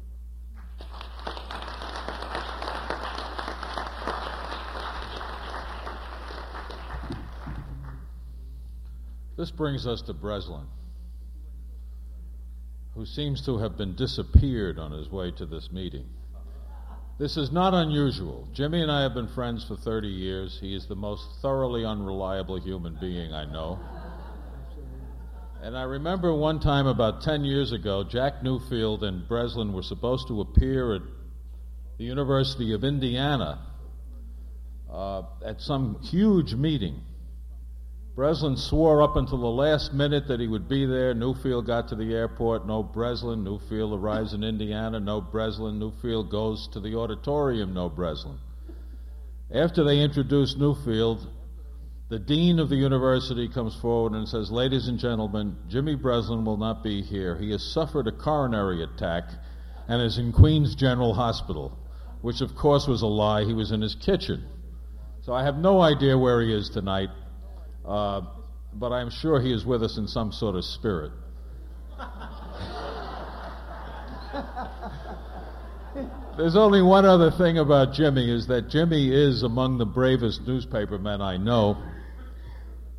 [9.37, 10.65] This brings us to Breslin,
[12.95, 16.07] who seems to have been disappeared on his way to this meeting.
[17.19, 18.47] This is not unusual.
[18.53, 20.57] Jimmy and I have been friends for 30 years.
[20.59, 23.79] He is the most thoroughly unreliable human being I know.
[25.61, 30.27] And I remember one time about 10 years ago, Jack Newfield and Breslin were supposed
[30.27, 31.01] to appear at
[31.97, 33.59] the University of Indiana
[34.91, 37.01] uh, at some huge meeting.
[38.17, 41.13] Breslin swore up until the last minute that he would be there.
[41.13, 42.65] Newfield got to the airport.
[42.65, 43.45] No Breslin.
[43.45, 44.99] Newfield arrives in Indiana.
[44.99, 45.79] No Breslin.
[45.79, 47.75] Newfield goes to the auditorium.
[47.75, 48.39] No Breslin.
[49.53, 51.27] After they introduce Newfield,
[52.09, 56.57] the dean of the university comes forward and says, Ladies and gentlemen, Jimmy Breslin will
[56.57, 57.37] not be here.
[57.37, 59.25] He has suffered a coronary attack
[59.87, 61.77] and is in Queens General Hospital,
[62.21, 63.43] which of course was a lie.
[63.43, 64.43] He was in his kitchen.
[65.21, 67.09] So I have no idea where he is tonight.
[67.87, 68.21] Uh,
[68.73, 71.11] but I'm sure he is with us in some sort of spirit.
[76.37, 81.19] There's only one other thing about Jimmy is that Jimmy is among the bravest newspapermen
[81.21, 81.81] I know.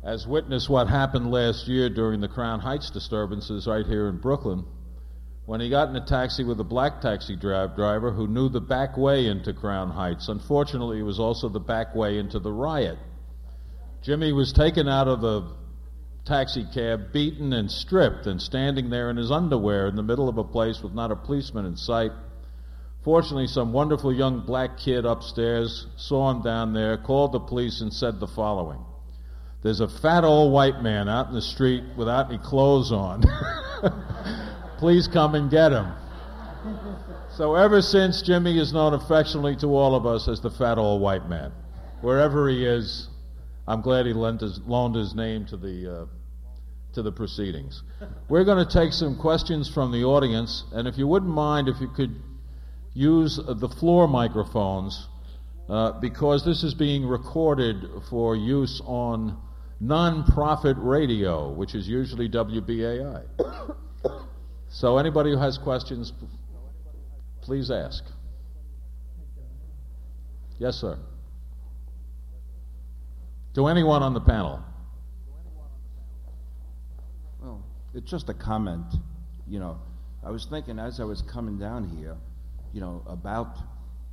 [0.03, 4.65] As witness what happened last year during the Crown Heights disturbances right here in Brooklyn,
[5.45, 8.97] when he got in a taxi with a black taxi driver who knew the back
[8.97, 10.27] way into Crown Heights.
[10.27, 12.97] Unfortunately, it was also the back way into the riot.
[14.01, 15.43] Jimmy was taken out of the
[16.25, 20.37] taxi cab, beaten and stripped, and standing there in his underwear in the middle of
[20.37, 22.11] a place with not a policeman in sight.
[23.03, 27.93] Fortunately, some wonderful young black kid upstairs saw him down there, called the police, and
[27.93, 28.79] said the following
[29.63, 33.23] There's a fat old white man out in the street without any clothes on.
[34.77, 35.91] Please come and get him.
[37.35, 41.01] So, ever since, Jimmy is known affectionately to all of us as the fat old
[41.01, 41.51] white man.
[42.01, 43.08] Wherever he is,
[43.69, 46.05] I'm glad he his, loaned his name to the, uh,
[46.93, 47.83] to the proceedings.
[48.27, 51.79] We're going to take some questions from the audience, and if you wouldn't mind, if
[51.79, 52.19] you could
[52.95, 55.07] use the floor microphones,
[55.69, 57.75] uh, because this is being recorded
[58.09, 59.37] for use on
[59.79, 63.23] non-profit radio, which is usually WBAI.
[64.69, 66.11] so anybody who has questions,
[67.41, 68.03] please ask.
[70.57, 70.97] Yes, sir.
[73.59, 74.63] To anyone on the panel.
[77.41, 77.61] Well,
[77.93, 78.85] it's just a comment.
[79.49, 79.81] You know,
[80.25, 82.15] I was thinking as I was coming down here,
[82.71, 83.57] you know, about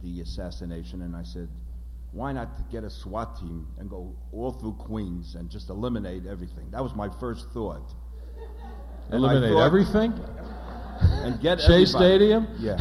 [0.02, 1.48] the assassination, and I said,
[2.10, 6.68] why not get a SWAT team and go all through Queens and just eliminate everything?
[6.72, 7.94] That was my first thought.
[9.12, 10.12] And Eliminate thought- everything?
[11.22, 12.48] and get Shea everybody- Stadium?
[12.58, 12.78] Yeah.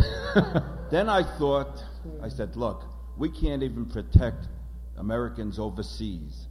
[0.89, 1.83] then I thought,
[2.23, 2.85] I said, look,
[3.19, 4.47] we can't even protect
[4.97, 6.44] Americans overseas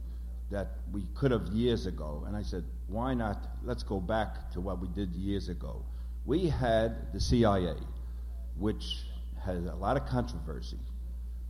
[0.51, 2.23] that we could have years ago.
[2.27, 3.47] And I said, why not?
[3.63, 5.83] Let's go back to what we did years ago.
[6.25, 7.75] We had the CIA,
[8.57, 9.03] which
[9.43, 10.79] had a lot of controversy,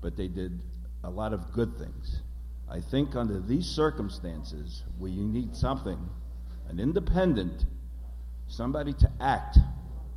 [0.02, 0.62] but they did
[1.04, 2.22] a lot of good things.
[2.70, 5.98] I think under these circumstances, where you need something,
[6.68, 7.66] an independent,
[8.48, 9.60] somebody to act,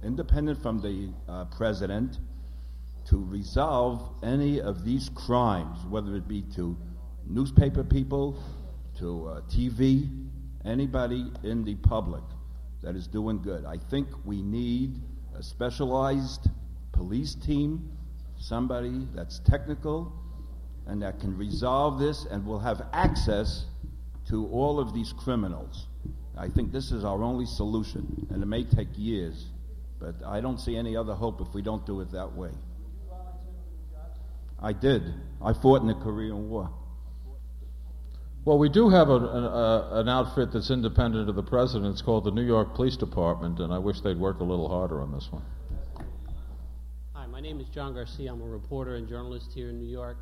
[0.02, 2.18] independent from the uh, president,
[3.06, 6.76] to resolve any of these crimes, whether it be to
[7.26, 8.42] newspaper people,
[8.98, 10.08] to uh, TV,
[10.64, 12.22] anybody in the public
[12.82, 13.64] that is doing good.
[13.64, 15.00] I think we need
[15.36, 16.48] a specialized
[16.92, 17.90] police team,
[18.38, 20.12] somebody that's technical
[20.86, 23.66] and that can resolve this and will have access
[24.28, 25.86] to all of these criminals.
[26.36, 29.46] I think this is our only solution, and it may take years,
[29.98, 32.50] but I don't see any other hope if we don't do it that way.
[34.60, 35.14] I did.
[35.42, 36.70] I fought in the Korean War.
[38.48, 39.44] Well, we do have a, an,
[40.00, 41.92] an outfit that's independent of the president.
[41.92, 45.02] It's called the New York Police Department, and I wish they'd work a little harder
[45.02, 45.42] on this one.
[47.12, 48.32] Hi, my name is John Garcia.
[48.32, 50.16] I'm a reporter and journalist here in New York.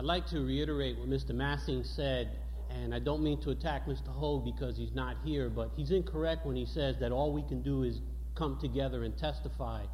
[0.00, 1.30] I'd like to reiterate what Mr.
[1.30, 2.40] Massing said,
[2.70, 4.08] and I don't mean to attack Mr.
[4.08, 7.62] Hoge because he's not here, but he's incorrect when he says that all we can
[7.62, 8.00] do is
[8.34, 9.84] come together and testify.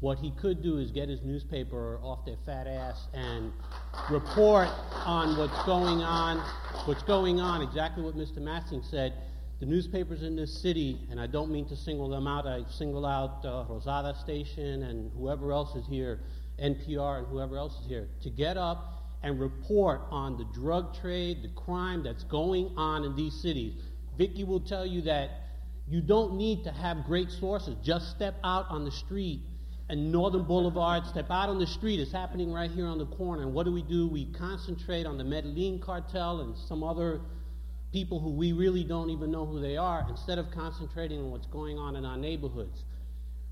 [0.00, 3.50] What he could do is get his newspaper off their fat ass and
[4.10, 4.68] report
[5.06, 6.38] on what's going on,
[6.86, 8.38] what's going on, exactly what Mr.
[8.38, 9.14] Massing said.
[9.58, 13.06] The newspapers in this city, and I don't mean to single them out, I single
[13.06, 16.20] out uh, Rosado Station and whoever else is here,
[16.62, 18.92] NPR and whoever else is here, to get up
[19.22, 23.72] and report on the drug trade, the crime that's going on in these cities.
[24.18, 25.30] Vicky will tell you that
[25.88, 27.76] you don't need to have great sources.
[27.82, 29.40] Just step out on the street
[29.88, 32.00] and Northern Boulevard, step out on the street.
[32.00, 33.42] It's happening right here on the corner.
[33.42, 34.08] And what do we do?
[34.08, 37.20] We concentrate on the Medellin cartel and some other
[37.92, 41.46] people who we really don't even know who they are instead of concentrating on what's
[41.46, 42.84] going on in our neighborhoods.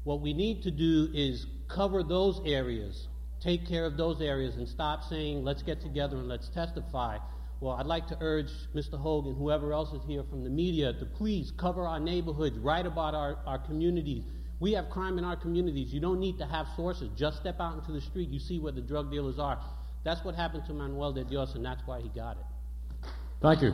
[0.02, 3.08] What we need to do is cover those areas,
[3.40, 7.18] take care of those areas, and stop saying, let's get together and let's testify.
[7.60, 8.98] Well, I'd like to urge Mr.
[8.98, 13.14] Hogan, whoever else is here from the media, to please cover our neighborhoods, write about
[13.14, 14.24] our, our communities.
[14.64, 15.92] We have crime in our communities.
[15.92, 17.10] You don't need to have sources.
[17.18, 18.30] Just step out into the street.
[18.30, 19.62] You see where the drug dealers are.
[20.04, 23.10] That's what happened to Manuel de Dios, and that's why he got it.
[23.42, 23.72] Thank you.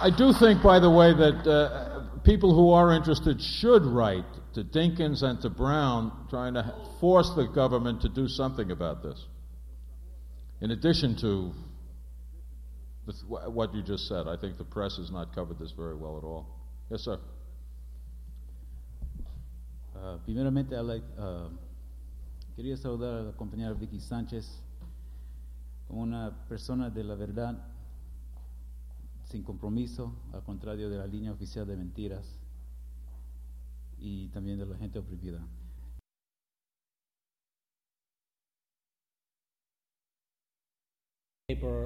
[0.00, 4.64] I do think, by the way, that uh, people who are interested should write to
[4.64, 9.22] Dinkins and to Brown trying to force the government to do something about this.
[10.62, 11.52] In addition to
[13.06, 13.12] the,
[13.50, 16.24] what you just said, I think the press has not covered this very well at
[16.24, 16.46] all.
[16.90, 17.18] Yes, sir.
[20.00, 21.50] Uh, primeramente, uh,
[22.56, 24.62] quería saludar a la compañera Vicky Sánchez
[25.86, 27.58] como una persona de la verdad,
[29.24, 32.40] sin compromiso, al contrario de la línea oficial de mentiras
[33.98, 35.46] y también de la gente oprimida.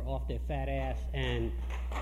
[0.06, 1.50] off their fat ass and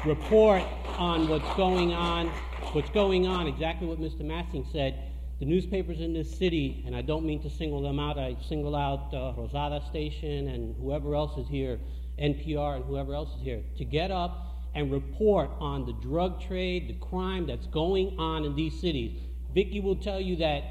[0.04, 0.62] report
[0.98, 2.26] on what's going on,
[2.74, 4.20] what's going on, exactly what Mr.
[4.20, 5.11] Massing said.
[5.42, 8.76] The newspapers in this city, and I don't mean to single them out, I single
[8.76, 11.80] out uh, Rosado Station and whoever else is here,
[12.16, 16.86] NPR and whoever else is here, to get up and report on the drug trade,
[16.86, 19.20] the crime that's going on in these cities.
[19.52, 20.62] Vicky will tell you that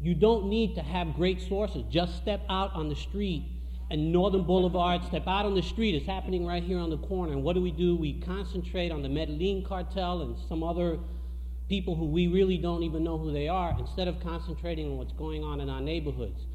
[0.00, 1.84] you don't need to have great sources.
[1.90, 3.44] Just step out on the street
[3.90, 5.94] and Northern Boulevard, step out on the street.
[5.94, 7.34] It's happening right here on the corner.
[7.34, 7.94] And what do we do?
[7.94, 10.98] We concentrate on the Medellin cartel and some other
[11.68, 15.12] people who we really don't even know who they are instead of concentrating on what's
[15.12, 16.46] going on in our neighborhoods.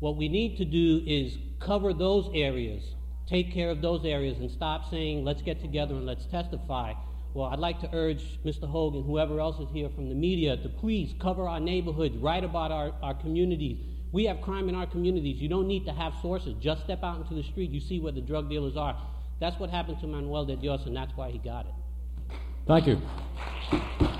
[0.00, 2.82] What we need to do is cover those areas,
[3.26, 6.94] take care of those areas, and stop saying, let's get together and let's testify.
[7.34, 8.68] Well, I'd like to urge Mr.
[8.68, 12.72] Hogan, whoever else is here from the media, to please cover our neighborhoods, write about
[12.72, 13.78] our, our communities.
[14.12, 15.40] We have crime in our communities.
[15.40, 16.54] You don't need to have sources.
[16.60, 17.70] Just step out into the street.
[17.70, 18.96] You see where the drug dealers are.
[19.40, 22.34] That's what happened to Manuel de Dios, and that's why he got it.
[22.66, 24.17] Thank you.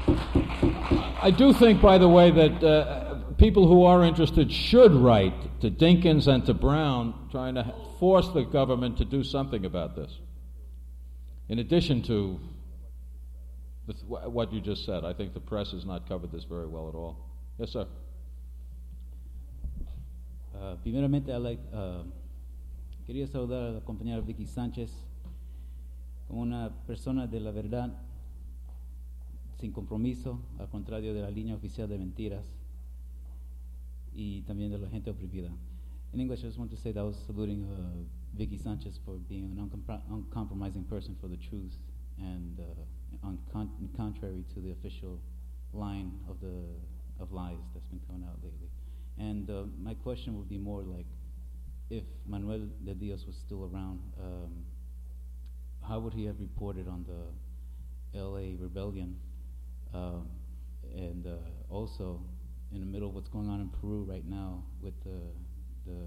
[1.21, 5.71] I do think, by the way, that uh, people who are interested should write to
[5.71, 10.17] Dinkins and to Brown, trying to force the government to do something about this.
[11.49, 12.39] In addition to
[13.87, 16.89] th- what you just said, I think the press has not covered this very well
[16.89, 17.17] at all.
[17.59, 17.87] Yes, sir.
[20.55, 22.03] Uh, primeramente, I'd like, uh,
[23.07, 24.91] quería saludar a la compañera Vicky Sánchez
[26.31, 27.91] una persona de la verdad,
[29.59, 32.47] sin compromiso, al contrario de la línea oficial de mentiras
[34.13, 35.51] y también de la gente oprimida.
[36.13, 39.19] In English, I just want to say that I was saluting uh, Vicky Sanchez for
[39.29, 41.77] being an uncompro- uncompromising person for the truth
[42.19, 45.21] and uh, on con- contrary to the official
[45.73, 46.65] line of the
[47.21, 48.71] of lies that's been coming out lately.
[49.19, 51.07] And uh, my question would be more like,
[51.91, 54.65] if Manuel de Dios was still around, um,
[55.87, 58.55] how would he have reported on the L.A.
[58.59, 59.17] rebellion?
[59.95, 60.29] Um,
[60.95, 61.37] and uh,
[61.71, 62.21] also,
[62.73, 65.19] in the middle of what's going on in Peru right now with the
[65.87, 66.07] the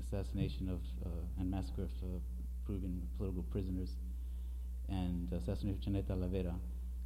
[0.00, 2.18] assassination of uh, and massacre of uh,
[2.64, 3.96] Peruvian political prisoners
[4.88, 6.54] and the assassination of Chaneta Lavera,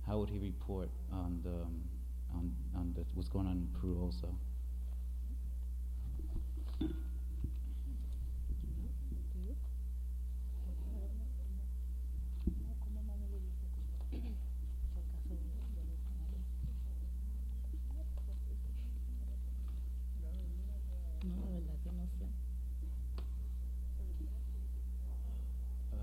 [0.06, 1.82] how would he report on the um,
[2.34, 4.28] on on the, what's going on in Peru also?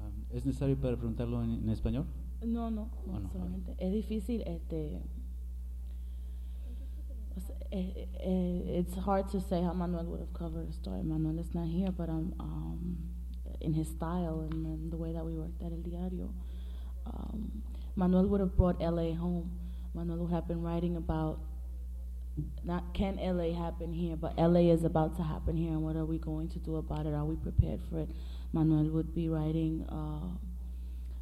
[0.03, 2.05] Um, ¿Es necesario para preguntarlo en, en español?
[2.45, 5.01] No, no, no, Oh, no, solamente es difícil, este,
[7.71, 11.01] eh, eh, it's hard to say how Manuel would have covered the story.
[11.01, 12.97] Manuel is not here, but um, um,
[13.61, 16.33] in his style and, and the way that we worked at El Diario,
[17.05, 17.63] um,
[17.95, 19.49] Manuel would have brought LA home.
[19.93, 21.39] Manuel would have been writing about
[22.65, 26.03] not can LA happen here, but LA is about to happen here, and what are
[26.03, 27.13] we going to do about it?
[27.13, 28.09] Are we prepared for it?
[28.53, 30.37] Manuel would be writing, uh,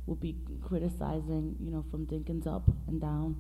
[0.06, 3.36] would be criticizing, you know, from Dinkins up and down,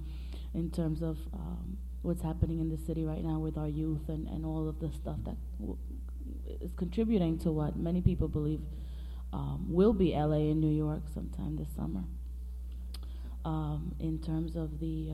[0.53, 4.27] in terms of um, what's happening in the city right now with our youth and,
[4.27, 5.35] and all of the stuff that
[6.61, 8.61] is contributing to what many people believe
[9.33, 12.03] um, will be LA and New York sometime this summer.
[13.43, 15.13] Um, in terms of the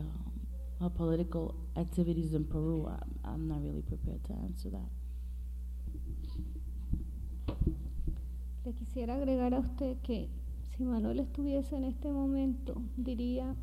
[0.81, 4.89] uh, political activities in Peru, I'm, I'm not really prepared to answer that.
[8.67, 10.27] Le quisiera agregar a usted que
[10.75, 13.55] si Manuel estuviese en este momento, diría,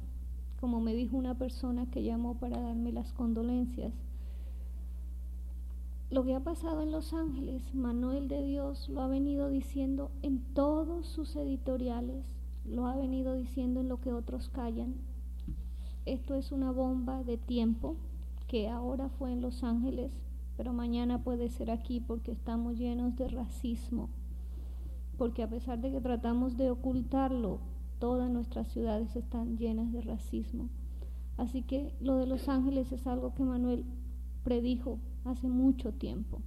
[0.58, 3.92] como me dijo una persona que llamó para darme las condolencias,
[6.08, 10.38] lo que ha pasado en Los Ángeles, Manuel de Dios lo ha venido diciendo en
[10.54, 12.24] todos sus editoriales,
[12.64, 14.94] lo ha venido diciendo en lo que otros callan.
[16.06, 17.96] Esto es una bomba de tiempo
[18.48, 20.12] que ahora fue en Los Ángeles,
[20.56, 24.08] pero mañana puede ser aquí porque estamos llenos de racismo
[25.16, 27.60] porque a pesar de que tratamos de ocultarlo,
[27.98, 30.68] todas nuestras ciudades están llenas de racismo.
[31.36, 33.84] Así que lo de Los Ángeles es algo que Manuel
[34.44, 36.42] predijo hace mucho tiempo.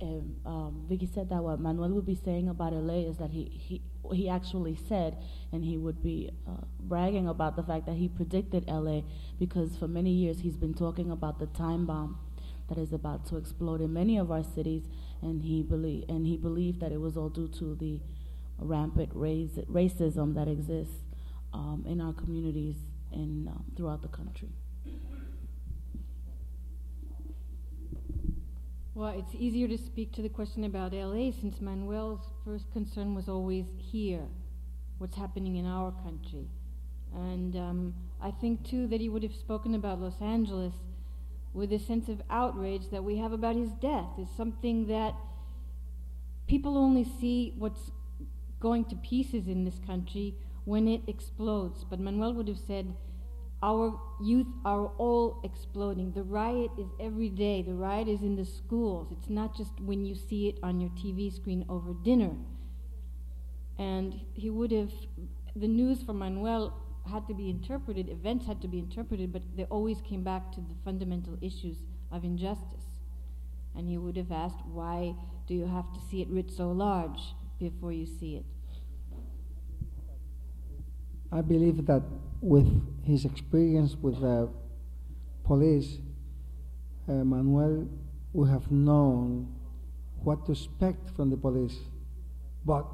[0.00, 3.44] And um, Vicky said that what Manuel would be saying about LA is that he,
[3.44, 3.80] he,
[4.12, 5.16] he actually said,
[5.52, 9.02] and he would be uh, bragging about the fact that he predicted LA
[9.38, 12.18] because for many years he's been talking about the time bomb
[12.68, 14.88] that is about to explode in many of our cities,
[15.20, 18.00] and he believe and he believed that it was all due to the
[18.58, 21.02] rampant race, racism that exists
[21.52, 22.76] um, in our communities
[23.12, 24.48] and um, throughout the country.
[28.94, 33.26] Well, it's easier to speak to the question about LA since Manuel's first concern was
[33.26, 34.26] always here,
[34.98, 36.46] what's happening in our country.
[37.14, 40.74] And um, I think, too, that he would have spoken about Los Angeles
[41.54, 44.08] with a sense of outrage that we have about his death.
[44.18, 45.14] Is something that
[46.46, 47.90] people only see what's
[48.60, 50.34] going to pieces in this country
[50.64, 51.84] when it explodes.
[51.84, 52.94] But Manuel would have said,
[53.62, 56.12] our youth are all exploding.
[56.12, 57.62] The riot is every day.
[57.62, 59.08] The riot is in the schools.
[59.12, 62.32] It's not just when you see it on your TV screen over dinner.
[63.78, 64.92] And he would have,
[65.54, 66.76] the news from Manuel
[67.10, 70.60] had to be interpreted, events had to be interpreted, but they always came back to
[70.60, 71.78] the fundamental issues
[72.10, 72.84] of injustice.
[73.74, 75.14] And he would have asked, why
[75.46, 77.20] do you have to see it writ so large?
[77.62, 78.44] before you see it?
[81.30, 82.02] I believe that
[82.40, 82.68] with
[83.04, 84.50] his experience with the
[85.44, 85.98] police,
[87.08, 87.88] uh, Manuel
[88.32, 89.54] would have known
[90.22, 91.78] what to expect from the police,
[92.66, 92.86] but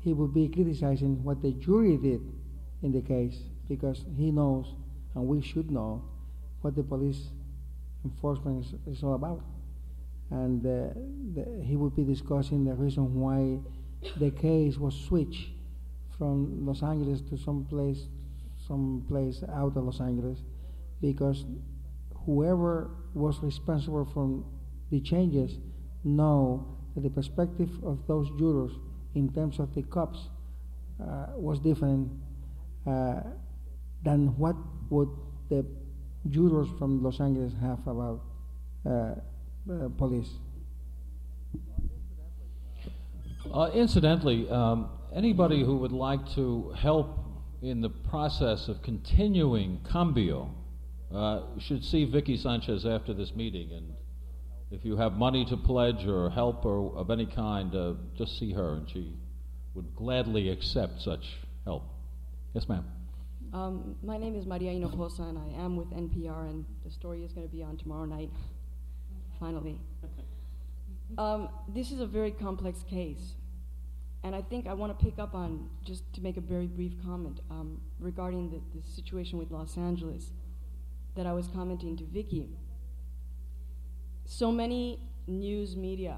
[0.00, 2.22] he would be criticizing what the jury did
[2.82, 3.38] in the case
[3.76, 4.74] because he knows,
[5.14, 6.04] and we should know,
[6.60, 7.30] what the police
[8.04, 9.42] enforcement is, is all about.
[10.30, 10.92] And uh,
[11.34, 13.60] the, he would be discussing the reason why
[14.18, 15.48] the case was switched
[16.18, 18.00] from Los Angeles to some place,
[18.68, 20.40] some place out of Los Angeles,
[21.00, 21.46] because
[22.26, 24.44] whoever was responsible for
[24.90, 25.58] the changes
[26.04, 28.72] know that the perspective of those jurors
[29.14, 30.28] in terms of the cops
[31.00, 32.10] uh, was different
[32.86, 33.20] uh,
[34.04, 34.56] than what
[34.90, 35.08] would
[35.48, 35.64] the
[36.30, 38.20] jurors from Los Angeles have about
[38.86, 40.30] uh, uh police.
[43.52, 47.18] Uh, incidentally, um, anybody who would like to help
[47.60, 50.54] in the process of continuing Cambio
[51.14, 53.70] uh, should see Vicky Sanchez after this meeting.
[53.72, 53.92] And
[54.70, 58.52] if you have money to pledge or help or of any kind, uh, just see
[58.52, 59.14] her, and she
[59.74, 61.24] would gladly accept such
[61.64, 61.84] help.
[62.54, 62.84] Yes, ma'am.
[63.52, 67.34] Um, my name is Maria Hinojosa, and I am with NPR, and the story is
[67.34, 68.30] going to be on tomorrow night,
[69.38, 69.78] finally.
[71.18, 73.34] Um, this is a very complex case,
[74.24, 76.92] and I think I want to pick up on, just to make a very brief
[77.04, 80.30] comment, um, regarding the, the situation with Los Angeles
[81.14, 82.56] that I was commenting to Vicky.
[84.24, 86.16] So many news media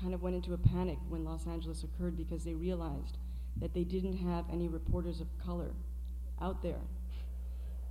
[0.00, 3.18] kind of went into a panic when Los Angeles occurred because they realized
[3.60, 5.72] that they didn't have any reporters of color
[6.42, 6.80] out there.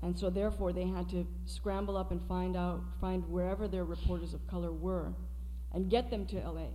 [0.04, 4.34] And so therefore they had to scramble up and find out find wherever their reporters
[4.34, 5.14] of color were
[5.74, 6.68] and get them to LA.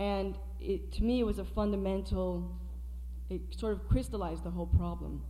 [0.00, 2.58] And it, to me it was a fundamental
[3.30, 5.22] it sort of crystallized the whole problem.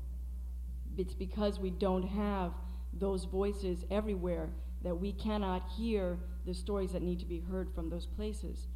[0.97, 2.53] It's because we don't have
[2.93, 4.51] those voices everywhere
[4.83, 8.67] that we cannot hear the stories that need to be heard from those places.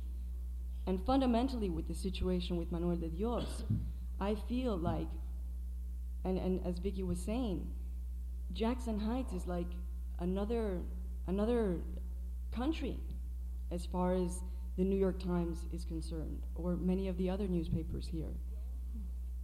[0.86, 3.64] And fundamentally, with the situation with Manuel de Dios,
[4.18, 5.08] I feel like,
[6.24, 7.66] and, and as Vicky was saying,
[8.52, 9.66] Jackson Heights is like
[10.18, 10.80] another,
[11.26, 11.76] another
[12.52, 12.98] country
[13.70, 14.42] as far as
[14.76, 18.32] the New York Times is concerned, or many of the other newspapers here.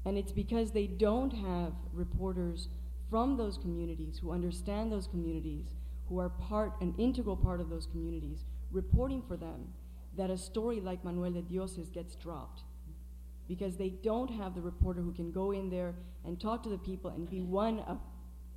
[0.04, 2.68] And it's because they don't have reporters
[3.10, 5.74] from those communities who understand those communities,
[6.08, 9.68] who are part, an integral part of those communities, reporting for them,
[10.16, 12.62] that a story like Manuel de Dioses gets dropped.
[13.48, 15.94] Because they don't have the reporter who can go in there
[16.24, 17.98] and talk to the people and be one of,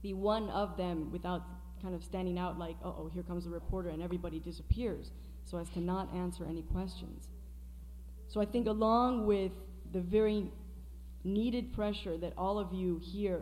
[0.01, 1.43] be one of them without
[1.81, 5.11] kind of standing out like, oh, here comes the reporter, and everybody disappears,
[5.43, 7.27] so as to not answer any questions.
[8.27, 9.51] So I think, along with
[9.91, 10.51] the very
[11.23, 13.41] needed pressure that all of you here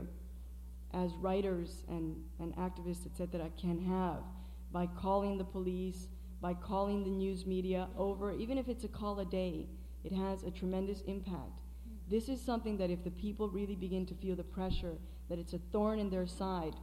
[0.93, 4.23] as writers and, and activists, etc., can have
[4.71, 6.07] by calling the police,
[6.41, 9.67] by calling the news media over, even if it's a call a day,
[10.05, 11.59] it has a tremendous impact.
[12.07, 14.97] This is something that if the people really begin to feel the pressure,
[15.29, 16.75] that it's a thorn in their side,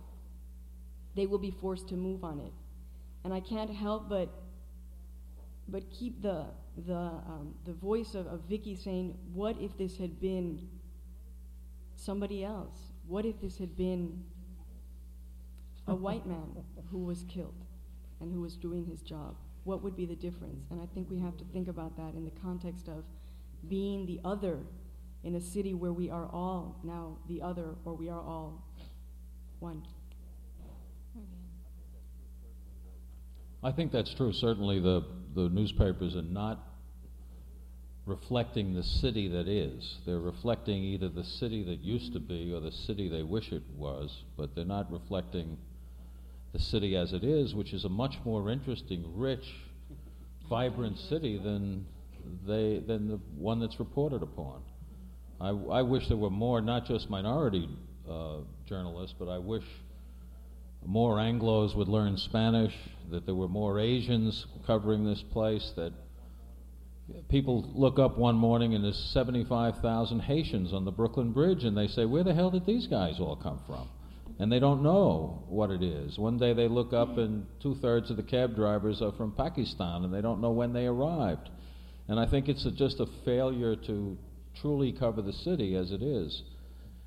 [1.14, 2.52] they will be forced to move on it.
[3.24, 4.28] And I can't help but
[5.68, 6.46] but keep the
[6.86, 10.68] the um, the voice of, of Vicky saying, "What if this had been
[11.94, 12.76] somebody else?
[13.06, 14.24] What if this had been
[15.86, 17.64] a white man who was killed
[18.20, 19.36] and who was doing his job?
[19.64, 20.66] What would be the difference?
[20.70, 23.04] And I think we have to think about that in the context of
[23.68, 24.58] being the other
[25.22, 28.64] in a city where we are all now the other or we are all
[29.60, 29.82] one.
[33.62, 34.32] I think that's true.
[34.32, 35.04] Certainly, the,
[35.36, 36.66] the newspapers are not
[38.06, 39.98] reflecting the city that is.
[40.04, 43.62] They're reflecting either the city that used to be or the city they wish it
[43.76, 45.56] was, but they're not reflecting
[46.52, 49.44] the city as it is, which is a much more interesting, rich,
[50.48, 51.86] vibrant city than
[52.46, 54.62] they than the one that's reported upon.
[55.40, 57.68] I, I wish there were more, not just minority
[58.08, 59.64] uh, journalists, but I wish
[60.84, 62.74] more Anglos would learn Spanish,
[63.10, 65.92] that there were more Asians covering this place, that
[67.28, 71.88] people look up one morning and there's 75,000 Haitians on the Brooklyn Bridge and they
[71.88, 73.88] say, Where the hell did these guys all come from?
[74.42, 76.18] And they don't know what it is.
[76.18, 80.02] One day they look up and two thirds of the cab drivers are from Pakistan
[80.02, 81.48] and they don't know when they arrived.
[82.08, 84.18] And I think it's a, just a failure to
[84.60, 86.42] truly cover the city as it is.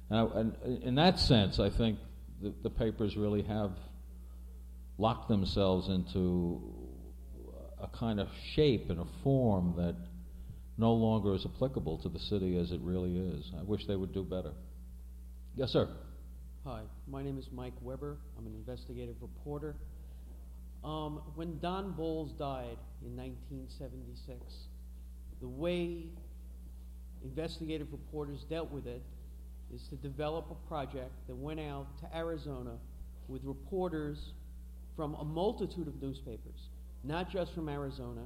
[0.10, 2.00] and in that sense, I think
[2.42, 3.72] the, the papers really have
[4.98, 6.62] locked themselves into
[7.84, 9.98] a kind of shape and a form that
[10.78, 13.52] no longer is applicable to the city as it really is.
[13.60, 14.54] I wish they would do better.
[15.58, 15.90] Yes, sir.
[16.66, 18.18] Hi, my name is Mike Weber.
[18.36, 19.76] I'm an investigative reporter.
[20.84, 24.40] Um, when Don Bolles died in 1976,
[25.42, 26.06] the way
[27.24, 29.04] investigative reporters dealt with it
[29.72, 32.78] is to develop a project that went out to Arizona
[33.28, 34.34] with reporters
[34.96, 36.70] from a multitude of newspapers,
[37.04, 38.24] not just from Arizona,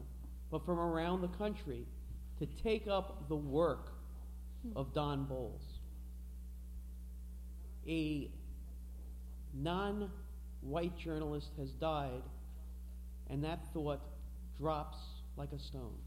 [0.50, 1.86] but from around the country,
[2.40, 3.92] to take up the work
[4.78, 5.69] of Don Bolles.
[7.88, 8.30] A
[9.54, 10.10] non
[10.62, 12.22] white journalist has died,
[13.30, 14.02] and that thought
[14.60, 14.98] drops
[15.38, 15.98] like a stone.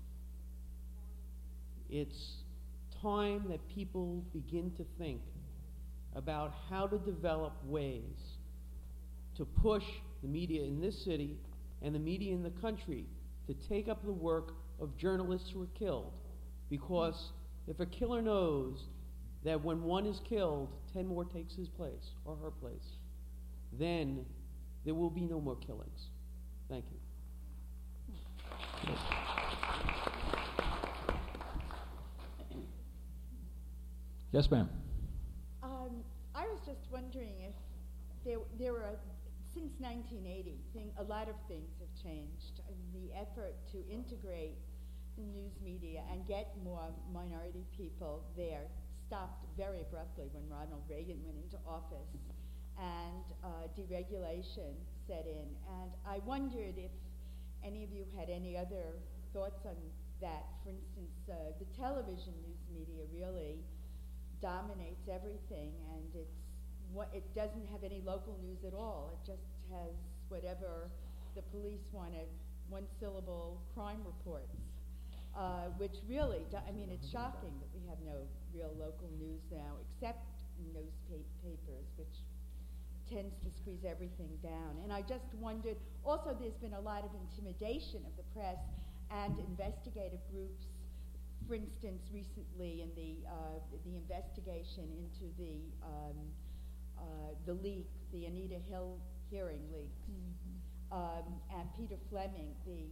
[1.90, 2.36] It's
[3.00, 5.20] time that people begin to think
[6.14, 8.36] about how to develop ways
[9.36, 9.84] to push
[10.22, 11.36] the media in this city
[11.82, 13.06] and the media in the country
[13.46, 16.12] to take up the work of journalists who are killed.
[16.70, 17.32] Because
[17.66, 18.84] if a killer knows
[19.44, 22.96] that when one is killed, 10 more takes his place or her place,
[23.78, 24.24] then
[24.84, 26.08] there will be no more killings.
[26.68, 26.98] Thank you.
[34.32, 34.68] Yes, ma'am.
[35.62, 36.02] Um,
[36.34, 37.54] I was just wondering if
[38.24, 38.96] there, there were,
[39.52, 42.60] since 1980, thing, a lot of things have changed.
[42.66, 44.56] And the effort to integrate
[45.16, 48.68] the news media and get more minority people there
[49.12, 52.16] stopped very abruptly when Ronald Reagan went into office
[52.80, 54.72] and uh, deregulation
[55.06, 55.44] set in.
[55.68, 56.88] And I wondered if
[57.62, 58.96] any of you had any other
[59.34, 59.76] thoughts on
[60.24, 60.48] that.
[60.64, 63.60] For instance, uh, the television news media really
[64.40, 66.40] dominates everything, and it's
[66.96, 69.12] what it doesn't have any local news at all.
[69.12, 69.92] It just has
[70.32, 70.88] whatever
[71.36, 72.32] the police wanted,
[72.70, 74.56] one syllable crime reports,
[75.36, 79.42] uh, which really, do, I mean, it's shocking that we have no real local news
[79.50, 80.24] now, except
[80.72, 82.22] newspapers, which
[83.08, 84.78] tends to squeeze everything down.
[84.84, 88.60] And I just wondered, also there's been a lot of intimidation of the press
[89.10, 90.64] and investigative groups
[91.46, 96.16] for instance, recently in the uh, the investigation into the um,
[96.98, 97.02] uh,
[97.46, 98.98] the leak, the Anita Hill
[99.30, 100.96] hearing leaks, mm-hmm.
[100.96, 102.86] um, and Peter Fleming, the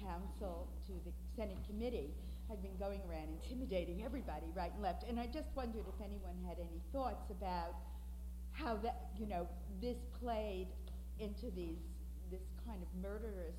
[0.00, 2.10] counsel to the Senate committee,
[2.48, 5.04] had been going around intimidating everybody right and left.
[5.08, 7.74] And I just wondered if anyone had any thoughts about
[8.52, 9.48] how that you know
[9.80, 10.68] this played
[11.18, 11.78] into these
[12.30, 13.56] this kind of murderous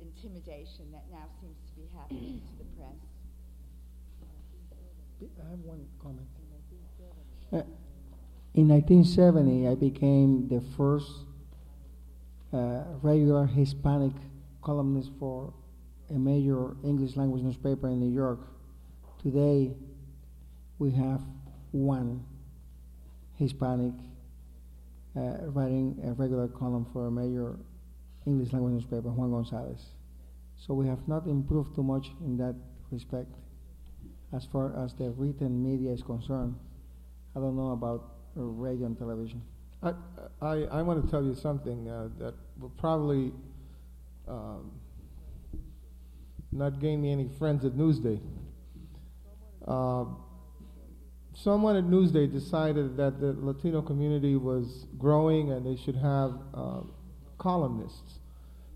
[0.00, 2.96] intimidation that now seems to be happening to the press.
[5.46, 6.26] I have one comment.
[7.52, 7.62] Uh,
[8.54, 11.10] in 1970, I became the first
[12.52, 14.12] uh, regular Hispanic
[14.62, 15.52] columnist for
[16.10, 18.40] a major English language newspaper in New York.
[19.22, 19.72] Today,
[20.78, 21.20] we have
[21.72, 22.24] one
[23.36, 23.92] Hispanic
[25.16, 25.20] uh,
[25.54, 27.58] writing a regular column for a major
[28.26, 29.86] English language newspaper, Juan Gonzalez.
[30.56, 32.54] So we have not improved too much in that
[32.90, 33.32] respect
[34.32, 36.54] as far as the written media is concerned.
[37.34, 39.42] I don't know about radio and television.
[39.82, 39.94] I,
[40.42, 43.32] I, I want to tell you something uh, that will probably
[44.30, 44.70] um,
[46.52, 48.20] not gain me any friends at Newsday.
[49.66, 50.04] Uh,
[51.34, 56.80] someone at Newsday decided that the Latino community was growing and they should have uh,
[57.38, 58.20] columnists.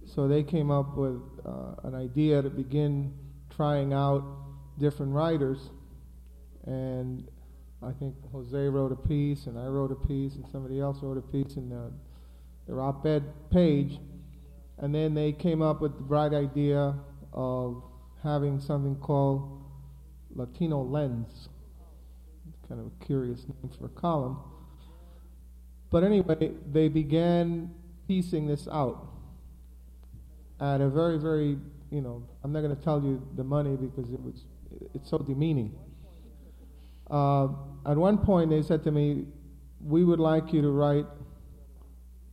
[0.06, 3.14] So they came up with uh, an idea to begin
[3.54, 4.24] trying out
[4.78, 5.70] different writers,
[6.66, 7.28] and
[7.82, 11.18] I think Jose wrote a piece, and I wrote a piece, and somebody else wrote
[11.18, 11.92] a piece in the,
[12.66, 13.98] their op-ed page,
[14.78, 16.94] and then they came up with the bright idea
[17.32, 17.82] of
[18.22, 19.62] having something called
[20.34, 21.48] Latino Lens.
[22.68, 24.38] Kind of a curious name for a column.
[25.90, 27.70] But anyway, they began
[28.08, 29.06] piecing this out
[30.60, 31.58] at a very, very,
[31.90, 34.44] you know, I'm not going to tell you the money because it was
[34.94, 35.72] it's so demeaning.
[37.10, 37.48] Uh,
[37.86, 39.26] at one point, they said to me,
[39.80, 41.06] "We would like you to write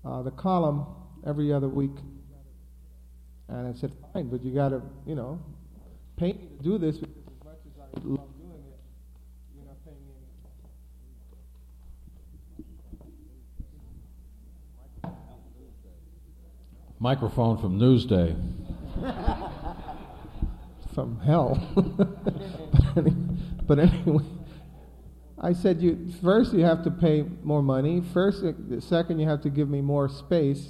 [0.06, 0.86] uh, the column
[1.26, 1.92] every other week."
[3.52, 5.38] And I said, "Fine, but you got to, you know,
[6.15, 8.80] pay me to do this because as much as I love doing it,
[9.53, 10.14] you're not paying me."
[16.99, 18.38] Microphone from Newsday.
[20.94, 21.60] from hell.
[23.68, 24.23] but anyway,
[25.38, 28.02] I said, you first you have to pay more money.
[28.14, 28.45] First,
[28.80, 30.69] second, you have to give me more space,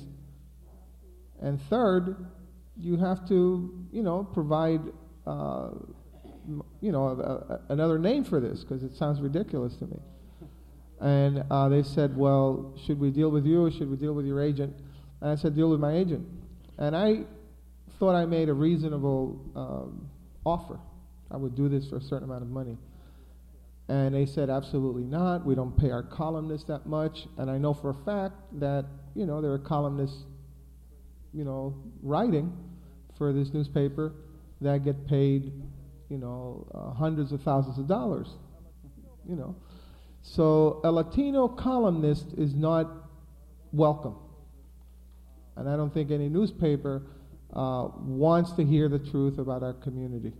[1.39, 2.15] and third,
[2.79, 4.81] you have to, you know, provide
[5.27, 5.69] uh,
[6.81, 9.99] you know, a, a, another name for this because it sounds ridiculous to me.
[10.99, 14.25] And uh, they said, well, should we deal with you or should we deal with
[14.25, 14.75] your agent?
[15.21, 16.27] And I said, deal with my agent.
[16.77, 17.23] And I
[17.99, 20.09] thought I made a reasonable um,
[20.45, 20.79] offer.
[21.29, 22.77] I would do this for a certain amount of money.
[23.87, 25.45] And they said, absolutely not.
[25.45, 27.27] We don't pay our columnists that much.
[27.37, 28.85] And I know for a fact that,
[29.15, 30.23] you know, there are columnists,
[31.33, 32.51] you know, writing
[33.17, 34.13] for this newspaper
[34.61, 35.51] that get paid,
[36.09, 38.35] you know, uh, hundreds of thousands of dollars,
[39.27, 39.55] you know.
[40.21, 42.87] So a Latino columnist is not
[43.71, 44.15] welcome.
[45.55, 47.03] And I don't think any newspaper
[47.53, 50.33] uh, wants to hear the truth about our community.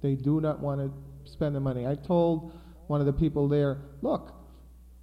[0.00, 1.86] They do not want to spend the money.
[1.86, 2.52] I told
[2.86, 4.32] one of the people there, look,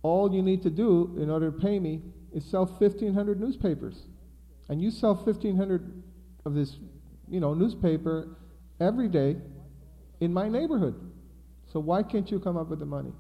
[0.04, 2.02] all you need to do in order to pay me
[2.34, 4.04] is sell 1,500 newspapers.
[4.72, 6.02] And you sell 1,500
[6.46, 6.78] of this,
[7.28, 8.38] you know, newspaper
[8.80, 9.36] every day
[10.22, 10.96] in my neighborhood.
[11.74, 13.12] So why can't you come up with the money?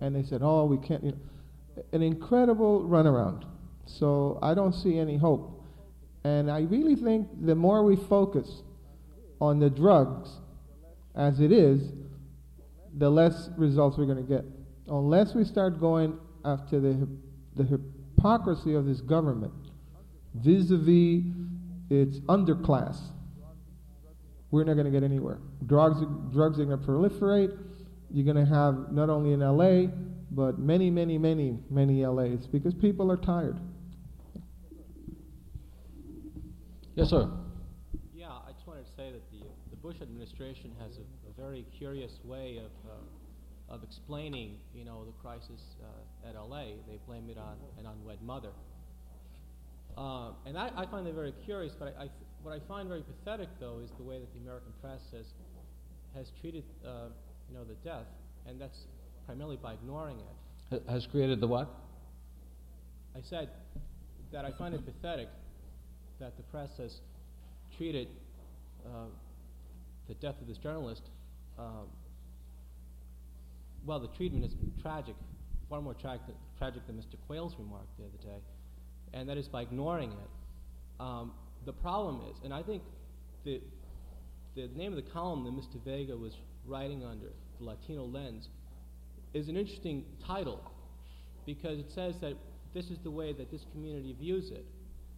[0.00, 1.02] And they said, oh, we can't.
[1.02, 3.46] You know, an incredible runaround.
[3.84, 5.60] So I don't see any hope.
[6.22, 8.62] And I really think the more we focus
[9.40, 10.30] on the drugs
[11.16, 11.82] as it is,
[12.96, 14.44] the less results we're going to get.
[14.86, 17.08] Unless we start going after the,
[17.56, 19.69] the hypocrisy of this government
[20.34, 21.24] vis a vis
[21.90, 22.98] its underclass,
[24.50, 25.38] we're not going to get anywhere.
[25.66, 26.00] Drugs,
[26.32, 27.56] drugs are going to proliferate.
[28.12, 29.92] You're going to have not only in LA,
[30.30, 33.58] but many, many, many, many LAs because people are tired.
[36.94, 37.30] Yes, sir.
[38.14, 41.64] Yeah, I just wanted to say that the, the Bush administration has a, a very
[41.76, 46.64] curious way of, uh, of explaining, you know, the crisis uh, at LA.
[46.88, 48.50] They blame it on an unwed mother.
[49.96, 52.08] Uh, and I, I, find that very curious, but I, I,
[52.42, 55.26] what I find very pathetic, though, is the way that the American press has,
[56.14, 57.08] has treated, uh,
[57.48, 58.06] you know, the death,
[58.46, 58.86] and that's
[59.26, 60.82] primarily by ignoring it.
[60.88, 61.68] Has created the what?
[63.16, 63.50] I said
[64.32, 65.28] that I find it pathetic
[66.20, 67.00] that the press has
[67.76, 68.08] treated
[68.86, 69.06] uh,
[70.08, 71.02] the death of this journalist.
[71.58, 71.88] Um,
[73.84, 75.14] well, the treatment has been tragic,
[75.68, 76.20] far more tra-
[76.58, 77.16] tragic than Mr.
[77.26, 78.40] Quayle's remark the other day,
[79.12, 81.00] and that is by ignoring it.
[81.00, 81.32] Um,
[81.66, 82.82] the problem is, and I think
[83.44, 83.60] the,
[84.54, 85.82] the name of the column that Mr.
[85.84, 86.34] Vega was
[86.66, 87.28] writing under,
[87.58, 88.48] the Latino lens,
[89.34, 90.60] is an interesting title
[91.46, 92.34] because it says that
[92.74, 94.64] this is the way that this community views it.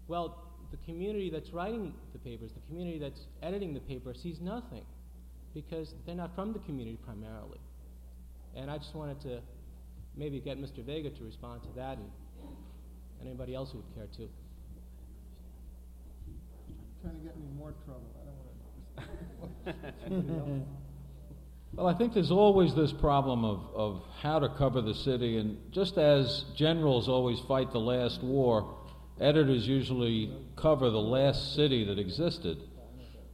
[0.09, 4.85] Well, the community that's writing the papers, the community that's editing the paper, sees nothing
[5.55, 7.61] because they're not from the community primarily.
[8.57, 9.41] And I just wanted to
[10.17, 10.85] maybe get Mr.
[10.85, 12.11] Vega to respond to that and
[13.25, 14.29] anybody else who would care to.
[17.03, 18.07] Trying to get me more trouble.
[18.99, 19.03] I
[20.09, 20.67] don't want to.
[21.75, 25.57] Well, I think there's always this problem of, of how to cover the city, and
[25.73, 28.77] just as generals always fight the last war,
[29.19, 32.59] editors usually cover the last city that existed.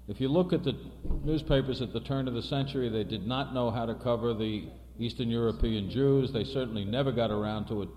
[0.06, 0.78] If you look at the
[1.24, 4.68] newspapers at the turn of the century, they did not know how to cover the
[5.00, 6.32] Eastern European Jews.
[6.32, 7.88] They certainly never got around to it,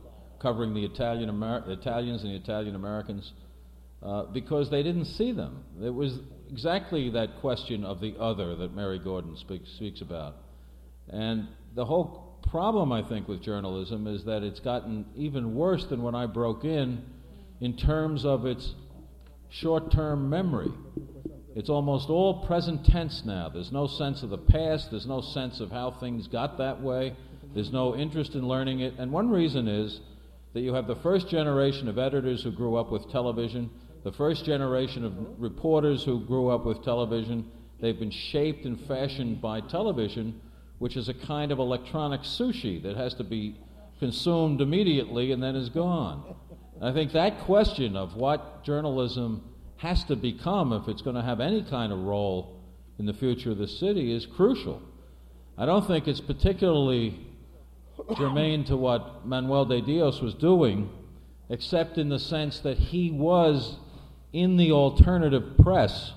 [0.41, 3.31] covering the Italian Amer- Italians and the Italian Americans
[4.03, 5.63] uh, because they didn't see them.
[5.81, 6.19] It was
[6.49, 10.35] exactly that question of the other that Mary Gordon speaks, speaks about.
[11.09, 16.01] And the whole problem, I think, with journalism is that it's gotten even worse than
[16.01, 17.03] when I broke in
[17.59, 18.73] in terms of its
[19.49, 20.71] short term memory.
[21.55, 23.49] It's almost all present tense now.
[23.49, 27.15] There's no sense of the past, there's no sense of how things got that way,
[27.53, 28.95] there's no interest in learning it.
[28.97, 29.99] And one reason is
[30.53, 33.69] that you have the first generation of editors who grew up with television,
[34.03, 37.49] the first generation of reporters who grew up with television.
[37.79, 40.41] They've been shaped and fashioned by television,
[40.79, 43.57] which is a kind of electronic sushi that has to be
[43.99, 46.35] consumed immediately and then is gone.
[46.81, 49.43] I think that question of what journalism
[49.77, 52.59] has to become if it's going to have any kind of role
[52.97, 54.81] in the future of the city is crucial.
[55.57, 57.19] I don't think it's particularly
[58.15, 60.89] germane to what Manuel de Dios was doing,
[61.49, 63.77] except in the sense that he was
[64.33, 66.13] in the alternative press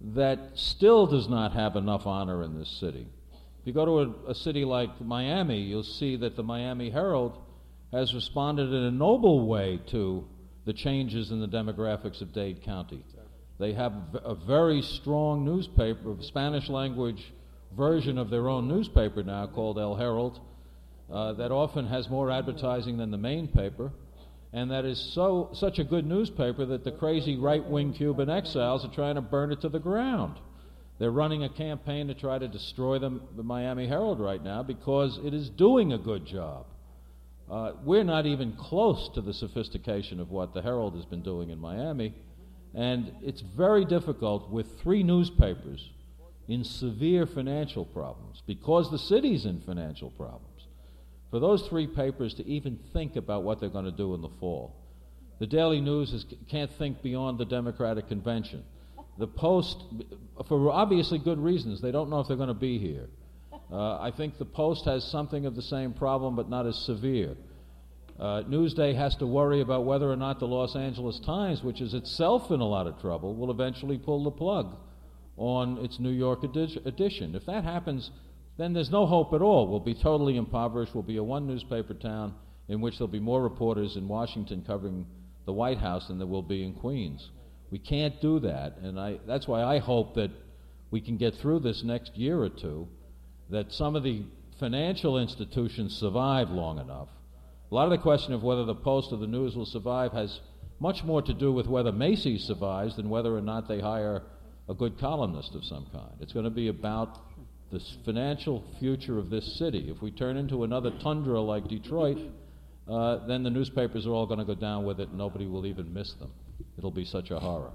[0.00, 3.06] that still does not have enough honor in this city.
[3.60, 7.38] If you go to a, a city like Miami, you'll see that the Miami Herald
[7.92, 10.26] has responded in a noble way to
[10.64, 13.02] the changes in the demographics of Dade County.
[13.58, 13.92] They have
[14.22, 17.32] a very strong newspaper, Spanish language
[17.76, 20.40] version of their own newspaper now called El Herald,
[21.10, 23.90] uh, that often has more advertising than the main paper,
[24.52, 28.84] and that is so such a good newspaper that the crazy right wing Cuban exiles
[28.84, 30.38] are trying to burn it to the ground.
[30.98, 35.18] They're running a campaign to try to destroy the, the Miami Herald right now because
[35.24, 36.66] it is doing a good job.
[37.50, 41.50] Uh, we're not even close to the sophistication of what the Herald has been doing
[41.50, 42.14] in Miami,
[42.74, 45.88] and it's very difficult with three newspapers
[46.48, 50.47] in severe financial problems because the city's in financial problems
[51.30, 54.30] for those three papers to even think about what they're going to do in the
[54.40, 54.74] fall.
[55.38, 58.64] The Daily News is, can't think beyond the Democratic convention.
[59.18, 59.84] The Post,
[60.48, 63.08] for obviously good reasons, they don't know if they're going to be here.
[63.70, 67.36] Uh, I think the Post has something of the same problem, but not as severe.
[68.18, 71.94] Uh, Newsday has to worry about whether or not the Los Angeles Times, which is
[71.94, 74.76] itself in a lot of trouble, will eventually pull the plug
[75.36, 77.36] on its New York edi- edition.
[77.36, 78.10] If that happens,
[78.58, 79.68] then there's no hope at all.
[79.68, 80.94] We'll be totally impoverished.
[80.94, 82.34] We'll be a one newspaper town
[82.68, 85.06] in which there'll be more reporters in Washington covering
[85.46, 87.30] the White House than there will be in Queens.
[87.70, 90.30] We can't do that, and I, that's why I hope that
[90.90, 92.88] we can get through this next year or two,
[93.50, 94.24] that some of the
[94.58, 97.08] financial institutions survive long enough.
[97.70, 100.40] A lot of the question of whether the Post or the News will survive has
[100.80, 104.22] much more to do with whether Macy's survives than whether or not they hire
[104.68, 106.12] a good columnist of some kind.
[106.20, 107.18] It's going to be about
[107.70, 109.90] the financial future of this city.
[109.94, 112.18] If we turn into another tundra like Detroit,
[112.88, 115.66] uh, then the newspapers are all going to go down with it and nobody will
[115.66, 116.32] even miss them.
[116.78, 117.72] It'll be such a horror.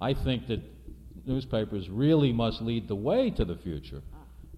[0.00, 0.60] I think that
[1.24, 4.02] newspapers really must lead the way to the future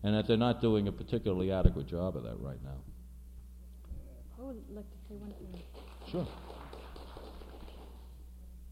[0.02, 2.78] and that they're not doing a particularly adequate job of that right now.
[4.39, 5.62] I would like to say one thing.
[6.10, 6.27] Sure.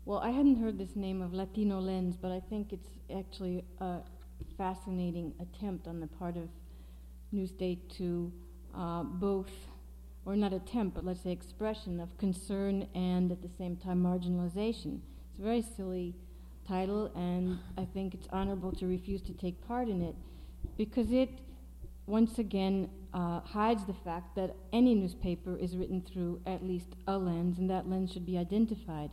[0.06, 3.98] Well, I hadn't heard this name of Latino Lens, but I think it's actually a
[4.56, 6.48] fascinating attempt on the part of
[7.34, 8.32] Newsday to
[8.74, 9.50] uh, both,
[10.24, 15.00] or not attempt, but let's say expression of concern and at the same time marginalization.
[15.30, 16.14] It's a very silly
[16.66, 20.14] title, and I think it's honorable to refuse to take part in it
[20.76, 21.30] because it,
[22.06, 27.16] once again, uh, hides the fact that any newspaper is written through at least a
[27.16, 29.10] lens, and that lens should be identified.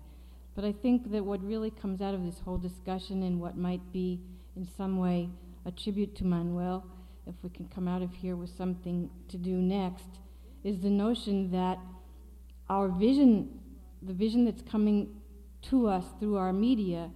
[0.55, 3.91] But I think that what really comes out of this whole discussion and what might
[3.91, 4.19] be
[4.55, 5.29] in some way
[5.65, 6.85] a tribute to Manuel,
[7.25, 10.19] if we can come out of here with something to do next,
[10.63, 11.79] is the notion that
[12.69, 13.59] our vision,
[14.01, 15.21] the vision that's coming
[15.63, 17.09] to us through our media,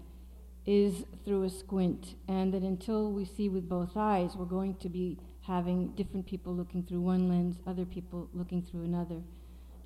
[0.65, 4.89] is through a squint, and that until we see with both eyes, we're going to
[4.89, 9.21] be having different people looking through one lens, other people looking through another.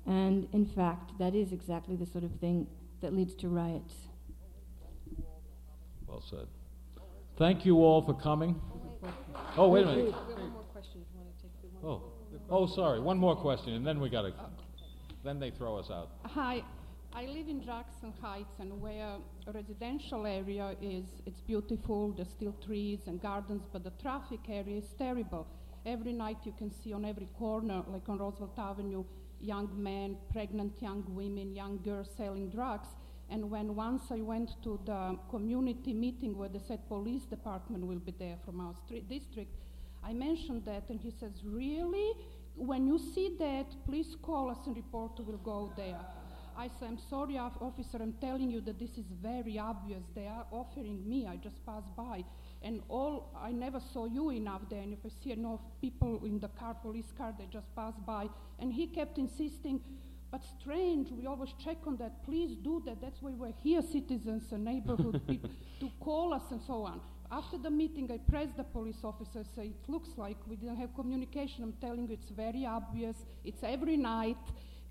[0.06, 2.66] And in fact, that is exactly the sort of thing
[3.00, 3.94] that leads to riots.
[6.06, 6.48] Well said.
[7.38, 8.60] Thank you all for coming.
[9.56, 10.14] Oh, wait a minute.
[11.82, 12.02] Oh,
[12.50, 13.00] oh, sorry.
[13.00, 14.32] One more question, and then we got to.
[15.24, 16.10] Then they throw us out.
[16.24, 16.62] Hi,
[17.14, 22.12] I live in Jackson Heights, and where a residential area is, it's beautiful.
[22.12, 25.46] There's still trees and gardens, but the traffic area is terrible.
[25.86, 29.04] Every night you can see on every corner, like on Roosevelt Avenue,
[29.40, 32.88] young men, pregnant young women, young girls selling drugs.
[33.32, 38.04] And when once I went to the community meeting where they said police department will
[38.10, 39.52] be there from our street district,
[40.04, 42.08] I mentioned that, and he says, "Really?
[42.70, 45.98] When you see that, please call us and reporter will go there."
[46.64, 48.02] I said, "I'm sorry, officer.
[48.02, 50.04] I'm telling you that this is very obvious.
[50.14, 51.26] They are offering me.
[51.26, 52.16] I just passed by,
[52.62, 53.14] and all
[53.48, 54.82] I never saw you enough there.
[54.82, 58.28] And if I see enough people in the car, police car, they just pass by."
[58.58, 59.80] And he kept insisting.
[60.32, 62.24] But strange, we always check on that.
[62.24, 63.02] Please do that.
[63.02, 65.50] That's why we're here, citizens and neighborhood people,
[65.80, 67.02] to call us and so on.
[67.30, 70.94] After the meeting, I pressed the police officer, say, it looks like we didn't have
[70.94, 71.62] communication.
[71.64, 73.16] I'm telling you, it's very obvious.
[73.44, 74.38] It's every night,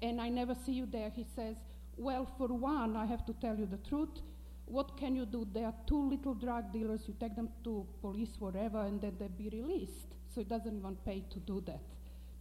[0.03, 1.09] and I never see you there.
[1.09, 1.55] He says,
[1.97, 4.21] well, for one, I have to tell you the truth.
[4.65, 5.47] What can you do?
[5.51, 7.01] There are two little drug dealers.
[7.07, 10.15] You take them to police, wherever, and then they be released.
[10.33, 11.81] So it doesn't even pay to do that,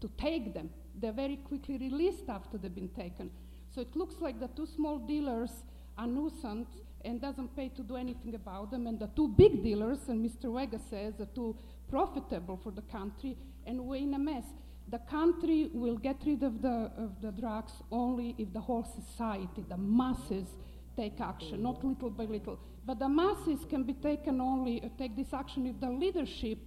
[0.00, 0.70] to take them
[1.00, 3.30] they're very quickly released after they've been taken.
[3.74, 5.50] So it looks like the two small dealers
[5.96, 6.68] are nuisance
[7.04, 10.54] and doesn't pay to do anything about them, and the two big dealers, and Mr.
[10.54, 11.56] Vega says, are too
[11.88, 14.44] profitable for the country, and we're in a mess.
[14.88, 19.64] The country will get rid of the, of the drugs only if the whole society,
[19.68, 20.48] the masses,
[20.96, 22.58] take action, not little by little.
[22.84, 26.58] But the masses can be taken only, uh, take this action if the leadership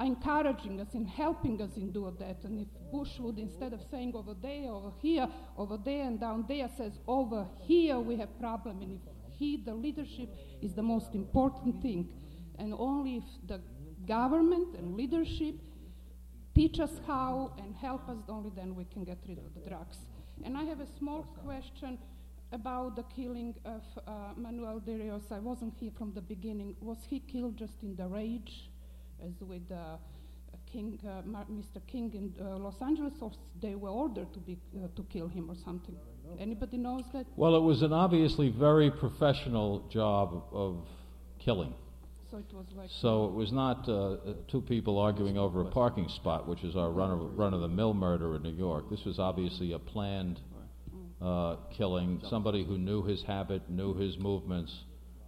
[0.00, 2.38] are encouraging us and helping us in doing that.
[2.44, 5.28] And if Bush would, instead of saying over there, over here,
[5.58, 9.00] over there, and down there, says over here we have problem, and if
[9.38, 10.30] he, the leadership,
[10.62, 12.08] is the most important thing,
[12.58, 13.60] and only if the
[14.06, 15.54] government and leadership
[16.54, 19.98] teach us how and help us, only then we can get rid of the drugs.
[20.44, 21.98] And I have a small question.
[22.52, 26.74] about the killing of uh, Manuel de Rios, I wasn't here from the beginning.
[26.80, 28.70] Was he killed just in the rage,
[29.24, 29.96] as with uh,
[30.70, 31.80] King, uh, Mr.
[31.86, 35.50] King in uh, Los Angeles, or they were ordered to be uh, to kill him
[35.50, 35.96] or something?
[36.38, 37.26] Anybody knows that?
[37.36, 40.86] Well, it was an obviously very professional job of
[41.40, 41.74] killing.
[42.30, 42.88] So it was like.
[43.00, 44.16] So it was not uh,
[44.46, 47.68] two people arguing over a parking spot, which is our run of, run of the
[47.68, 48.88] mill murder in New York.
[48.90, 50.38] This was obviously a planned
[51.20, 52.22] uh, killing.
[52.30, 54.72] Somebody who knew his habit, knew his movements,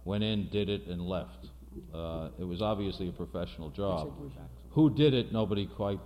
[0.05, 1.49] went in, did it, and left.
[1.93, 4.13] Uh, it was obviously a professional job.
[4.71, 5.99] Who did it, nobody quite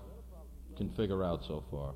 [0.78, 1.94] can figure out so far.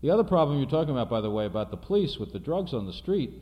[0.00, 2.72] The other problem you're talking about, by the way, about the police with the drugs
[2.72, 3.32] on the street,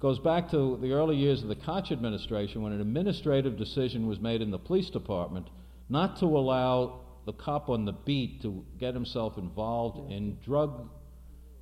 [0.00, 4.20] goes back to the early years of the Koch administration when an administrative decision was
[4.20, 5.48] made in the police department
[5.88, 10.88] not to allow the cop on the beat to get himself involved in drug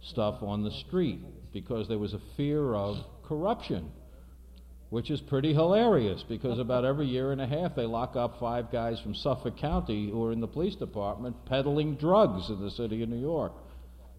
[0.00, 1.20] stuff on the street
[1.52, 3.90] because there was a fear of corruption,
[4.92, 8.70] which is pretty hilarious because about every year and a half they lock up five
[8.70, 13.02] guys from Suffolk County who are in the police department peddling drugs in the city
[13.02, 13.54] of New York.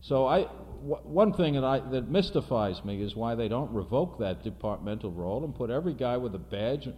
[0.02, 0.48] So I,
[0.82, 5.12] w- one thing that, I, that mystifies me is why they don't revoke that departmental
[5.12, 6.90] role and put every guy with a badge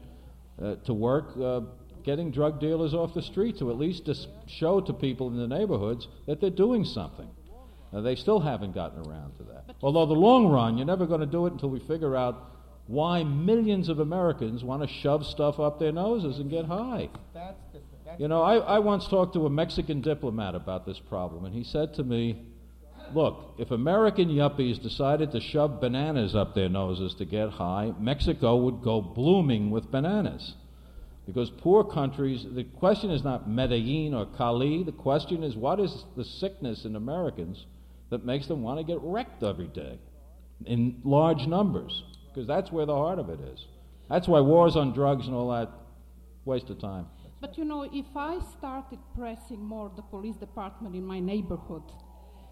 [0.63, 1.59] uh, to work uh,
[2.05, 5.53] getting drug dealers off the street to at least dis- show to people in the
[5.53, 7.27] neighborhoods that they're doing something.
[7.91, 9.75] Uh, they still haven't gotten around to that.
[9.81, 12.54] Although the long run, you're never going to do it until we figure out
[12.87, 17.09] why millions of Americans want to shove stuff up their noses and get high.
[17.33, 17.57] That's
[18.05, 21.53] that's You know, I, I once talked to a Mexican diplomat about this problem, and
[21.53, 22.45] he said to me,
[23.13, 28.55] Look, if American yuppies decided to shove bananas up their noses to get high, Mexico
[28.57, 30.55] would go blooming with bananas.
[31.25, 36.05] Because poor countries, the question is not Medellin or Cali, the question is what is
[36.15, 37.65] the sickness in Americans
[38.09, 39.97] that makes them want to get wrecked every day
[40.65, 42.03] in large numbers?
[42.35, 43.65] Because that's where the heart of it is.
[44.09, 45.71] That's why wars on drugs and all that,
[46.43, 47.07] waste of time.
[47.39, 51.83] But you know, if I started pressing more the police department in my neighborhood,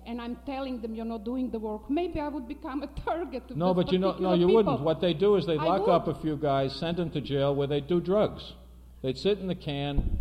[0.05, 3.43] and I'm telling them you're not doing the work, maybe I would become a target.
[3.55, 4.55] No, but you know, no, you people.
[4.55, 4.81] wouldn't.
[4.81, 5.93] What they do is they I lock would.
[5.93, 8.53] up a few guys, send them to jail where they do drugs.
[9.01, 10.19] They'd sit in the can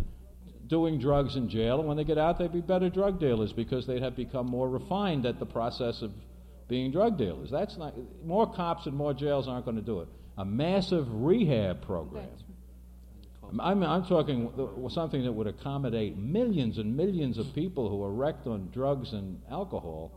[0.67, 3.87] doing drugs in jail, and when they get out, they'd be better drug dealers because
[3.87, 6.11] they'd have become more refined at the process of
[6.67, 7.49] being drug dealers.
[7.51, 7.93] That's not
[8.25, 10.07] more cops and more jails aren't going to do it.
[10.37, 12.27] A massive rehab program.
[13.59, 14.51] I'm, I'm talking
[14.89, 19.39] something that would accommodate millions and millions of people who are wrecked on drugs and
[19.51, 20.11] alcohol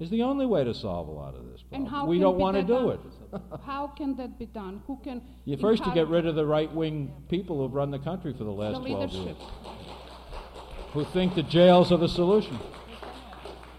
[0.00, 1.60] is the only way to solve a lot of this.
[1.72, 1.86] And problem.
[1.86, 2.98] how we don't want to do done?
[3.34, 3.40] it.
[3.66, 4.80] How can that be done?
[4.86, 5.20] Who can?
[5.44, 8.44] You first to get rid of the right wing people who've run the country for
[8.44, 9.36] the last the 12 years,
[10.92, 12.58] who think the jails are the solution.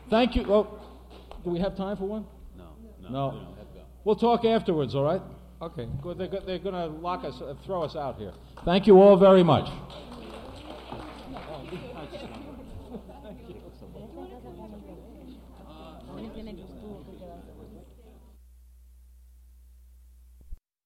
[0.09, 0.45] Thank you.
[0.53, 0.78] Oh,
[1.43, 2.25] do we have time for one?
[2.57, 3.09] No.
[3.09, 3.47] No.
[4.05, 5.21] We'll talk afterwards, all right?
[5.61, 5.87] Okay.
[6.01, 8.31] Good, They're, they're going to lock us, uh, throw us out here.
[8.63, 9.65] Thank you all very much.
[9.65, 10.08] No.